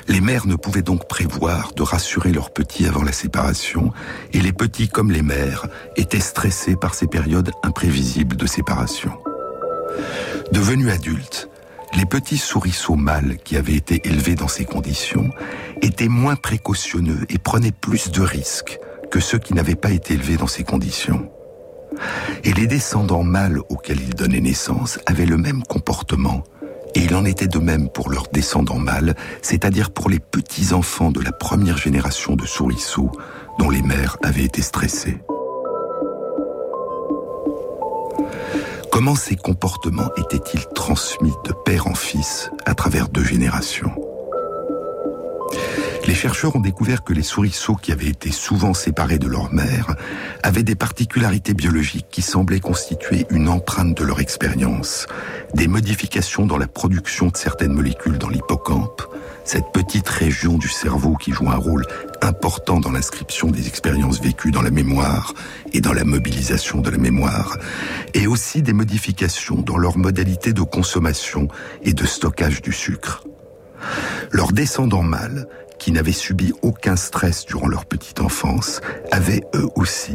Les 0.08 0.20
mères 0.20 0.46
ne 0.46 0.54
pouvaient 0.54 0.82
donc 0.82 1.08
prévoir 1.08 1.72
de 1.72 1.82
rassurer 1.82 2.32
leurs 2.32 2.52
petits 2.52 2.86
avant 2.86 3.02
la 3.02 3.12
séparation, 3.12 3.92
et 4.32 4.40
les 4.40 4.52
petits 4.52 4.88
comme 4.88 5.10
les 5.10 5.22
mères 5.22 5.66
étaient 5.96 6.20
stressés 6.20 6.76
par 6.76 6.94
ces 6.94 7.06
périodes 7.06 7.50
imprévisibles 7.62 8.36
de 8.36 8.46
séparation. 8.46 9.12
Devenus 10.52 10.90
adultes, 10.90 11.48
les 11.96 12.06
petits 12.06 12.38
souriceaux 12.38 12.96
mâles 12.96 13.36
qui 13.44 13.56
avaient 13.56 13.74
été 13.74 14.00
élevés 14.04 14.34
dans 14.34 14.48
ces 14.48 14.64
conditions 14.64 15.30
étaient 15.82 16.08
moins 16.08 16.36
précautionneux 16.36 17.24
et 17.28 17.38
prenaient 17.38 17.72
plus 17.72 18.10
de 18.10 18.22
risques 18.22 18.78
que 19.10 19.20
ceux 19.20 19.38
qui 19.38 19.54
n'avaient 19.54 19.74
pas 19.74 19.92
été 19.92 20.14
élevés 20.14 20.36
dans 20.36 20.46
ces 20.46 20.64
conditions. 20.64 21.30
Et 22.42 22.52
les 22.52 22.66
descendants 22.66 23.22
mâles 23.22 23.60
auxquels 23.68 24.00
ils 24.00 24.14
donnaient 24.14 24.40
naissance 24.40 24.98
avaient 25.06 25.26
le 25.26 25.36
même 25.36 25.62
comportement, 25.62 26.42
et 26.96 27.00
il 27.00 27.14
en 27.14 27.24
était 27.24 27.46
de 27.46 27.58
même 27.58 27.88
pour 27.88 28.10
leurs 28.10 28.28
descendants 28.32 28.78
mâles, 28.78 29.14
c'est-à-dire 29.42 29.90
pour 29.90 30.10
les 30.10 30.18
petits-enfants 30.18 31.12
de 31.12 31.20
la 31.20 31.32
première 31.32 31.76
génération 31.76 32.34
de 32.34 32.46
souriceaux 32.46 33.10
dont 33.58 33.70
les 33.70 33.82
mères 33.82 34.16
avaient 34.22 34.44
été 34.44 34.62
stressées. 34.62 35.18
Comment 38.94 39.16
ces 39.16 39.34
comportements 39.34 40.14
étaient-ils 40.16 40.66
transmis 40.72 41.32
de 41.44 41.52
père 41.64 41.88
en 41.88 41.96
fils 41.96 42.52
à 42.64 42.76
travers 42.76 43.08
deux 43.08 43.24
générations? 43.24 43.92
Les 46.06 46.14
chercheurs 46.14 46.54
ont 46.54 46.60
découvert 46.60 47.02
que 47.02 47.12
les 47.12 47.24
souriceaux 47.24 47.74
qui 47.74 47.90
avaient 47.90 48.06
été 48.06 48.30
souvent 48.30 48.72
séparés 48.72 49.18
de 49.18 49.26
leur 49.26 49.52
mère 49.52 49.96
avaient 50.44 50.62
des 50.62 50.76
particularités 50.76 51.54
biologiques 51.54 52.06
qui 52.08 52.22
semblaient 52.22 52.60
constituer 52.60 53.26
une 53.30 53.48
empreinte 53.48 53.96
de 53.96 54.04
leur 54.04 54.20
expérience, 54.20 55.08
des 55.54 55.66
modifications 55.66 56.46
dans 56.46 56.58
la 56.58 56.68
production 56.68 57.30
de 57.30 57.36
certaines 57.36 57.72
molécules 57.72 58.18
dans 58.18 58.28
l'hippocampe, 58.28 59.02
cette 59.44 59.72
petite 59.72 60.08
région 60.08 60.58
du 60.58 60.68
cerveau 60.68 61.14
qui 61.16 61.32
joue 61.32 61.50
un 61.50 61.56
rôle 61.56 61.84
important 62.22 62.80
dans 62.80 62.90
l'inscription 62.90 63.50
des 63.50 63.68
expériences 63.68 64.20
vécues 64.20 64.50
dans 64.50 64.62
la 64.62 64.70
mémoire 64.70 65.34
et 65.72 65.80
dans 65.80 65.92
la 65.92 66.04
mobilisation 66.04 66.80
de 66.80 66.90
la 66.90 66.98
mémoire, 66.98 67.58
et 68.14 68.26
aussi 68.26 68.62
des 68.62 68.72
modifications 68.72 69.60
dans 69.60 69.76
leur 69.76 69.98
modalité 69.98 70.52
de 70.52 70.62
consommation 70.62 71.48
et 71.82 71.92
de 71.92 72.06
stockage 72.06 72.62
du 72.62 72.72
sucre. 72.72 73.24
Leurs 74.30 74.52
descendants 74.52 75.02
mâles, 75.02 75.46
qui 75.78 75.92
n'avaient 75.92 76.12
subi 76.12 76.52
aucun 76.62 76.96
stress 76.96 77.44
durant 77.44 77.68
leur 77.68 77.84
petite 77.84 78.20
enfance, 78.20 78.80
avaient 79.10 79.42
eux 79.54 79.68
aussi 79.74 80.14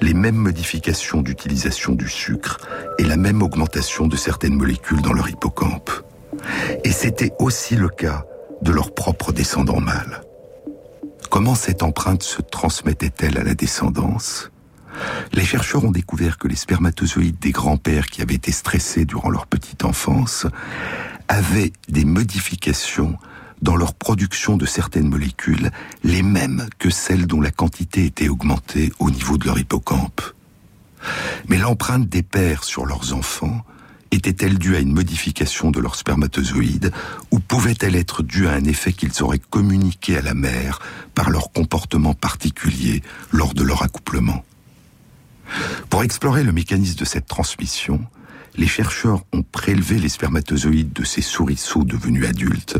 les 0.00 0.14
mêmes 0.14 0.36
modifications 0.36 1.22
d'utilisation 1.22 1.94
du 1.94 2.08
sucre 2.08 2.58
et 2.98 3.04
la 3.04 3.16
même 3.16 3.42
augmentation 3.42 4.06
de 4.06 4.16
certaines 4.16 4.54
molécules 4.54 5.02
dans 5.02 5.12
leur 5.12 5.28
hippocampe. 5.28 5.90
Et 6.84 6.92
c'était 6.92 7.32
aussi 7.40 7.74
le 7.74 7.88
cas 7.88 8.24
de 8.62 8.72
leurs 8.72 8.94
propres 8.94 9.32
descendants 9.32 9.80
mâles. 9.80 10.22
Comment 11.30 11.54
cette 11.54 11.82
empreinte 11.82 12.22
se 12.22 12.42
transmettait-elle 12.42 13.38
à 13.38 13.44
la 13.44 13.54
descendance? 13.54 14.50
Les 15.32 15.44
chercheurs 15.44 15.84
ont 15.84 15.90
découvert 15.90 16.38
que 16.38 16.48
les 16.48 16.56
spermatozoïdes 16.56 17.38
des 17.38 17.52
grands-pères 17.52 18.06
qui 18.06 18.22
avaient 18.22 18.34
été 18.34 18.50
stressés 18.50 19.04
durant 19.04 19.30
leur 19.30 19.46
petite 19.46 19.84
enfance 19.84 20.46
avaient 21.28 21.72
des 21.88 22.04
modifications 22.04 23.16
dans 23.60 23.76
leur 23.76 23.94
production 23.94 24.56
de 24.56 24.66
certaines 24.66 25.08
molécules, 25.08 25.70
les 26.04 26.22
mêmes 26.22 26.66
que 26.78 26.90
celles 26.90 27.26
dont 27.26 27.40
la 27.40 27.50
quantité 27.50 28.06
était 28.06 28.28
augmentée 28.28 28.92
au 28.98 29.10
niveau 29.10 29.36
de 29.36 29.46
leur 29.46 29.58
hippocampe. 29.58 30.22
Mais 31.48 31.58
l'empreinte 31.58 32.08
des 32.08 32.22
pères 32.22 32.64
sur 32.64 32.86
leurs 32.86 33.12
enfants 33.12 33.64
était-elle 34.10 34.58
due 34.58 34.76
à 34.76 34.80
une 34.80 34.92
modification 34.92 35.70
de 35.70 35.80
leurs 35.80 35.96
spermatozoïdes 35.96 36.92
ou 37.30 37.40
pouvait-elle 37.40 37.96
être 37.96 38.22
due 38.22 38.46
à 38.46 38.52
un 38.52 38.64
effet 38.64 38.92
qu'ils 38.92 39.22
auraient 39.22 39.38
communiqué 39.38 40.16
à 40.16 40.22
la 40.22 40.34
mère 40.34 40.80
par 41.14 41.30
leur 41.30 41.52
comportement 41.52 42.14
particulier 42.14 43.02
lors 43.32 43.54
de 43.54 43.62
leur 43.62 43.82
accouplement? 43.82 44.44
Pour 45.90 46.02
explorer 46.02 46.44
le 46.44 46.52
mécanisme 46.52 46.98
de 46.98 47.04
cette 47.04 47.26
transmission, 47.26 48.00
les 48.56 48.66
chercheurs 48.66 49.24
ont 49.32 49.42
prélevé 49.42 49.98
les 49.98 50.08
spermatozoïdes 50.08 50.92
de 50.92 51.04
ces 51.04 51.22
souriceaux 51.22 51.84
devenus 51.84 52.26
adultes 52.26 52.78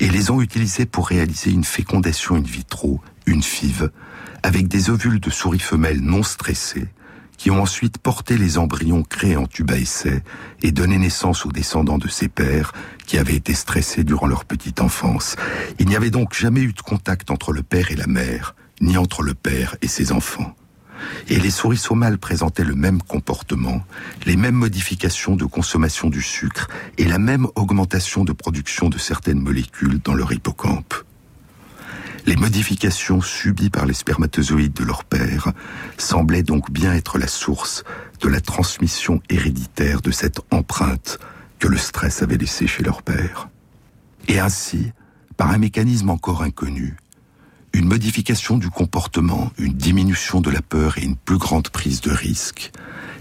et 0.00 0.08
les 0.08 0.30
ont 0.30 0.40
utilisés 0.40 0.86
pour 0.86 1.08
réaliser 1.08 1.50
une 1.50 1.64
fécondation 1.64 2.34
in 2.34 2.42
vitro, 2.42 3.00
une 3.26 3.42
FIV, 3.42 3.90
avec 4.42 4.68
des 4.68 4.90
ovules 4.90 5.20
de 5.20 5.30
souris 5.30 5.60
femelles 5.60 6.00
non 6.00 6.22
stressées, 6.22 6.88
qui 7.42 7.50
ont 7.50 7.60
ensuite 7.60 7.98
porté 7.98 8.38
les 8.38 8.56
embryons 8.56 9.02
créés 9.02 9.36
en 9.36 9.48
tube 9.48 9.72
à 9.72 9.76
essai 9.76 10.22
et 10.62 10.70
donné 10.70 10.96
naissance 10.96 11.44
aux 11.44 11.50
descendants 11.50 11.98
de 11.98 12.06
ces 12.06 12.28
pères 12.28 12.72
qui 13.04 13.18
avaient 13.18 13.34
été 13.34 13.52
stressés 13.52 14.04
durant 14.04 14.28
leur 14.28 14.44
petite 14.44 14.80
enfance. 14.80 15.34
Il 15.80 15.88
n'y 15.88 15.96
avait 15.96 16.10
donc 16.10 16.34
jamais 16.34 16.60
eu 16.60 16.72
de 16.72 16.80
contact 16.80 17.32
entre 17.32 17.52
le 17.52 17.64
père 17.64 17.90
et 17.90 17.96
la 17.96 18.06
mère, 18.06 18.54
ni 18.80 18.96
entre 18.96 19.24
le 19.24 19.34
père 19.34 19.74
et 19.82 19.88
ses 19.88 20.12
enfants. 20.12 20.54
Et 21.26 21.40
les 21.40 21.50
souriceaux 21.50 21.96
mâles 21.96 22.18
présentaient 22.18 22.62
le 22.62 22.76
même 22.76 23.02
comportement, 23.02 23.82
les 24.24 24.36
mêmes 24.36 24.54
modifications 24.54 25.34
de 25.34 25.44
consommation 25.44 26.10
du 26.10 26.22
sucre 26.22 26.68
et 26.96 27.06
la 27.06 27.18
même 27.18 27.48
augmentation 27.56 28.22
de 28.22 28.30
production 28.30 28.88
de 28.88 28.98
certaines 28.98 29.40
molécules 29.40 29.98
dans 29.98 30.14
leur 30.14 30.32
hippocampe. 30.32 30.94
Les 32.24 32.36
modifications 32.36 33.20
subies 33.20 33.70
par 33.70 33.84
les 33.84 33.94
spermatozoïdes 33.94 34.74
de 34.74 34.84
leur 34.84 35.04
père 35.04 35.52
semblaient 35.98 36.44
donc 36.44 36.70
bien 36.70 36.94
être 36.94 37.18
la 37.18 37.26
source 37.26 37.82
de 38.20 38.28
la 38.28 38.40
transmission 38.40 39.20
héréditaire 39.28 40.00
de 40.00 40.12
cette 40.12 40.40
empreinte 40.52 41.18
que 41.58 41.66
le 41.66 41.76
stress 41.76 42.22
avait 42.22 42.36
laissée 42.36 42.68
chez 42.68 42.84
leur 42.84 43.02
père. 43.02 43.48
Et 44.28 44.38
ainsi, 44.38 44.92
par 45.36 45.50
un 45.50 45.58
mécanisme 45.58 46.10
encore 46.10 46.42
inconnu, 46.42 46.96
une 47.72 47.86
modification 47.86 48.58
du 48.58 48.70
comportement, 48.70 49.50
une 49.58 49.74
diminution 49.74 50.40
de 50.40 50.50
la 50.50 50.62
peur 50.62 50.98
et 50.98 51.04
une 51.04 51.16
plus 51.16 51.38
grande 51.38 51.70
prise 51.70 52.00
de 52.02 52.10
risque, 52.12 52.70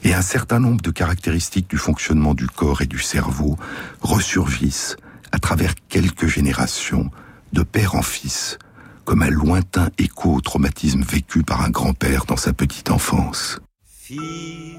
et 0.03 0.13
un 0.13 0.21
certain 0.21 0.59
nombre 0.59 0.81
de 0.81 0.91
caractéristiques 0.91 1.69
du 1.69 1.77
fonctionnement 1.77 2.33
du 2.33 2.47
corps 2.47 2.81
et 2.81 2.87
du 2.87 2.99
cerveau 2.99 3.57
ressurgissent 4.01 4.95
à 5.31 5.39
travers 5.39 5.73
quelques 5.89 6.27
générations, 6.27 7.09
de 7.53 7.63
père 7.63 7.95
en 7.95 8.01
fils, 8.01 8.57
comme 9.05 9.23
un 9.23 9.29
lointain 9.29 9.89
écho 9.97 10.35
au 10.35 10.41
traumatisme 10.41 11.01
vécu 11.03 11.43
par 11.43 11.61
un 11.61 11.69
grand-père 11.69 12.25
dans 12.25 12.37
sa 12.37 12.53
petite 12.53 12.91
enfance. 12.91 13.59
Fils 13.85 14.77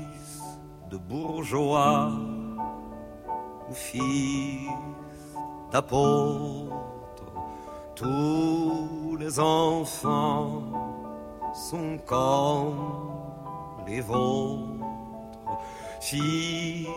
de 0.90 0.96
bourgeois 0.96 2.12
ou 3.68 3.74
fils 3.74 4.68
d'apôtre, 5.72 7.32
tous 7.96 9.16
les 9.18 9.38
enfants 9.38 10.62
sont 11.54 11.98
comme 12.06 13.12
les 13.86 14.00
vôtres, 14.00 14.86
fils 16.00 16.88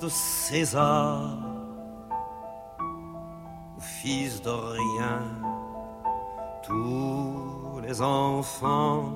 de 0.00 0.08
César 0.08 1.38
ou 3.76 3.80
fils 3.80 4.42
de 4.42 4.50
rien 4.50 5.39
tous 6.70 7.80
les 7.82 8.00
enfants 8.00 9.12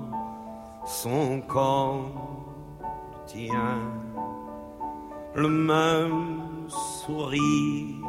sont 0.84 1.40
comme 1.46 2.10
le 2.80 3.26
tien, 3.26 3.78
le 5.36 5.48
même 5.48 6.68
sourire, 6.68 8.06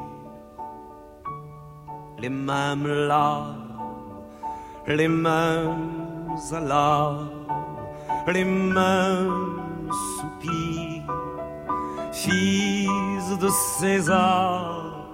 les 2.18 2.30
mêmes 2.30 2.88
larmes, 2.88 3.84
les 4.88 5.08
mêmes 5.08 6.38
alarmes, 6.52 7.30
les 8.28 8.46
mêmes 8.46 9.62
soupirs, 10.18 11.14
fils 12.12 13.38
de 13.40 13.50
César 13.50 15.08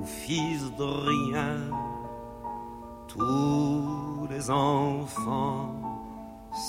ou 0.00 0.04
fils 0.06 0.62
de 0.78 0.84
rien 0.84 1.73
tous 3.16 4.26
les 4.28 4.50
enfants 4.50 5.70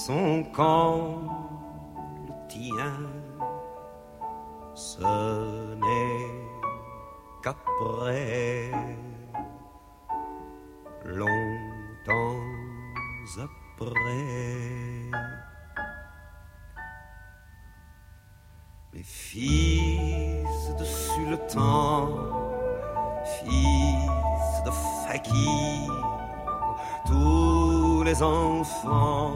sont 0.06 0.44
comme 0.54 1.30
le 2.28 2.34
tien. 2.48 3.00
Ce 4.76 5.02
n'est 5.76 6.30
qu'après, 7.42 8.72
longtemps 11.04 12.42
après, 13.40 15.10
les 18.94 19.04
fils 19.04 20.76
de 20.80 20.84
sultan, 20.84 22.10
fils 23.26 24.64
de 24.66 24.72
fakir 25.08 25.95
tous 27.06 28.04
les 28.04 28.22
enfants 28.22 29.34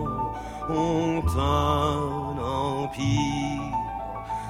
ont 0.69 1.23
un 1.38 2.38
empire 2.38 3.73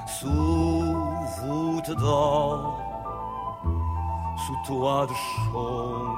sous 0.06 0.96
voûte 1.40 1.90
d'or, 1.98 2.78
sous 4.44 4.58
toit 4.66 5.06
de 5.06 5.14
chaume. 5.14 6.16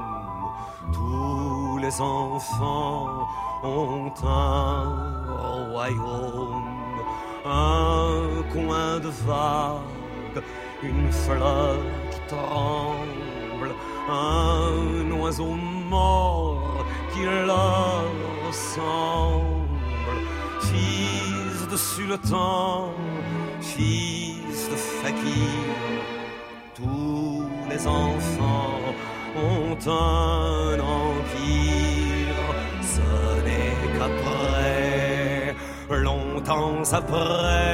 Tous 0.93 1.79
les 1.79 2.01
enfants 2.01 3.29
ont 3.63 4.13
un 4.25 5.71
royaume, 5.71 7.01
un 7.45 8.43
coin 8.53 8.99
de 8.99 9.11
vague, 9.27 10.43
une 10.83 11.13
fleur 11.13 11.79
qui 12.11 12.21
tremble, 12.35 13.71
un 14.09 15.11
oiseau 15.13 15.55
mort 15.89 16.62
qui 17.13 17.25
leur 17.25 18.05
ressemble. 18.47 19.69
Fils 20.61 21.69
de 21.71 21.77
sultan, 21.77 22.95
fils 23.61 24.69
de 24.71 24.77
fakir, 25.03 25.53
tous 26.75 27.45
les 27.71 27.87
enfants 27.87 28.81
ont 29.37 29.77
un 29.87 30.79
empire. 30.81 32.47
Ce 32.95 33.09
n'est 33.45 33.77
qu'après, 33.99 35.55
longtemps 35.91 36.83
après, 36.93 37.73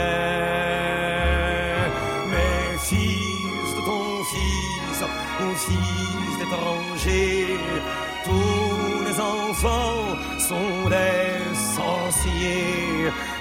mes 2.33 2.79
fils 2.79 3.71
de 3.77 3.83
ton 3.89 4.25
fils, 4.33 4.99
mon 5.41 5.55
fils 5.55 6.39
des 6.39 6.51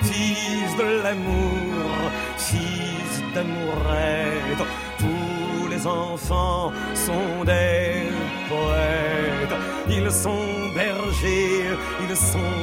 fils 0.04 0.76
de 0.78 1.04
l'amour, 1.04 2.12
fils 2.38 3.24
d'amourette. 3.34 4.64
Tous 5.00 5.68
les 5.70 5.86
enfants 5.86 6.72
sont 6.94 7.44
des 7.46 8.10
poètes, 8.50 9.60
ils 9.90 10.12
sont 10.12 10.48
bergers, 10.76 11.78
ils 12.04 12.16
sont 12.16 12.54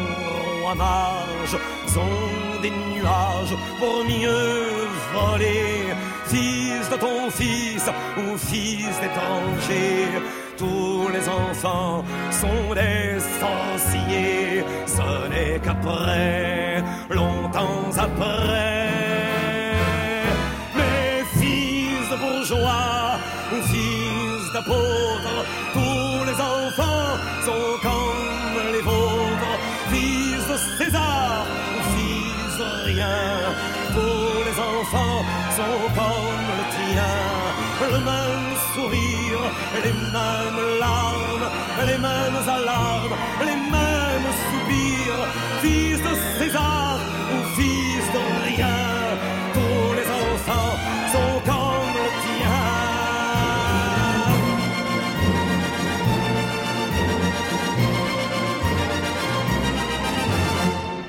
rois 0.62 0.74
mages, 0.74 1.58
sont 1.86 2.60
des 2.62 2.70
nuages 2.70 3.56
pour 3.78 4.04
mieux 4.04 4.88
voler. 5.14 5.94
Fils 6.26 6.88
de 6.90 6.96
ton 6.96 7.30
fils 7.30 7.86
ou 8.16 8.36
fils 8.36 8.94
d'étranger, 9.00 10.08
tous 10.56 11.08
les 11.12 11.28
enfants 11.28 12.04
sont 12.30 12.74
des 12.74 13.20
sorciers. 13.40 14.63
Ce 14.86 15.28
n'est 15.28 15.58
qu'après, 15.60 16.82
longtemps 17.10 17.90
après. 17.98 18.90
Mais 20.76 21.24
fils 21.38 22.10
de 22.10 22.16
bourgeois 22.16 23.18
ou 23.52 23.62
fils 23.62 24.52
d'apôtres, 24.52 25.38
tous 25.72 26.24
les 26.28 26.38
enfants 26.56 27.10
sont 27.46 27.78
comme 27.82 28.72
les 28.72 28.82
vôtres. 28.82 29.54
Fils 29.90 30.46
de 30.48 30.84
César 30.84 31.46
fils 31.94 32.58
de 32.58 32.84
rien, 32.92 33.18
tous 33.94 34.44
les 34.46 34.56
enfants 34.74 35.22
sont 35.58 35.80
comme 35.98 36.44
le 36.58 36.64
tien. 36.76 37.16
Le 37.92 37.98
même 38.10 38.50
sourire, 38.74 39.42
les 39.84 39.92
mêmes 39.92 40.78
larmes, 40.80 41.48
les 41.86 41.98
mêmes 41.98 42.48
alarmes, 42.48 43.16
les 43.40 43.56
mêmes. 43.70 43.93
Fils 45.64 45.98
de 45.98 46.14
César 46.38 47.00
ou 47.32 47.38
fils 47.58 48.04
de 48.12 48.20
rien, 48.54 48.78
tous 49.54 49.94
les 49.94 50.06
enfants 50.10 50.76
sont 51.10 51.40
comme 51.46 51.88
le 51.94 52.06
tien. 52.22 52.60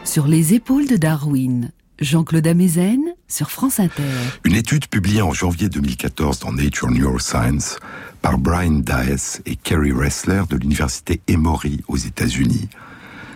Sur 0.05 0.27
les 0.27 0.53
épaules 0.53 0.87
de 0.87 0.95
Darwin, 0.95 1.71
Jean-Claude 1.99 2.47
Amezen 2.47 3.01
sur 3.27 3.51
France 3.51 3.81
Inter. 3.81 4.03
Une 4.45 4.55
étude 4.55 4.87
publiée 4.87 5.21
en 5.21 5.33
janvier 5.33 5.67
2014 5.67 6.39
dans 6.39 6.53
Nature 6.53 6.91
Neuroscience 6.91 7.77
par 8.21 8.37
Brian 8.37 8.79
Dias 8.79 9.41
et 9.45 9.57
Kerry 9.57 9.91
Ressler 9.91 10.43
de 10.49 10.55
l'université 10.55 11.19
Emory 11.27 11.83
aux 11.89 11.97
États-Unis 11.97 12.69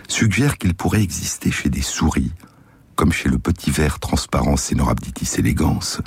suggère 0.10 0.58
qu'il 0.58 0.74
pourrait 0.74 1.04
exister 1.04 1.52
chez 1.52 1.70
des 1.70 1.82
souris, 1.82 2.32
comme 2.96 3.14
chez 3.14 3.30
le 3.30 3.40
petit 3.40 3.72
ver 3.72 4.00
transparent 4.00 4.58
Cenorhabditis 4.58 5.40
elegans, 5.40 6.02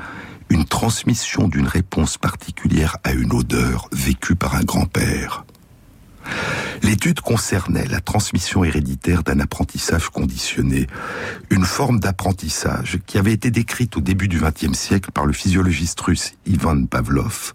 une 0.51 0.65
transmission 0.67 1.49
d'une 1.49 1.67
réponse 1.67 2.19
particulière 2.19 2.99
à 3.05 3.13
une 3.13 3.33
odeur 3.33 3.89
vécue 3.93 4.37
par 4.37 4.55
un 4.55 4.65
grand-père. 4.65 5.45
L'étude 6.83 7.21
concernait 7.21 7.87
la 7.87 8.01
transmission 8.01 8.65
héréditaire 8.65 9.23
d'un 9.23 9.41
apprentissage 9.41 10.11
conditionné, 10.11 10.87
une 11.51 11.65
forme 11.65 12.01
d'apprentissage 12.01 12.99
qui 13.07 13.19
avait 13.19 13.33
été 13.33 13.51
décrite 13.51 13.97
au 13.97 14.01
début 14.01 14.29
du 14.29 14.41
XXe 14.41 14.77
siècle 14.77 15.11
par 15.13 15.25
le 15.25 15.33
physiologiste 15.33 16.01
russe 16.01 16.33
Ivan 16.45 16.85
Pavlov 16.87 17.55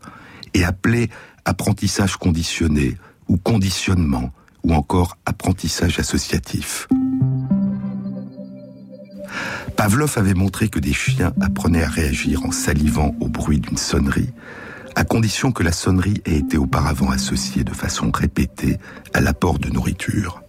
et 0.53 0.63
appelée 0.63 1.09
apprentissage 1.45 2.17
conditionné 2.17 2.97
ou 3.27 3.37
conditionnement 3.37 4.31
ou 4.67 4.73
encore 4.73 5.17
apprentissage 5.25 5.99
associatif. 5.99 6.87
Pavlov 9.77 10.13
avait 10.17 10.33
montré 10.33 10.67
que 10.67 10.79
des 10.79 10.93
chiens 10.93 11.33
apprenaient 11.41 11.83
à 11.83 11.89
réagir 11.89 12.45
en 12.45 12.51
salivant 12.51 13.15
au 13.21 13.29
bruit 13.29 13.59
d'une 13.59 13.77
sonnerie, 13.77 14.33
à 14.95 15.03
condition 15.03 15.51
que 15.51 15.63
la 15.63 15.71
sonnerie 15.71 16.21
ait 16.25 16.37
été 16.37 16.57
auparavant 16.57 17.11
associée 17.11 17.63
de 17.63 17.73
façon 17.73 18.11
répétée 18.11 18.77
à 19.13 19.21
l'apport 19.21 19.59
de 19.59 19.69
nourriture. 19.69 20.41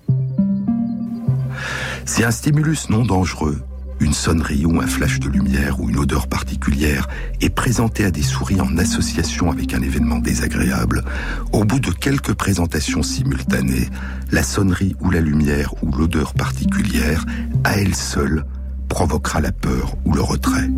Si 2.07 2.25
un 2.25 2.31
stimulus 2.31 2.89
non 2.89 3.05
dangereux, 3.05 3.61
une 4.01 4.13
sonnerie 4.13 4.65
ou 4.65 4.81
un 4.81 4.87
flash 4.87 5.21
de 5.21 5.29
lumière 5.29 5.81
ou 5.81 5.89
une 5.89 5.99
odeur 5.99 6.29
particulière 6.29 7.09
est 7.41 7.51
présenté 7.51 8.05
à 8.05 8.11
des 8.11 8.23
souris 8.23 8.61
en 8.61 8.77
association 8.79 9.51
avec 9.51 9.75
un 9.75 9.83
événement 9.83 10.19
désagréable, 10.19 11.05
au 11.53 11.65
bout 11.65 11.81
de 11.81 11.91
quelques 11.91 12.35
présentations 12.35 13.03
simultanées, 13.03 13.89
la 14.31 14.43
sonnerie 14.43 14.95
ou 15.01 15.11
la 15.11 15.21
lumière 15.21 15.75
ou 15.83 15.91
l'odeur 15.93 16.35
particulière, 16.35 17.25
à 17.65 17.79
elle 17.79 17.95
seule, 17.95 18.45
provoquera 18.89 19.41
la 19.41 19.53
peur 19.53 19.97
ou 20.05 20.13
le 20.13 20.23
retrait. 20.23 20.71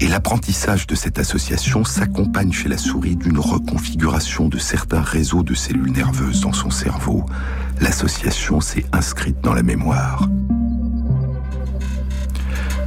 Et 0.00 0.08
l'apprentissage 0.08 0.86
de 0.86 0.94
cette 0.94 1.18
association 1.18 1.84
s'accompagne 1.84 2.52
chez 2.52 2.68
la 2.68 2.78
souris 2.78 3.16
d'une 3.16 3.38
reconfiguration 3.38 4.48
de 4.48 4.58
certains 4.58 5.02
réseaux 5.02 5.42
de 5.42 5.54
cellules 5.54 5.92
nerveuses 5.92 6.40
dans 6.40 6.52
son 6.52 6.70
cerveau. 6.70 7.26
L'association 7.80 8.60
s'est 8.60 8.86
inscrite 8.92 9.40
dans 9.42 9.54
la 9.54 9.62
mémoire. 9.62 10.28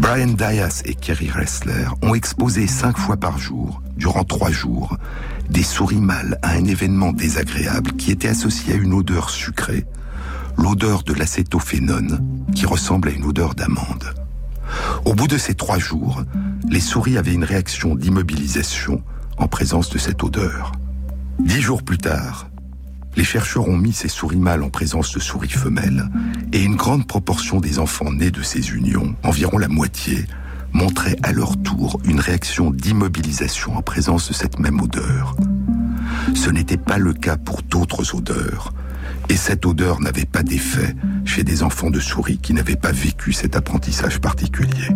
Brian 0.01 0.33
Dias 0.33 0.81
et 0.85 0.95
Kerry 0.95 1.29
Ressler 1.29 1.85
ont 2.01 2.15
exposé 2.15 2.65
cinq 2.65 2.97
fois 2.97 3.17
par 3.17 3.37
jour, 3.37 3.83
durant 3.97 4.23
trois 4.23 4.49
jours, 4.49 4.97
des 5.47 5.61
souris 5.61 6.01
mâles 6.01 6.39
à 6.41 6.53
un 6.53 6.65
événement 6.65 7.13
désagréable 7.13 7.91
qui 7.91 8.09
était 8.09 8.29
associé 8.29 8.73
à 8.73 8.77
une 8.77 8.93
odeur 8.93 9.29
sucrée, 9.29 9.85
l'odeur 10.57 11.03
de 11.03 11.13
l'acétophénone, 11.13 12.19
qui 12.55 12.65
ressemble 12.65 13.09
à 13.09 13.11
une 13.11 13.25
odeur 13.25 13.53
d'amande. 13.53 14.15
Au 15.05 15.13
bout 15.13 15.27
de 15.27 15.37
ces 15.37 15.53
trois 15.53 15.77
jours, 15.77 16.23
les 16.67 16.79
souris 16.79 17.19
avaient 17.19 17.35
une 17.35 17.43
réaction 17.43 17.93
d'immobilisation 17.93 19.03
en 19.37 19.47
présence 19.47 19.91
de 19.91 19.99
cette 19.99 20.23
odeur. 20.23 20.71
Dix 21.37 21.61
jours 21.61 21.83
plus 21.83 21.99
tard, 21.99 22.47
les 23.15 23.23
chercheurs 23.23 23.67
ont 23.67 23.77
mis 23.77 23.93
ces 23.93 24.07
souris 24.07 24.37
mâles 24.37 24.63
en 24.63 24.69
présence 24.69 25.13
de 25.13 25.19
souris 25.19 25.49
femelles 25.49 26.07
et 26.53 26.63
une 26.63 26.75
grande 26.75 27.07
proportion 27.07 27.59
des 27.59 27.79
enfants 27.79 28.11
nés 28.11 28.31
de 28.31 28.41
ces 28.41 28.71
unions, 28.71 29.15
environ 29.23 29.57
la 29.57 29.67
moitié, 29.67 30.25
montraient 30.73 31.17
à 31.23 31.31
leur 31.31 31.61
tour 31.61 31.99
une 32.05 32.19
réaction 32.19 32.71
d'immobilisation 32.71 33.75
en 33.75 33.81
présence 33.81 34.29
de 34.29 34.33
cette 34.33 34.59
même 34.59 34.79
odeur. 34.79 35.35
Ce 36.35 36.49
n'était 36.49 36.77
pas 36.77 36.97
le 36.97 37.13
cas 37.13 37.37
pour 37.37 37.61
d'autres 37.63 38.15
odeurs, 38.15 38.73
et 39.29 39.35
cette 39.35 39.65
odeur 39.65 39.99
n'avait 39.99 40.25
pas 40.25 40.43
d'effet 40.43 40.95
chez 41.25 41.43
des 41.43 41.63
enfants 41.63 41.89
de 41.89 41.99
souris 41.99 42.37
qui 42.37 42.53
n'avaient 42.53 42.75
pas 42.75 42.91
vécu 42.91 43.33
cet 43.33 43.55
apprentissage 43.55 44.19
particulier. 44.19 44.87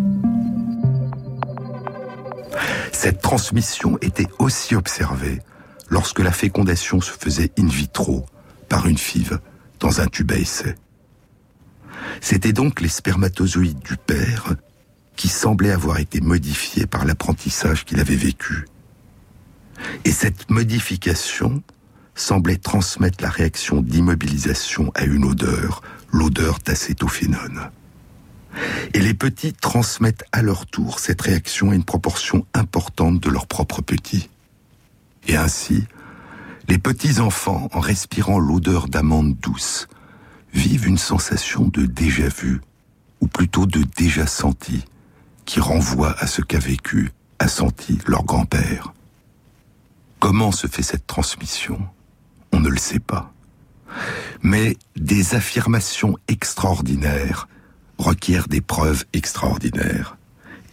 Cette 2.92 3.20
transmission 3.20 3.98
était 4.00 4.28
aussi 4.38 4.74
observée 4.74 5.40
lorsque 5.88 6.20
la 6.20 6.32
fécondation 6.32 7.00
se 7.00 7.12
faisait 7.12 7.52
in 7.58 7.66
vitro 7.66 8.26
par 8.68 8.86
une 8.86 8.98
five 8.98 9.38
dans 9.80 10.00
un 10.00 10.06
tube 10.06 10.32
à 10.32 10.36
essai. 10.36 10.74
C'était 12.20 12.52
donc 12.52 12.80
les 12.80 12.88
spermatozoïdes 12.88 13.80
du 13.80 13.96
père 13.96 14.54
qui 15.16 15.28
semblaient 15.28 15.72
avoir 15.72 15.98
été 15.98 16.20
modifiés 16.20 16.86
par 16.86 17.04
l'apprentissage 17.04 17.84
qu'il 17.84 18.00
avait 18.00 18.16
vécu. 18.16 18.66
Et 20.04 20.12
cette 20.12 20.50
modification 20.50 21.62
semblait 22.14 22.56
transmettre 22.56 23.22
la 23.22 23.30
réaction 23.30 23.82
d'immobilisation 23.82 24.90
à 24.94 25.04
une 25.04 25.24
odeur, 25.24 25.82
l'odeur 26.12 26.58
d'acétophénone. 26.64 27.70
Et 28.94 29.00
les 29.00 29.14
petits 29.14 29.52
transmettent 29.52 30.24
à 30.32 30.40
leur 30.40 30.66
tour 30.66 30.98
cette 30.98 31.20
réaction 31.20 31.70
à 31.70 31.74
une 31.74 31.84
proportion 31.84 32.46
importante 32.54 33.20
de 33.20 33.28
leurs 33.28 33.46
propres 33.46 33.82
petits. 33.82 34.30
Et 35.26 35.36
ainsi, 35.36 35.84
les 36.68 36.78
petits 36.78 37.20
enfants, 37.20 37.68
en 37.72 37.80
respirant 37.80 38.38
l'odeur 38.38 38.88
d'amande 38.88 39.36
douce, 39.36 39.88
vivent 40.52 40.86
une 40.86 40.98
sensation 40.98 41.68
de 41.68 41.86
déjà 41.86 42.28
vu, 42.28 42.60
ou 43.20 43.26
plutôt 43.26 43.66
de 43.66 43.82
déjà 43.96 44.26
senti, 44.26 44.84
qui 45.44 45.60
renvoie 45.60 46.14
à 46.18 46.26
ce 46.26 46.42
qu'a 46.42 46.58
vécu, 46.58 47.12
a 47.38 47.48
senti 47.48 47.98
leur 48.06 48.24
grand-père. 48.24 48.94
Comment 50.18 50.52
se 50.52 50.66
fait 50.66 50.82
cette 50.82 51.06
transmission? 51.06 51.78
On 52.52 52.60
ne 52.60 52.68
le 52.68 52.78
sait 52.78 53.00
pas. 53.00 53.32
Mais 54.42 54.76
des 54.96 55.34
affirmations 55.34 56.16
extraordinaires 56.28 57.48
requièrent 57.98 58.48
des 58.48 58.60
preuves 58.60 59.04
extraordinaires. 59.12 60.16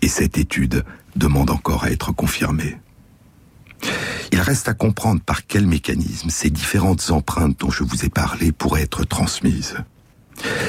Et 0.01 0.07
cette 0.07 0.37
étude 0.37 0.83
demande 1.15 1.49
encore 1.49 1.83
à 1.83 1.91
être 1.91 2.11
confirmée. 2.11 2.77
Il 4.31 4.41
reste 4.41 4.67
à 4.67 4.73
comprendre 4.73 5.21
par 5.21 5.45
quel 5.45 5.67
mécanisme 5.67 6.29
ces 6.29 6.49
différentes 6.49 7.11
empreintes 7.11 7.59
dont 7.59 7.71
je 7.71 7.83
vous 7.83 8.05
ai 8.05 8.09
parlé 8.09 8.51
pourraient 8.51 8.83
être 8.83 9.05
transmises. 9.05 9.77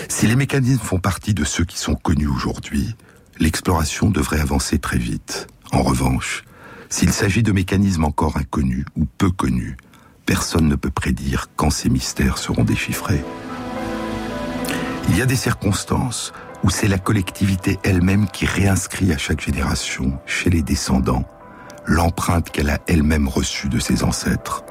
Si 0.08 0.26
les 0.26 0.36
mécanismes 0.36 0.82
font 0.82 0.98
partie 0.98 1.34
de 1.34 1.44
ceux 1.44 1.64
qui 1.64 1.78
sont 1.78 1.94
connus 1.94 2.28
aujourd'hui, 2.28 2.94
l'exploration 3.38 4.10
devrait 4.10 4.40
avancer 4.40 4.78
très 4.78 4.98
vite. 4.98 5.46
En 5.72 5.82
revanche, 5.82 6.44
s'il 6.88 7.12
s'agit 7.12 7.42
de 7.42 7.52
mécanismes 7.52 8.04
encore 8.04 8.36
inconnus 8.36 8.84
ou 8.96 9.06
peu 9.06 9.30
connus, 9.30 9.76
personne 10.26 10.68
ne 10.68 10.76
peut 10.76 10.90
prédire 10.90 11.48
quand 11.56 11.70
ces 11.70 11.88
mystères 11.88 12.38
seront 12.38 12.64
déchiffrés. 12.64 13.24
Il 15.08 15.18
y 15.18 15.22
a 15.22 15.26
des 15.26 15.36
circonstances 15.36 16.32
où 16.62 16.70
c'est 16.70 16.88
la 16.88 16.98
collectivité 16.98 17.78
elle-même 17.82 18.28
qui 18.28 18.46
réinscrit 18.46 19.12
à 19.12 19.18
chaque 19.18 19.40
génération, 19.40 20.18
chez 20.24 20.50
les 20.50 20.62
descendants, 20.62 21.28
l'empreinte 21.86 22.50
qu'elle 22.50 22.70
a 22.70 22.78
elle-même 22.86 23.28
reçue 23.28 23.68
de 23.68 23.78
ses 23.78 24.02
ancêtres. 24.02 24.64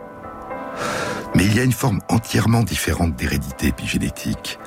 Mais 1.35 1.45
il 1.45 1.55
y 1.55 1.59
a 1.59 1.63
une 1.63 1.71
forme 1.71 1.99
entièrement 2.09 2.63
différente 2.63 3.15
d'hérédité 3.15 3.67
épigénétique, 3.67 4.59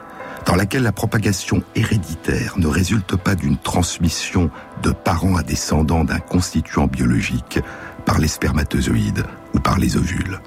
dans 0.47 0.55
laquelle 0.55 0.83
la 0.83 0.93
propagation 0.93 1.63
héréditaire 1.75 2.55
ne 2.59 2.67
résulte 2.67 3.17
pas 3.17 3.35
d'une 3.35 3.59
transmission 3.59 4.51
de 4.83 4.91
parents 4.91 5.37
à 5.37 5.43
descendants 5.43 6.05
d'un 6.05 6.21
constituant 6.21 6.87
biologique 6.87 7.61
par 8.05 8.19
les 8.19 8.29
spermatozoïdes 8.29 9.25
ou 9.55 9.61
par 9.61 9.79
les 9.79 9.97
ovules. 9.97 10.41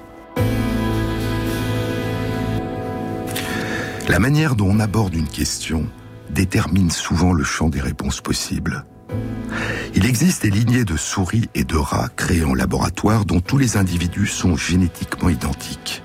La 4.08 4.18
manière 4.18 4.56
dont 4.56 4.68
on 4.68 4.80
aborde 4.80 5.14
une 5.14 5.28
question 5.28 5.86
détermine 6.30 6.90
souvent 6.90 7.32
le 7.32 7.44
champ 7.44 7.68
des 7.68 7.80
réponses 7.80 8.20
possibles. 8.20 8.84
Il 9.94 10.06
existe 10.06 10.42
des 10.42 10.50
lignées 10.50 10.84
de 10.84 10.96
souris 10.96 11.48
et 11.54 11.64
de 11.64 11.76
rats 11.76 12.08
créées 12.14 12.44
en 12.44 12.54
laboratoire 12.54 13.24
dont 13.24 13.40
tous 13.40 13.58
les 13.58 13.76
individus 13.76 14.26
sont 14.26 14.56
génétiquement 14.56 15.28
identiques. 15.28 16.02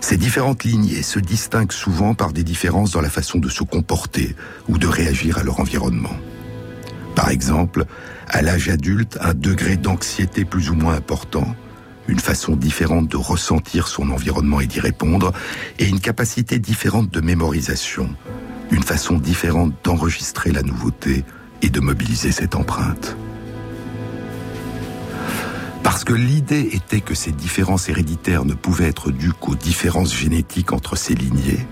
Ces 0.00 0.16
différentes 0.16 0.64
lignées 0.64 1.02
se 1.02 1.18
distinguent 1.18 1.72
souvent 1.72 2.14
par 2.14 2.32
des 2.32 2.44
différences 2.44 2.92
dans 2.92 3.00
la 3.00 3.10
façon 3.10 3.38
de 3.38 3.48
se 3.48 3.62
comporter 3.62 4.34
ou 4.68 4.78
de 4.78 4.86
réagir 4.86 5.38
à 5.38 5.42
leur 5.42 5.60
environnement. 5.60 6.16
Par 7.14 7.30
exemple, 7.30 7.84
à 8.28 8.42
l'âge 8.42 8.68
adulte, 8.68 9.18
un 9.20 9.34
degré 9.34 9.76
d'anxiété 9.76 10.44
plus 10.44 10.70
ou 10.70 10.74
moins 10.74 10.94
important, 10.94 11.54
une 12.06 12.20
façon 12.20 12.56
différente 12.56 13.08
de 13.08 13.16
ressentir 13.16 13.88
son 13.88 14.10
environnement 14.10 14.60
et 14.60 14.66
d'y 14.66 14.80
répondre, 14.80 15.32
et 15.78 15.86
une 15.86 16.00
capacité 16.00 16.58
différente 16.58 17.10
de 17.10 17.20
mémorisation, 17.20 18.08
une 18.70 18.82
façon 18.82 19.18
différente 19.18 19.74
d'enregistrer 19.84 20.52
la 20.52 20.62
nouveauté 20.62 21.24
et 21.62 21.70
de 21.70 21.80
mobiliser 21.80 22.32
cette 22.32 22.54
empreinte. 22.54 23.16
Parce 25.82 26.04
que 26.04 26.12
l'idée 26.12 26.68
était 26.72 27.00
que 27.00 27.14
ces 27.14 27.32
différences 27.32 27.88
héréditaires 27.88 28.44
ne 28.44 28.54
pouvaient 28.54 28.88
être 28.88 29.10
dues 29.10 29.32
qu'aux 29.32 29.54
différences 29.54 30.14
génétiques 30.14 30.72
entre 30.72 30.96
ces 30.96 31.14
lignées, 31.14 31.66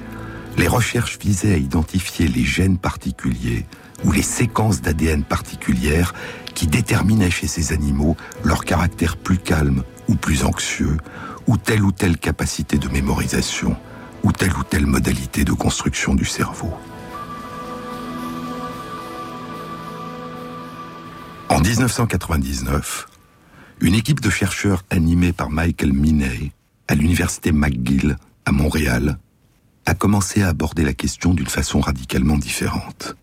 les 0.57 0.69
recherches 0.69 1.19
visaient 1.19 1.53
à 1.53 1.59
identifier 1.59 2.29
les 2.29 2.45
gènes 2.45 2.79
particuliers 2.79 3.67
ou 4.05 4.13
les 4.13 4.23
séquences 4.23 4.81
d'ADN 4.81 5.23
particulières 5.23 6.15
qui 6.55 6.67
déterminaient 6.67 7.31
chez 7.31 7.47
ces 7.47 7.73
animaux 7.73 8.17
leur 8.43 8.65
caractère 8.65 9.17
plus 9.17 9.39
calme 9.39 9.83
ou 10.09 10.15
plus 10.15 10.45
anxieux, 10.45 10.97
ou 11.47 11.57
telle 11.57 11.83
ou 11.83 11.93
telle 11.93 12.17
capacité 12.17 12.79
de 12.79 12.89
mémorisation, 12.89 13.77
ou 14.23 14.33
telle 14.33 14.57
ou 14.57 14.63
telle 14.63 14.87
modalité 14.87 15.45
de 15.45 15.53
construction 15.53 16.15
du 16.15 16.25
cerveau. 16.25 16.73
En 21.49 21.61
1999, 21.61 23.07
une 23.81 23.95
équipe 23.95 24.21
de 24.21 24.31
chercheurs 24.31 24.83
animée 24.91 25.33
par 25.33 25.49
Michael 25.49 25.93
Miney 25.93 26.53
à 26.89 26.95
l'université 26.95 27.53
McGill 27.53 28.17
à 28.45 28.53
Montréal 28.53 29.19
a 29.87 29.95
commencé 29.95 30.43
à 30.43 30.49
aborder 30.49 30.85
la 30.85 30.93
question 30.93 31.35
d'une 31.35 31.47
façon 31.47 31.81
radicalement 31.81 32.37
différente. 32.37 33.17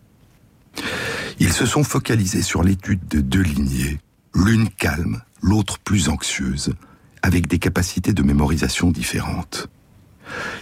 Ils 1.39 1.51
se 1.51 1.65
sont 1.65 1.83
focalisés 1.83 2.41
sur 2.41 2.63
l'étude 2.63 3.05
de 3.09 3.19
deux 3.19 3.41
lignées, 3.41 3.99
l'une 4.33 4.69
calme, 4.69 5.21
l'autre 5.41 5.79
plus 5.79 6.07
anxieuse, 6.07 6.73
avec 7.21 7.47
des 7.47 7.59
capacités 7.59 8.13
de 8.13 8.23
mémorisation 8.23 8.89
différentes. 8.91 9.67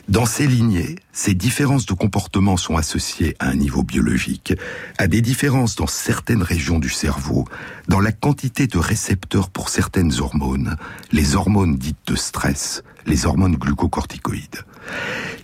Dans 0.08 0.26
ces 0.26 0.48
lignées, 0.48 0.96
ces 1.12 1.34
différences 1.34 1.86
de 1.86 1.94
comportement 1.94 2.58
sont 2.58 2.78
associées 2.78 3.36
à 3.40 3.48
un 3.48 3.56
niveau 3.56 3.84
biologique, 3.84 4.54
à 4.98 5.08
des 5.08 5.22
différences 5.22 5.76
dans 5.76 5.88
certaines 5.88 6.44
régions 6.44 6.80
du 6.80 6.90
cerveau, 6.90 7.46
dans 7.88 8.00
la 8.00 8.12
quantité 8.12 8.68
de 8.68 8.78
récepteurs 8.78 9.50
pour 9.50 9.70
certaines 9.70 10.20
hormones, 10.20 10.76
les 11.12 11.36
hormones 11.36 11.78
dites 11.78 12.08
de 12.08 12.16
stress, 12.16 12.84
les 13.06 13.26
hormones 13.26 13.56
glucocorticoïdes. 13.56 14.64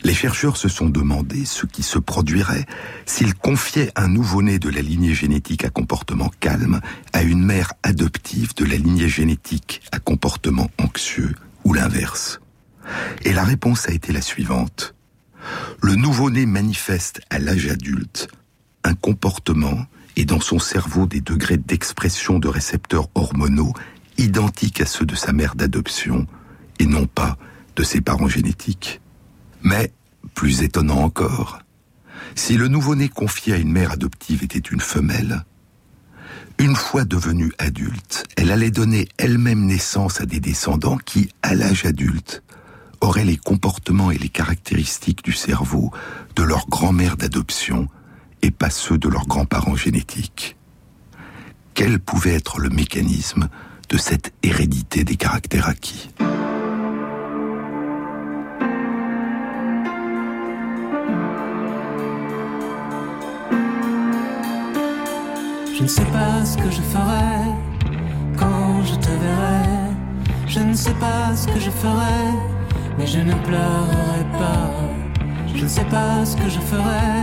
Les 0.04 0.14
chercheurs 0.14 0.58
se 0.58 0.70
sont 0.70 0.90
demandé 0.90 1.46
ce 1.46 1.66
qui 1.66 1.84
se 1.84 2.00
produirait 2.00 2.66
s'ils 3.06 3.34
confiaient 3.34 3.92
un 3.96 4.08
nouveau-né 4.08 4.60
de 4.60 4.70
la 4.70 4.82
lignée 4.82 5.14
génétique 5.14 5.66
à 5.66 5.70
comportement 5.70 6.32
calme 6.40 6.82
à 7.14 7.24
une 7.24 7.44
mère 7.44 7.74
adoptive 7.84 8.56
de 8.56 8.66
la 8.66 8.76
lignée 8.76 9.10
génétique 9.10 9.82
à 9.92 10.00
comportement 10.00 10.70
anxieux 10.78 11.36
ou 11.64 11.74
l'inverse. 11.74 12.40
Et 13.24 13.34
la 13.34 13.44
réponse 13.44 13.88
a 13.90 13.92
été 13.92 14.14
la 14.14 14.22
suivante. 14.22 14.96
Le 15.82 15.96
nouveau-né 15.96 16.46
manifeste 16.46 17.22
à 17.30 17.40
l'âge 17.40 17.68
adulte 17.68 18.28
un 18.84 18.94
comportement 18.94 19.86
et 20.16 20.26
dans 20.26 20.40
son 20.40 20.60
cerveau 20.60 21.06
des 21.06 21.22
degrés 21.22 21.58
d'expression 21.58 22.40
de 22.40 22.48
récepteurs 22.48 23.10
hormonaux 23.16 23.74
identiques 24.18 24.82
à 24.82 24.86
ceux 24.86 25.06
de 25.06 25.16
sa 25.16 25.34
mère 25.34 25.56
d'adoption 25.56 26.26
et 26.80 26.86
non 26.86 27.06
pas 27.06 27.38
de 27.76 27.84
ses 27.84 28.02
parents 28.02 28.28
génétiques. 28.28 29.02
Mais, 29.62 29.92
plus 30.34 30.64
étonnant 30.64 31.04
encore, 31.04 31.60
si 32.36 32.58
le 32.58 32.68
nouveau-né 32.68 33.10
confié 33.10 33.54
à 33.54 33.58
une 33.58 33.72
mère 33.72 33.92
adoptive 33.92 34.44
était 34.44 34.58
une 34.58 34.82
femelle, 34.82 35.44
une 36.60 36.76
fois 36.76 37.06
devenue 37.06 37.52
adulte, 37.60 38.24
elle 38.36 38.52
allait 38.52 38.72
donner 38.72 39.08
elle-même 39.18 39.66
naissance 39.66 40.22
à 40.22 40.26
des 40.26 40.40
descendants 40.40 40.98
qui, 40.98 41.30
à 41.44 41.54
l'âge 41.54 41.86
adulte, 41.86 42.44
auraient 43.02 43.26
les 43.26 43.38
comportements 43.38 44.12
et 44.12 44.18
les 44.18 44.30
caractéristiques 44.30 45.24
du 45.24 45.34
cerveau 45.34 45.92
de 46.36 46.44
leur 46.44 46.68
grand-mère 46.68 47.18
d'adoption 47.18 47.88
et 48.42 48.52
pas 48.52 48.70
ceux 48.70 48.98
de 48.98 49.10
leurs 49.10 49.28
grands-parents 49.28 49.76
génétiques. 49.76 50.56
Quel 51.74 52.00
pouvait 52.00 52.34
être 52.34 52.60
le 52.60 52.70
mécanisme 52.70 53.50
de 53.90 53.98
cette 53.98 54.34
hérédité 54.44 55.04
des 55.04 55.16
caractères 55.16 55.68
acquis? 55.68 56.10
Je 65.76 65.84
ne 65.84 65.88
sais 65.88 66.06
pas 66.06 66.44
ce 66.44 66.58
que 66.58 66.72
je 66.72 66.82
ferai 66.82 67.46
quand 68.38 68.84
je 68.84 68.96
te 68.96 69.10
verrai. 69.10 69.94
Je 70.48 70.60
ne 70.60 70.74
sais 70.74 70.94
pas 70.96 71.36
ce 71.36 71.48
que 71.48 71.60
je 71.60 71.70
ferai 71.70 72.57
mais 72.98 73.06
je 73.08 73.20
ne 73.20 73.34
pleurerai 73.34 74.24
pas. 74.34 74.72
Je 75.56 75.64
ne 75.64 75.68
sais 75.68 75.86
pas 75.86 76.26
ce 76.26 76.36
que 76.36 76.50
je 76.50 76.60
ferai 76.60 77.14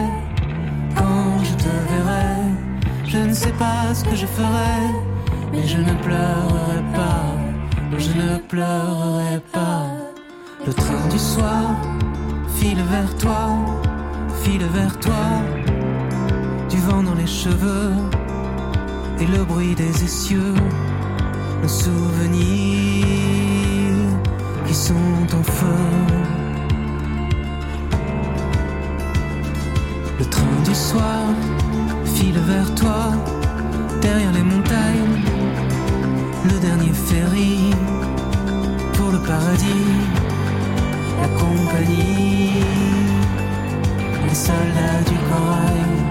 quand 0.96 1.42
je 1.42 1.54
te 1.54 1.68
verrai. 1.90 2.34
Je 3.06 3.18
ne 3.18 3.32
sais 3.32 3.52
pas 3.52 3.94
ce 3.94 4.04
que 4.04 4.16
je 4.16 4.26
ferai, 4.26 4.80
mais 5.52 5.66
je 5.66 5.78
ne 5.78 5.94
pleurerai 6.02 6.82
pas. 6.94 7.26
Je 7.98 8.10
ne 8.10 8.38
pleurerai 8.38 9.40
pas. 9.52 9.86
Le 10.66 10.72
train 10.72 11.08
du 11.10 11.18
soir 11.18 11.76
file 12.56 12.82
vers 12.90 13.16
toi, 13.18 13.50
file 14.42 14.66
vers 14.72 14.98
toi. 14.98 15.24
Du 16.68 16.78
vent 16.78 17.02
dans 17.02 17.14
les 17.14 17.26
cheveux 17.26 17.92
et 19.20 19.26
le 19.26 19.44
bruit 19.44 19.74
des 19.74 20.04
essieux, 20.04 20.54
le 21.62 21.68
souvenir 21.68 23.43
qui 24.66 24.74
sont 24.74 24.94
en 25.32 25.42
feu. 25.42 25.66
Le 30.18 30.24
train 30.26 30.62
du 30.64 30.74
soir 30.74 31.24
file 32.04 32.38
vers 32.40 32.74
toi, 32.74 33.12
derrière 34.00 34.32
les 34.32 34.42
montagnes. 34.42 35.20
Le 36.44 36.58
dernier 36.60 36.92
ferry 36.92 37.70
pour 38.94 39.10
le 39.10 39.18
paradis, 39.18 39.94
la 41.20 41.28
compagnie, 41.40 42.52
les 44.26 44.34
soldats 44.34 45.02
du 45.06 45.16
corail 45.28 46.03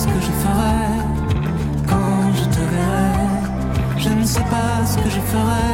ce 0.00 0.06
que 0.06 0.20
je 0.28 0.32
ferai 0.44 0.82
quand 1.90 2.22
je 2.38 2.44
te 2.56 2.62
verrai. 2.72 3.18
Je 3.98 4.08
ne 4.08 4.24
sais 4.24 4.46
pas 4.54 4.74
ce 4.90 4.96
que 5.02 5.10
je 5.16 5.20
ferai, 5.32 5.72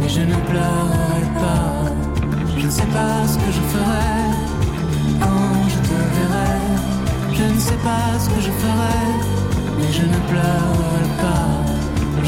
mais 0.00 0.08
je 0.08 0.22
ne 0.22 0.36
pleurerai 0.50 1.24
pas. 1.42 1.72
Je 2.56 2.66
ne 2.66 2.70
sais 2.70 2.90
pas 2.96 3.14
ce 3.32 3.36
que 3.42 3.50
je 3.58 3.62
ferai 3.72 4.16
quand 5.24 5.54
je 5.72 5.78
te 5.88 5.96
verrai. 6.14 6.60
Je 7.38 7.44
ne 7.54 7.60
sais 7.68 7.80
pas 7.88 8.06
ce 8.22 8.26
que 8.30 8.40
je 8.46 8.52
ferai, 8.62 9.02
mais 9.78 9.90
je 9.98 10.04
ne 10.12 10.18
pleurerai 10.30 11.06
pas. 11.24 11.50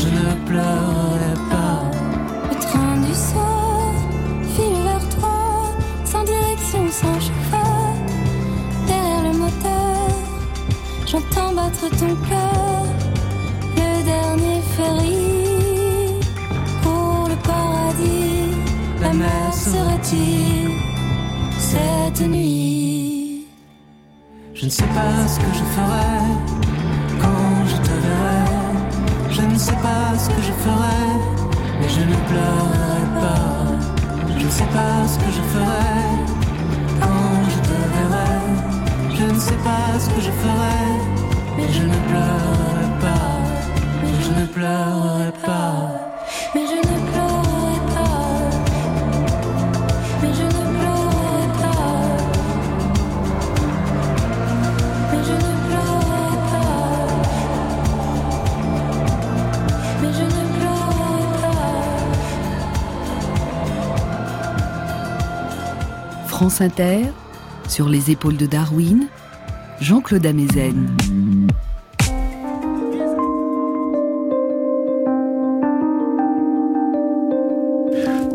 Je 0.02 0.08
ne 0.18 0.26
pleurerai 0.48 1.34
pas. 1.50 1.53
J'entends 11.14 11.54
battre 11.54 11.88
ton 11.90 12.14
cœur, 12.28 12.82
le 13.76 13.90
dernier 14.12 14.60
ferry 14.76 16.18
pour 16.82 17.28
le 17.28 17.36
paradis. 17.36 18.56
La 19.00 19.12
mer 19.12 19.48
serait-il 19.52 20.70
cette 21.58 22.20
nuit? 22.28 23.46
Je 24.54 24.64
ne 24.64 24.70
sais 24.70 24.90
pas 24.98 25.14
ce 25.32 25.38
que 25.38 25.50
je 25.58 25.64
ferai 25.74 26.16
quand 27.22 27.54
je 27.70 27.76
te 27.86 27.94
verrai. 28.06 28.44
Je 29.30 29.42
ne 29.42 29.58
sais 29.58 29.78
pas 29.86 30.18
ce 30.18 30.28
que 30.28 30.42
je 30.48 30.52
ferai, 30.64 31.04
mais 31.80 31.88
je 31.96 32.02
ne 32.10 32.16
pleurerai 32.28 33.04
pas. 33.22 34.38
Je 34.38 34.46
ne 34.46 34.50
sais 34.50 34.70
pas 34.78 35.06
ce 35.06 35.18
que 35.18 35.30
je 35.36 35.42
ferai 35.52 36.24
je 37.50 38.83
ne 39.32 39.38
sais 39.38 39.56
pas 39.64 39.98
ce 39.98 40.08
que 40.10 40.20
je 40.20 40.30
ferai, 40.30 40.84
mais 41.56 41.68
je 41.72 41.82
ne 41.82 41.98
pleurerai 42.08 42.88
pas, 43.00 43.38
mais 44.02 44.14
je 44.22 44.30
ne 44.40 44.46
pleurerai 44.46 45.32
pas, 45.44 45.76
mais 46.54 46.66
je 46.66 46.76
ne 46.76 46.96
pleurerai 47.10 47.80
pas, 47.94 48.28
mais 50.20 50.32
je 50.34 50.42
ne 50.42 50.62
pleurerai 50.78 51.46
pas, 51.62 51.84
mais 55.10 55.22
je 55.28 55.32
ne 55.32 55.52
pleurerai 55.66 56.36
pas, 56.52 56.74
mais 60.02 60.12
je 60.12 60.24
ne 60.24 60.42
pleurerai 60.58 61.26
pas. 61.40 61.74
France 66.28 66.60
Inter 66.60 67.12
sur 67.68 67.88
les 67.88 68.10
épaules 68.10 68.36
de 68.36 68.46
Darwin, 68.46 69.08
Jean-Claude 69.84 70.24
Amezen. 70.24 70.96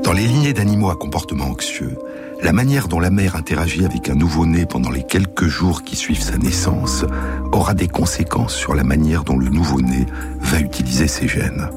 Dans 0.04 0.14
les 0.14 0.28
lignées 0.28 0.54
d'animaux 0.54 0.92
à 0.92 0.96
comportement 0.96 1.46
anxieux, 1.46 1.98
la 2.44 2.54
manière 2.54 2.88
dont 2.88 3.00
la 3.00 3.10
mère 3.10 3.36
interagit 3.36 3.84
avec 3.84 4.10
un 4.10 4.14
nouveau-né 4.14 4.68
pendant 4.68 4.92
les 4.92 5.02
quelques 5.02 5.48
jours 5.48 5.82
qui 5.82 5.96
suivent 5.96 6.22
sa 6.22 6.38
naissance 6.38 7.04
aura 7.52 7.74
des 7.74 7.88
conséquences 7.88 8.54
sur 8.54 8.76
la 8.76 8.84
manière 8.84 9.24
dont 9.24 9.38
le 9.38 9.50
nouveau-né 9.50 10.06
va 10.42 10.60
utiliser 10.60 11.08
ses 11.08 11.28
gènes. 11.28 11.72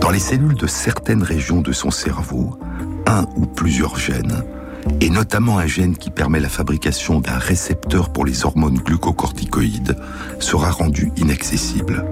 Dans 0.00 0.10
les 0.10 0.18
cellules 0.18 0.56
de 0.56 0.66
certaines 0.66 1.22
régions 1.22 1.60
de 1.60 1.70
son 1.70 1.92
cerveau, 1.92 2.58
un 3.06 3.26
ou 3.36 3.46
plusieurs 3.46 3.96
gènes 3.96 4.42
et 5.00 5.10
notamment 5.10 5.58
un 5.58 5.66
gène 5.66 5.96
qui 5.96 6.10
permet 6.10 6.40
la 6.40 6.48
fabrication 6.48 7.20
d'un 7.20 7.38
récepteur 7.38 8.10
pour 8.10 8.24
les 8.24 8.44
hormones 8.44 8.78
glucocorticoïdes, 8.78 9.96
sera 10.38 10.70
rendu 10.70 11.12
inaccessible. 11.16 12.04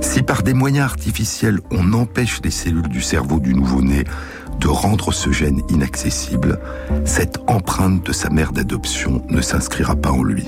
Si 0.00 0.22
par 0.22 0.42
des 0.42 0.54
moyens 0.54 0.84
artificiels 0.84 1.60
on 1.70 1.92
empêche 1.92 2.40
les 2.44 2.50
cellules 2.50 2.88
du 2.88 3.00
cerveau 3.00 3.40
du 3.40 3.54
nouveau-né 3.54 4.04
de 4.60 4.68
rendre 4.68 5.12
ce 5.12 5.30
gène 5.30 5.62
inaccessible, 5.68 6.58
cette 7.04 7.38
empreinte 7.46 8.04
de 8.04 8.12
sa 8.12 8.30
mère 8.30 8.52
d'adoption 8.52 9.22
ne 9.28 9.40
s'inscrira 9.40 9.96
pas 9.96 10.10
en 10.10 10.22
lui. 10.22 10.46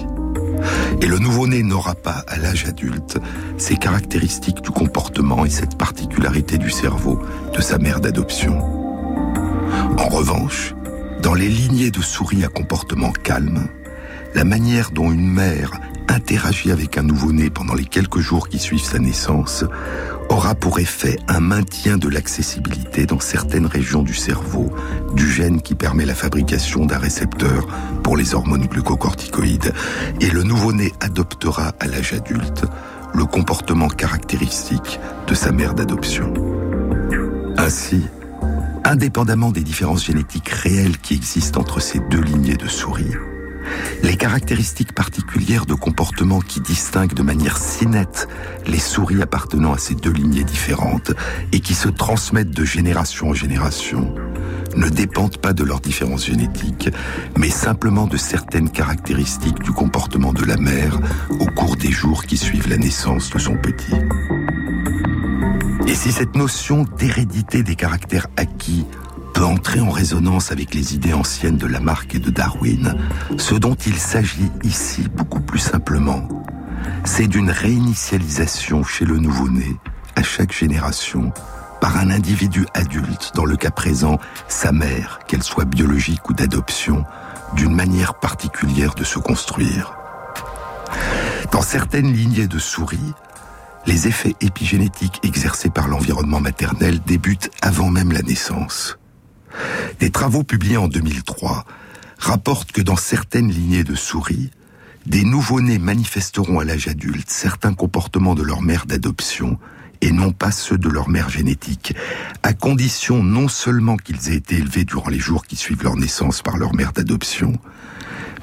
Et 1.01 1.07
le 1.07 1.19
nouveau-né 1.19 1.63
n'aura 1.63 1.95
pas, 1.95 2.25
à 2.27 2.37
l'âge 2.37 2.65
adulte, 2.67 3.19
ces 3.59 3.77
caractéristiques 3.77 4.63
du 4.63 4.71
comportement 4.71 5.45
et 5.45 5.51
cette 5.51 5.77
particularité 5.77 6.59
du 6.59 6.71
cerveau 6.71 7.21
de 7.55 7.61
sa 7.61 7.79
mère 7.79 8.01
d'adoption. 8.01 8.59
En 9.99 10.09
revanche, 10.09 10.75
dans 11.23 11.35
les 11.35 11.49
lignées 11.49 11.91
de 11.91 12.01
souris 12.01 12.45
à 12.45 12.49
comportement 12.49 13.13
calme, 13.13 13.69
la 14.35 14.45
manière 14.45 14.91
dont 14.91 15.11
une 15.11 15.29
mère 15.29 15.73
interagit 16.09 16.71
avec 16.71 16.99
un 16.99 17.03
nouveau-né 17.03 17.51
pendant 17.51 17.75
les 17.75 17.85
quelques 17.85 18.21
jours 18.21 18.49
qui 18.49 18.59
suivent 18.59 18.85
sa 18.85 18.99
naissance 18.99 19.65
aura 20.29 20.55
pour 20.55 20.79
effet 20.79 21.17
un 21.27 21.41
maintien 21.41 21.97
de 21.97 22.09
l'accessibilité 22.09 23.07
dans 23.07 23.21
certaines 23.21 23.67
régions 23.67 24.03
du 24.03 24.15
cerveau 24.15 24.71
du 25.15 25.31
gène 25.31 25.63
qui 25.63 25.75
permet 25.75 26.05
la 26.05 26.15
fabrication 26.15 26.87
d'un 26.87 26.99
récepteur 26.99 27.67
pour 28.03 28.17
les 28.17 28.35
hormones 28.35 28.67
glucocorticoïdes 28.67 29.73
et 30.21 30.31
le 30.31 30.43
nouveau-né 30.43 30.93
adoptera 31.01 31.73
à 31.81 31.87
l'âge 31.87 32.13
adulte 32.13 32.65
le 33.15 33.25
comportement 33.25 33.89
caractéristique 33.89 35.01
de 35.27 35.35
sa 35.35 35.51
mère 35.51 35.75
d'adoption. 35.75 36.33
Ainsi, 37.57 38.05
indépendamment 38.89 39.51
des 39.51 39.63
différences 39.63 40.07
génétiques 40.07 40.49
réelles 40.49 40.97
qui 40.99 41.15
existent 41.15 41.61
entre 41.61 41.79
ces 41.79 42.01
deux 42.11 42.21
lignées 42.21 42.57
de 42.57 42.67
souris, 42.67 43.13
les 44.03 44.17
caractéristiques 44.17 44.95
particulières 44.95 45.67
de 45.67 45.75
comportement 45.75 46.41
qui 46.41 46.61
distinguent 46.61 47.13
de 47.13 47.23
manière 47.23 47.59
si 47.59 47.87
nette 47.87 48.29
les 48.67 48.79
souris 48.79 49.21
appartenant 49.21 49.75
à 49.75 49.79
ces 49.79 49.95
deux 49.95 50.11
lignées 50.11 50.45
différentes 50.45 51.13
et 51.53 51.61
qui 51.61 51.75
se 51.75 51.91
transmettent 51.91 52.57
de 52.57 52.65
génération 52.65 53.29
en 53.29 53.35
génération 53.35 54.15
ne 54.75 54.89
dépendent 54.89 55.39
pas 55.39 55.53
de 55.53 55.65
leurs 55.65 55.81
différences 55.81 56.25
génétiques, 56.25 56.91
mais 57.37 57.51
simplement 57.51 58.07
de 58.07 58.17
certaines 58.17 58.71
caractéristiques 58.71 59.63
du 59.63 59.73
comportement 59.73 60.33
de 60.33 60.45
la 60.45 60.57
mère 60.57 60.99
au 61.41 61.47
cours 61.47 61.77
des 61.77 61.91
jours 61.91 62.25
qui 62.25 62.39
suivent 62.39 62.69
la 62.69 62.79
naissance 62.79 63.31
de 63.31 63.39
son 63.39 63.57
petit. 63.57 63.95
Et 65.89 65.95
si 65.95 66.13
cette 66.13 66.37
notion 66.37 66.85
d'hérédité 66.99 67.63
des 67.63 67.75
caractères 67.75 68.27
acquis 68.37 68.85
peut 69.33 69.45
entrer 69.45 69.81
en 69.81 69.89
résonance 69.89 70.53
avec 70.53 70.75
les 70.75 70.95
idées 70.95 71.15
anciennes 71.15 71.57
de 71.57 71.67
Lamarck 71.67 72.15
et 72.15 72.19
de 72.19 72.29
Darwin, 72.29 72.95
ce 73.39 73.55
dont 73.55 73.75
il 73.75 73.97
s'agit 73.97 74.53
ici 74.65 75.09
beaucoup 75.09 75.41
plus 75.41 75.59
simplement, 75.59 76.29
c'est 77.05 77.27
d'une 77.27 77.51
réinitialisation 77.51 78.85
chez 78.85 79.07
le 79.07 79.17
nouveau-né, 79.17 79.79
à 80.15 80.23
chaque 80.23 80.53
génération, 80.53 81.33
par 81.81 81.97
un 81.97 82.11
individu 82.11 82.67
adulte, 82.75 83.33
dans 83.35 83.47
le 83.47 83.57
cas 83.57 83.71
présent, 83.71 84.19
sa 84.47 84.73
mère, 84.73 85.21
qu'elle 85.27 85.43
soit 85.43 85.65
biologique 85.65 86.29
ou 86.29 86.35
d'adoption, 86.35 87.07
d'une 87.55 87.75
manière 87.75 88.13
particulière 88.13 88.95
de 88.95 89.05
se 89.05 89.19
construire. 89.19 89.95
Dans 91.51 91.63
certaines 91.63 92.13
lignées 92.13 92.47
de 92.47 92.59
souris, 92.59 93.15
les 93.87 94.07
effets 94.07 94.35
épigénétiques 94.41 95.21
exercés 95.23 95.71
par 95.71 95.89
l'environnement 95.89 96.41
maternel 96.41 97.01
débutent 97.07 97.51
avant 97.63 97.91
même 97.91 98.13
la 98.13 98.23
naissance. 98.23 98.99
Des 100.01 100.11
travaux 100.11 100.45
publiés 100.45 100.77
en 100.77 100.89
2003 100.89 101.65
rapportent 102.19 102.73
que 102.73 102.83
dans 102.83 102.97
certaines 102.97 103.51
lignées 103.51 103.85
de 103.85 103.95
souris, 103.95 104.51
des 105.07 105.25
nouveau-nés 105.25 105.79
manifesteront 105.79 106.61
à 106.61 106.65
l'âge 106.65 106.89
adulte 106.89 107.31
certains 107.31 107.75
comportements 107.75 108.35
de 108.35 108.43
leur 108.43 108.61
mère 108.61 108.87
d'adoption 108.87 109.59
et 110.01 110.13
non 110.13 110.33
pas 110.33 110.53
ceux 110.53 110.79
de 110.79 110.89
leur 110.89 111.09
mère 111.09 111.29
génétique, 111.29 111.95
à 112.43 112.53
condition 112.53 113.23
non 113.23 113.49
seulement 113.49 113.97
qu'ils 113.97 114.31
aient 114.31 114.37
été 114.37 114.57
élevés 114.57 114.85
durant 114.85 115.09
les 115.09 115.19
jours 115.19 115.45
qui 115.45 115.57
suivent 115.57 115.83
leur 115.83 115.97
naissance 115.97 116.43
par 116.43 116.57
leur 116.57 116.75
mère 116.75 116.93
d'adoption, 116.93 117.55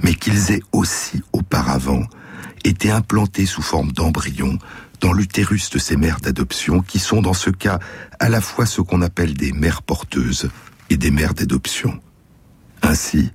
mais 0.01 0.15
qu'ils 0.15 0.51
aient 0.51 0.63
aussi 0.73 1.23
auparavant 1.31 2.03
été 2.65 2.91
implantés 2.91 3.45
sous 3.45 3.61
forme 3.61 3.91
d'embryon 3.91 4.57
dans 4.99 5.13
l'utérus 5.13 5.69
de 5.69 5.79
ces 5.79 5.97
mères 5.97 6.19
d'adoption 6.19 6.81
qui 6.81 6.99
sont 6.99 7.21
dans 7.21 7.33
ce 7.33 7.49
cas 7.49 7.79
à 8.19 8.29
la 8.29 8.41
fois 8.41 8.65
ce 8.65 8.81
qu'on 8.81 9.01
appelle 9.01 9.33
des 9.33 9.51
mères 9.51 9.81
porteuses 9.81 10.49
et 10.89 10.97
des 10.97 11.11
mères 11.11 11.33
d'adoption. 11.33 11.99
Ainsi, 12.81 13.31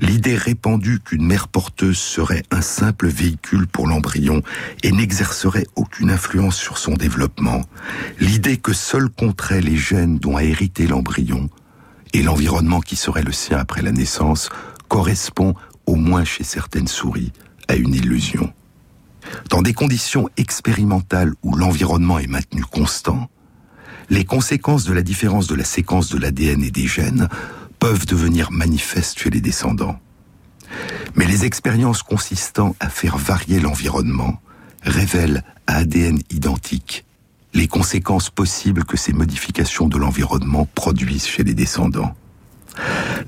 l'idée 0.00 0.36
répandue 0.36 1.00
qu'une 1.00 1.26
mère 1.26 1.48
porteuse 1.48 1.98
serait 1.98 2.42
un 2.50 2.62
simple 2.62 3.08
véhicule 3.08 3.66
pour 3.66 3.86
l'embryon 3.86 4.42
et 4.82 4.92
n'exercerait 4.92 5.66
aucune 5.74 6.10
influence 6.10 6.56
sur 6.56 6.78
son 6.78 6.94
développement, 6.94 7.62
l'idée 8.20 8.56
que 8.56 8.72
seul 8.72 9.08
compteraient 9.08 9.60
les 9.60 9.76
gènes 9.76 10.18
dont 10.18 10.36
a 10.36 10.44
hérité 10.44 10.86
l'embryon 10.86 11.48
et 12.12 12.22
l'environnement 12.22 12.80
qui 12.80 12.96
serait 12.96 13.22
le 13.22 13.32
sien 13.32 13.58
après 13.58 13.82
la 13.82 13.92
naissance 13.92 14.48
correspond, 14.88 15.54
au 15.86 15.96
moins 15.96 16.24
chez 16.24 16.44
certaines 16.44 16.88
souris, 16.88 17.32
à 17.68 17.76
une 17.76 17.94
illusion. 17.94 18.52
Dans 19.50 19.62
des 19.62 19.74
conditions 19.74 20.28
expérimentales 20.36 21.32
où 21.42 21.54
l'environnement 21.54 22.18
est 22.18 22.26
maintenu 22.26 22.62
constant, 22.64 23.30
les 24.10 24.24
conséquences 24.24 24.84
de 24.84 24.92
la 24.92 25.02
différence 25.02 25.46
de 25.46 25.54
la 25.54 25.64
séquence 25.64 26.08
de 26.08 26.18
l'ADN 26.18 26.62
et 26.62 26.70
des 26.70 26.86
gènes 26.86 27.28
peuvent 27.78 28.06
devenir 28.06 28.50
manifestes 28.50 29.18
chez 29.18 29.30
les 29.30 29.40
descendants. 29.40 29.98
Mais 31.14 31.26
les 31.26 31.44
expériences 31.44 32.02
consistant 32.02 32.74
à 32.80 32.88
faire 32.88 33.16
varier 33.16 33.60
l'environnement 33.60 34.40
révèlent 34.82 35.44
à 35.66 35.76
ADN 35.76 36.18
identique 36.30 37.04
les 37.54 37.68
conséquences 37.68 38.30
possibles 38.30 38.84
que 38.84 38.96
ces 38.96 39.12
modifications 39.12 39.88
de 39.88 39.96
l'environnement 39.96 40.68
produisent 40.74 41.26
chez 41.26 41.42
les 41.42 41.54
descendants. 41.54 42.14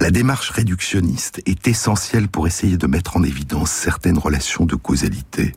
La 0.00 0.10
démarche 0.10 0.50
réductionniste 0.50 1.40
est 1.46 1.66
essentielle 1.66 2.28
pour 2.28 2.46
essayer 2.46 2.76
de 2.76 2.86
mettre 2.86 3.16
en 3.16 3.22
évidence 3.22 3.70
certaines 3.70 4.18
relations 4.18 4.66
de 4.66 4.74
causalité 4.74 5.54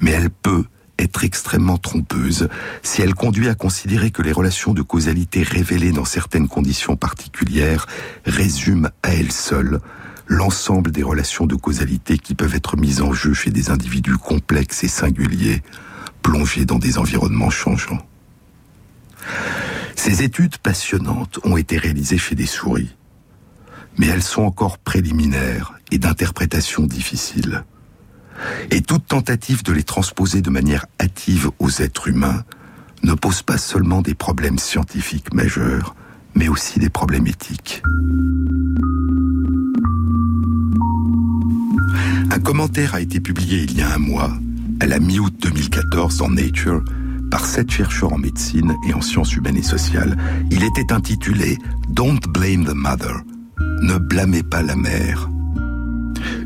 mais 0.00 0.12
elle 0.12 0.30
peut 0.30 0.64
être 0.98 1.24
extrêmement 1.24 1.78
trompeuse 1.78 2.48
si 2.82 3.02
elle 3.02 3.14
conduit 3.14 3.48
à 3.48 3.54
considérer 3.54 4.10
que 4.10 4.22
les 4.22 4.32
relations 4.32 4.72
de 4.72 4.82
causalité 4.82 5.42
révélées 5.42 5.92
dans 5.92 6.04
certaines 6.04 6.48
conditions 6.48 6.96
particulières 6.96 7.86
résument 8.24 8.90
à 9.02 9.14
elles 9.14 9.32
seules 9.32 9.80
l'ensemble 10.26 10.92
des 10.92 11.02
relations 11.02 11.46
de 11.46 11.56
causalité 11.56 12.18
qui 12.18 12.34
peuvent 12.34 12.54
être 12.54 12.76
mises 12.76 13.02
en 13.02 13.12
jeu 13.12 13.34
chez 13.34 13.50
des 13.50 13.70
individus 13.70 14.16
complexes 14.16 14.84
et 14.84 14.88
singuliers, 14.88 15.62
plongés 16.22 16.64
dans 16.64 16.78
des 16.78 16.98
environnements 16.98 17.50
changeants. 17.50 18.06
Ces 19.96 20.22
études 20.22 20.58
passionnantes 20.58 21.38
ont 21.44 21.56
été 21.56 21.76
réalisées 21.76 22.18
chez 22.18 22.34
des 22.34 22.46
souris, 22.46 22.96
mais 23.98 24.06
elles 24.06 24.22
sont 24.22 24.42
encore 24.42 24.78
préliminaires 24.78 25.74
et 25.90 25.98
d'interprétation 25.98 26.84
difficile. 26.84 27.64
Et 28.70 28.80
toute 28.82 29.06
tentative 29.06 29.62
de 29.62 29.72
les 29.72 29.82
transposer 29.82 30.42
de 30.42 30.50
manière 30.50 30.86
hâtive 31.00 31.50
aux 31.58 31.70
êtres 31.70 32.08
humains 32.08 32.44
ne 33.02 33.14
pose 33.14 33.42
pas 33.42 33.58
seulement 33.58 34.02
des 34.02 34.14
problèmes 34.14 34.58
scientifiques 34.58 35.34
majeurs, 35.34 35.94
mais 36.34 36.48
aussi 36.48 36.78
des 36.78 36.90
problèmes 36.90 37.26
éthiques. 37.26 37.82
Un 42.30 42.38
commentaire 42.38 42.94
a 42.94 43.00
été 43.00 43.20
publié 43.20 43.64
il 43.64 43.76
y 43.76 43.82
a 43.82 43.92
un 43.92 43.98
mois, 43.98 44.30
à 44.80 44.86
la 44.86 44.98
mi-août 44.98 45.34
2014 45.42 46.16
dans 46.18 46.30
Nature, 46.30 46.82
par 47.30 47.46
sept 47.46 47.70
chercheurs 47.70 48.12
en 48.12 48.18
médecine 48.18 48.74
et 48.88 48.94
en 48.94 49.00
sciences 49.00 49.34
humaines 49.34 49.56
et 49.56 49.62
sociales. 49.62 50.16
Il 50.50 50.64
était 50.64 50.92
intitulé 50.92 51.58
Don't 51.88 52.20
blame 52.28 52.64
the 52.64 52.74
mother. 52.74 53.22
Ne 53.82 53.98
blâmez 53.98 54.42
pas 54.42 54.62
la 54.62 54.76
mère. 54.76 55.28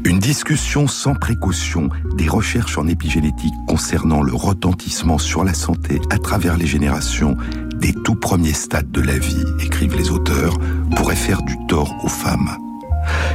Une 0.04 0.18
discussion 0.18 0.86
sans 0.86 1.14
précaution 1.14 1.88
des 2.16 2.28
recherches 2.28 2.78
en 2.78 2.86
épigénétique 2.86 3.54
concernant 3.66 4.22
le 4.22 4.34
retentissement 4.34 5.18
sur 5.18 5.44
la 5.44 5.54
santé 5.54 6.00
à 6.10 6.18
travers 6.18 6.56
les 6.56 6.66
générations 6.66 7.36
des 7.76 7.92
tout 7.92 8.14
premiers 8.14 8.54
stades 8.54 8.90
de 8.90 9.00
la 9.00 9.18
vie, 9.18 9.44
écrivent 9.60 9.96
les 9.96 10.10
auteurs, 10.10 10.56
pourrait 10.96 11.16
faire 11.16 11.42
du 11.42 11.56
tort 11.68 11.94
aux 12.02 12.08
femmes. 12.08 12.56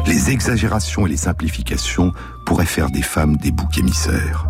Les 0.07 0.31
exagérations 0.31 1.05
et 1.05 1.09
les 1.09 1.17
simplifications 1.17 2.11
pourraient 2.45 2.65
faire 2.65 2.89
des 2.89 3.01
femmes 3.01 3.37
des 3.37 3.51
boucs 3.51 3.77
émissaires. 3.77 4.47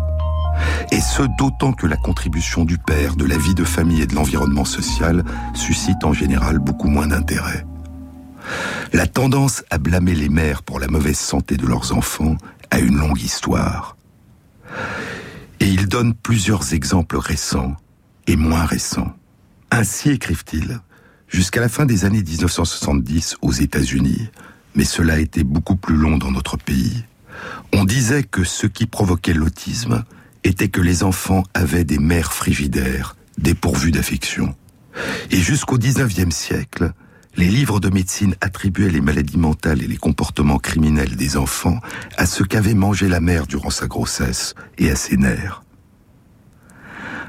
Et 0.90 1.00
ce 1.00 1.22
d'autant 1.38 1.72
que 1.72 1.86
la 1.86 1.96
contribution 1.96 2.64
du 2.64 2.78
père, 2.78 3.16
de 3.16 3.24
la 3.24 3.36
vie 3.36 3.54
de 3.54 3.64
famille 3.64 4.02
et 4.02 4.06
de 4.06 4.14
l'environnement 4.14 4.64
social 4.64 5.24
suscite 5.54 6.04
en 6.04 6.12
général 6.12 6.58
beaucoup 6.58 6.88
moins 6.88 7.06
d'intérêt. 7.06 7.66
La 8.92 9.06
tendance 9.06 9.64
à 9.70 9.78
blâmer 9.78 10.14
les 10.14 10.28
mères 10.28 10.62
pour 10.62 10.80
la 10.80 10.88
mauvaise 10.88 11.18
santé 11.18 11.56
de 11.56 11.66
leurs 11.66 11.96
enfants 11.96 12.36
a 12.70 12.78
une 12.78 12.96
longue 12.96 13.20
histoire. 13.20 13.96
Et 15.60 15.66
il 15.66 15.88
donne 15.88 16.14
plusieurs 16.14 16.74
exemples 16.74 17.16
récents 17.16 17.76
et 18.26 18.36
moins 18.36 18.64
récents. 18.64 19.14
Ainsi 19.70 20.10
écrivent-ils, 20.10 20.80
jusqu'à 21.28 21.60
la 21.60 21.68
fin 21.68 21.86
des 21.86 22.04
années 22.04 22.22
1970 22.22 23.36
aux 23.42 23.52
États-Unis, 23.52 24.28
mais 24.74 24.84
cela 24.84 25.14
a 25.14 25.18
été 25.18 25.44
beaucoup 25.44 25.76
plus 25.76 25.96
long 25.96 26.18
dans 26.18 26.30
notre 26.30 26.56
pays, 26.56 27.04
on 27.72 27.84
disait 27.84 28.22
que 28.22 28.44
ce 28.44 28.66
qui 28.66 28.86
provoquait 28.86 29.32
l'autisme 29.32 30.04
était 30.44 30.68
que 30.68 30.80
les 30.80 31.02
enfants 31.02 31.44
avaient 31.54 31.84
des 31.84 31.98
mères 31.98 32.32
frigidaires, 32.32 33.16
dépourvues 33.38 33.92
d'affection. 33.92 34.54
Et 35.30 35.38
jusqu'au 35.38 35.78
XIXe 35.78 36.34
siècle, 36.34 36.92
les 37.36 37.48
livres 37.48 37.80
de 37.80 37.88
médecine 37.88 38.34
attribuaient 38.40 38.90
les 38.90 39.00
maladies 39.00 39.38
mentales 39.38 39.82
et 39.82 39.86
les 39.86 39.96
comportements 39.96 40.58
criminels 40.58 41.16
des 41.16 41.36
enfants 41.36 41.80
à 42.16 42.26
ce 42.26 42.42
qu'avait 42.42 42.74
mangé 42.74 43.08
la 43.08 43.20
mère 43.20 43.46
durant 43.46 43.70
sa 43.70 43.86
grossesse 43.86 44.54
et 44.78 44.90
à 44.90 44.96
ses 44.96 45.16
nerfs. 45.16 45.62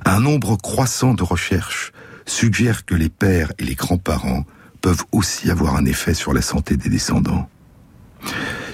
Un 0.06 0.20
nombre 0.20 0.58
croissant 0.58 1.14
de 1.14 1.24
recherches 1.24 1.94
suggère 2.26 2.86
que 2.86 2.96
les 2.96 3.10
pères 3.10 3.54
et 3.58 3.64
les 3.64 3.76
grands-parents 3.76 4.46
peuvent 4.82 5.06
aussi 5.12 5.50
avoir 5.50 5.76
un 5.76 5.86
effet 5.86 6.14
sur 6.14 6.34
la 6.34 6.42
santé 6.42 6.76
des 6.76 6.90
descendants. 6.90 7.50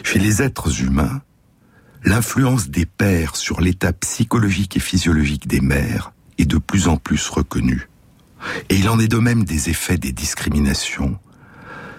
Chez 0.04 0.20
les 0.20 0.42
êtres 0.42 0.82
humains, 0.82 1.22
l'influence 2.04 2.70
des 2.70 2.86
pères 2.86 3.36
sur 3.36 3.62
l'état 3.62 3.94
psychologique 3.94 4.78
et 4.78 4.80
physiologique 4.80 5.48
des 5.48 5.62
mères 5.62 6.14
est 6.40 6.46
de 6.46 6.58
plus 6.58 6.88
en 6.88 6.98
plus 6.98 7.30
reconnue. 7.30 7.89
Et 8.70 8.78
il 8.78 8.90
en 8.90 9.00
est 9.00 9.08
de 9.08 9.18
même 9.18 9.44
des 9.44 9.70
effets 9.70 9.98
des 9.98 10.12
discriminations, 10.12 11.18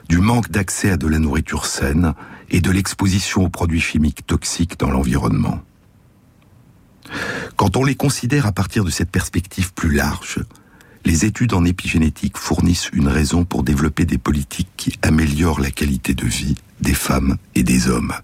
du 0.08 0.18
manque 0.18 0.50
d'accès 0.50 0.90
à 0.90 0.96
de 0.96 1.06
la 1.06 1.18
nourriture 1.18 1.66
saine 1.66 2.14
et 2.50 2.60
de 2.60 2.70
l'exposition 2.70 3.44
aux 3.44 3.48
produits 3.48 3.80
chimiques 3.80 4.26
toxiques 4.26 4.78
dans 4.78 4.90
l'environnement. 4.90 5.60
Quand 7.56 7.76
on 7.76 7.84
les 7.84 7.94
considère 7.94 8.46
à 8.46 8.52
partir 8.52 8.84
de 8.84 8.90
cette 8.90 9.10
perspective 9.10 9.72
plus 9.72 9.92
large, 9.92 10.40
les 11.04 11.24
études 11.24 11.54
en 11.54 11.64
épigénétique 11.64 12.36
fournissent 12.36 12.90
une 12.92 13.08
raison 13.08 13.44
pour 13.44 13.62
développer 13.62 14.04
des 14.04 14.18
politiques 14.18 14.70
qui 14.76 14.98
améliorent 15.02 15.60
la 15.60 15.70
qualité 15.70 16.14
de 16.14 16.26
vie 16.26 16.56
des 16.80 16.94
femmes 16.94 17.36
et 17.54 17.62
des 17.62 17.88
hommes. 17.88 18.14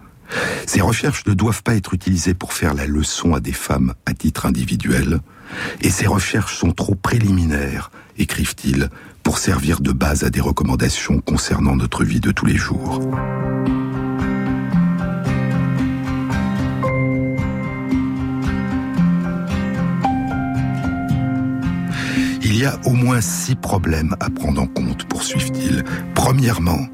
Ces 0.66 0.80
recherches 0.80 1.24
ne 1.26 1.34
doivent 1.34 1.62
pas 1.62 1.76
être 1.76 1.94
utilisées 1.94 2.34
pour 2.34 2.52
faire 2.52 2.74
la 2.74 2.86
leçon 2.86 3.34
à 3.34 3.40
des 3.40 3.52
femmes 3.52 3.94
à 4.06 4.14
titre 4.14 4.46
individuel, 4.46 5.20
et 5.80 5.90
ces 5.90 6.06
recherches 6.06 6.56
sont 6.56 6.72
trop 6.72 6.94
préliminaires, 6.94 7.90
écrivent-ils, 8.18 8.90
pour 9.22 9.38
servir 9.38 9.80
de 9.80 9.92
base 9.92 10.24
à 10.24 10.30
des 10.30 10.40
recommandations 10.40 11.20
concernant 11.20 11.76
notre 11.76 12.04
vie 12.04 12.20
de 12.20 12.30
tous 12.30 12.46
les 12.46 12.56
jours. 12.56 13.00
Il 22.42 22.56
y 22.56 22.64
a 22.64 22.78
au 22.86 22.92
moins 22.92 23.20
six 23.20 23.54
problèmes 23.54 24.16
à 24.20 24.30
prendre 24.30 24.62
en 24.62 24.66
compte, 24.66 25.04
poursuivent-ils. 25.08 25.84
Premièrement, 26.14 26.86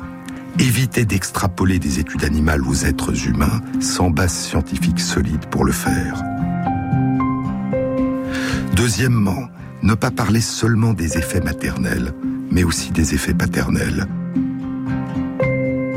éviter 0.59 1.05
d'extrapoler 1.05 1.79
des 1.79 2.01
études 2.01 2.25
animales 2.25 2.63
aux 2.67 2.75
êtres 2.75 3.29
humains 3.29 3.61
sans 3.81 4.11
base 4.11 4.33
scientifique 4.33 4.99
solide 4.99 5.47
pour 5.51 5.65
le 5.65 5.73
faire. 5.73 6.23
Deuxièmement, 8.75 9.49
ne 9.83 9.95
pas 9.95 10.11
parler 10.11 10.41
seulement 10.41 10.93
des 10.93 11.19
effets 11.19 11.41
maternels, 11.41 12.13
mais 12.51 12.65
aussi 12.65 12.91
des 12.93 13.15
effets 13.15 13.35
paternels. 13.35 14.07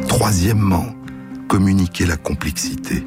Troisièmement, 0.08 0.88
communiquer 1.48 2.06
la 2.06 2.18
complexité. 2.18 3.06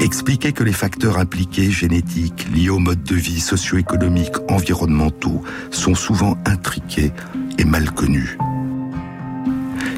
Expliquer 0.00 0.52
que 0.52 0.62
les 0.62 0.72
facteurs 0.72 1.18
impliqués, 1.18 1.70
génétiques, 1.70 2.46
liés 2.54 2.70
au 2.70 2.78
mode 2.78 3.02
de 3.02 3.14
vie, 3.14 3.40
socio-économiques, 3.40 4.36
environnementaux, 4.48 5.42
sont 5.70 5.94
souvent 5.94 6.38
intriqués 6.46 7.12
et 7.58 7.64
mal 7.64 7.90
connus. 7.90 8.38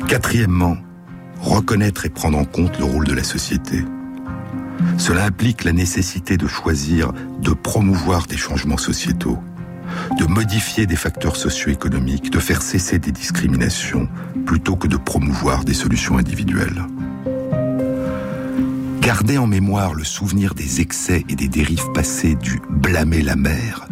Quatrièmement, 0.07 0.77
reconnaître 1.41 2.07
et 2.07 2.09
prendre 2.09 2.39
en 2.39 2.45
compte 2.45 2.79
le 2.79 2.85
rôle 2.85 3.07
de 3.07 3.15
la 3.15 3.25
société. 3.25 3.85
Cela 4.97 5.25
implique 5.25 5.65
la 5.65 5.73
nécessité 5.73 6.37
de 6.37 6.47
choisir 6.47 7.13
de 7.41 7.53
promouvoir 7.53 8.27
des 8.27 8.37
changements 8.37 8.79
sociétaux, 8.79 9.39
de 10.17 10.25
modifier 10.25 10.87
des 10.87 10.97
facteurs 10.97 11.37
socio-économiques, 11.37 12.31
de 12.31 12.39
faire 12.39 12.63
cesser 12.63 12.99
des 12.99 13.13
discriminations, 13.13 14.09
plutôt 14.47 14.77
que 14.77 14.89
de 14.89 14.97
promouvoir 14.97 15.65
des 15.65 15.75
solutions 15.75 16.19
individuelles. 16.19 16.85
Garder 19.01 19.39
en 19.39 19.47
mémoire 19.47 19.95
le 19.95 20.05
souvenir 20.05 20.55
des 20.55 20.81
excès 20.81 21.25
et 21.29 21.35
des 21.35 21.49
dérives 21.49 21.93
passées 21.95 22.35
du 22.35 22.61
blâmer 22.71 23.23
la 23.23 23.37
mère 23.37 23.87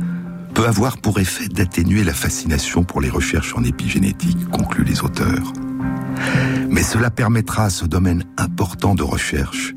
peut 0.54 0.66
avoir 0.66 0.98
pour 0.98 1.20
effet 1.20 1.48
d'atténuer 1.48 2.04
la 2.04 2.14
fascination 2.14 2.84
pour 2.84 3.00
les 3.00 3.10
recherches 3.10 3.54
en 3.56 3.64
épigénétique, 3.64 4.48
concluent 4.48 4.84
les 4.84 5.02
auteurs. 5.02 5.52
Mais 6.70 6.82
cela 6.82 7.10
permettra 7.10 7.64
à 7.64 7.70
ce 7.70 7.84
domaine 7.84 8.24
important 8.38 8.94
de 8.94 9.02
recherche 9.02 9.74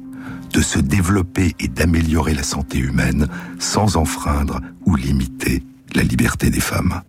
de 0.54 0.62
se 0.62 0.80
développer 0.80 1.56
et 1.60 1.68
d'améliorer 1.68 2.34
la 2.34 2.44
santé 2.44 2.80
humaine 2.80 3.28
sans 3.60 3.98
enfreindre 3.98 4.62
ou 4.86 4.96
limiter 4.96 5.64
la 5.96 6.04
liberté 6.04 6.50
des 6.50 6.60
femmes. 6.60 7.02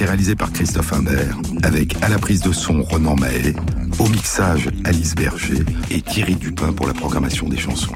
Réalisée 0.00 0.34
par 0.34 0.50
Christophe 0.50 0.94
Imbert, 0.94 1.36
avec 1.62 1.94
à 2.02 2.08
la 2.08 2.18
prise 2.18 2.40
de 2.40 2.52
son 2.52 2.82
Ronan 2.82 3.16
Mahé, 3.16 3.54
au 3.98 4.08
mixage 4.08 4.70
Alice 4.84 5.14
Berger 5.14 5.62
et 5.90 6.00
Thierry 6.00 6.36
Dupin 6.36 6.72
pour 6.72 6.86
la 6.86 6.94
programmation 6.94 7.48
des 7.48 7.58
chansons. 7.58 7.92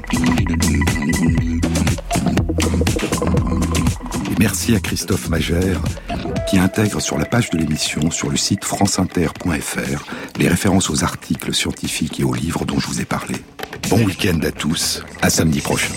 Merci 4.39 4.75
à 4.75 4.79
Christophe 4.79 5.29
Magère 5.29 5.81
qui 6.47 6.59
intègre 6.59 7.01
sur 7.01 7.17
la 7.17 7.25
page 7.25 7.49
de 7.49 7.57
l'émission 7.57 8.11
sur 8.11 8.29
le 8.29 8.37
site 8.37 8.63
franceinter.fr 8.63 10.05
les 10.37 10.47
références 10.47 10.91
aux 10.91 11.03
articles 11.03 11.55
scientifiques 11.55 12.19
et 12.19 12.23
aux 12.23 12.35
livres 12.35 12.65
dont 12.65 12.79
je 12.79 12.85
vous 12.87 13.01
ai 13.01 13.05
parlé. 13.05 13.35
Bon 13.89 14.03
week-end 14.03 14.39
à 14.43 14.51
tous, 14.51 15.03
à 15.23 15.31
samedi 15.31 15.59
prochain. 15.59 15.93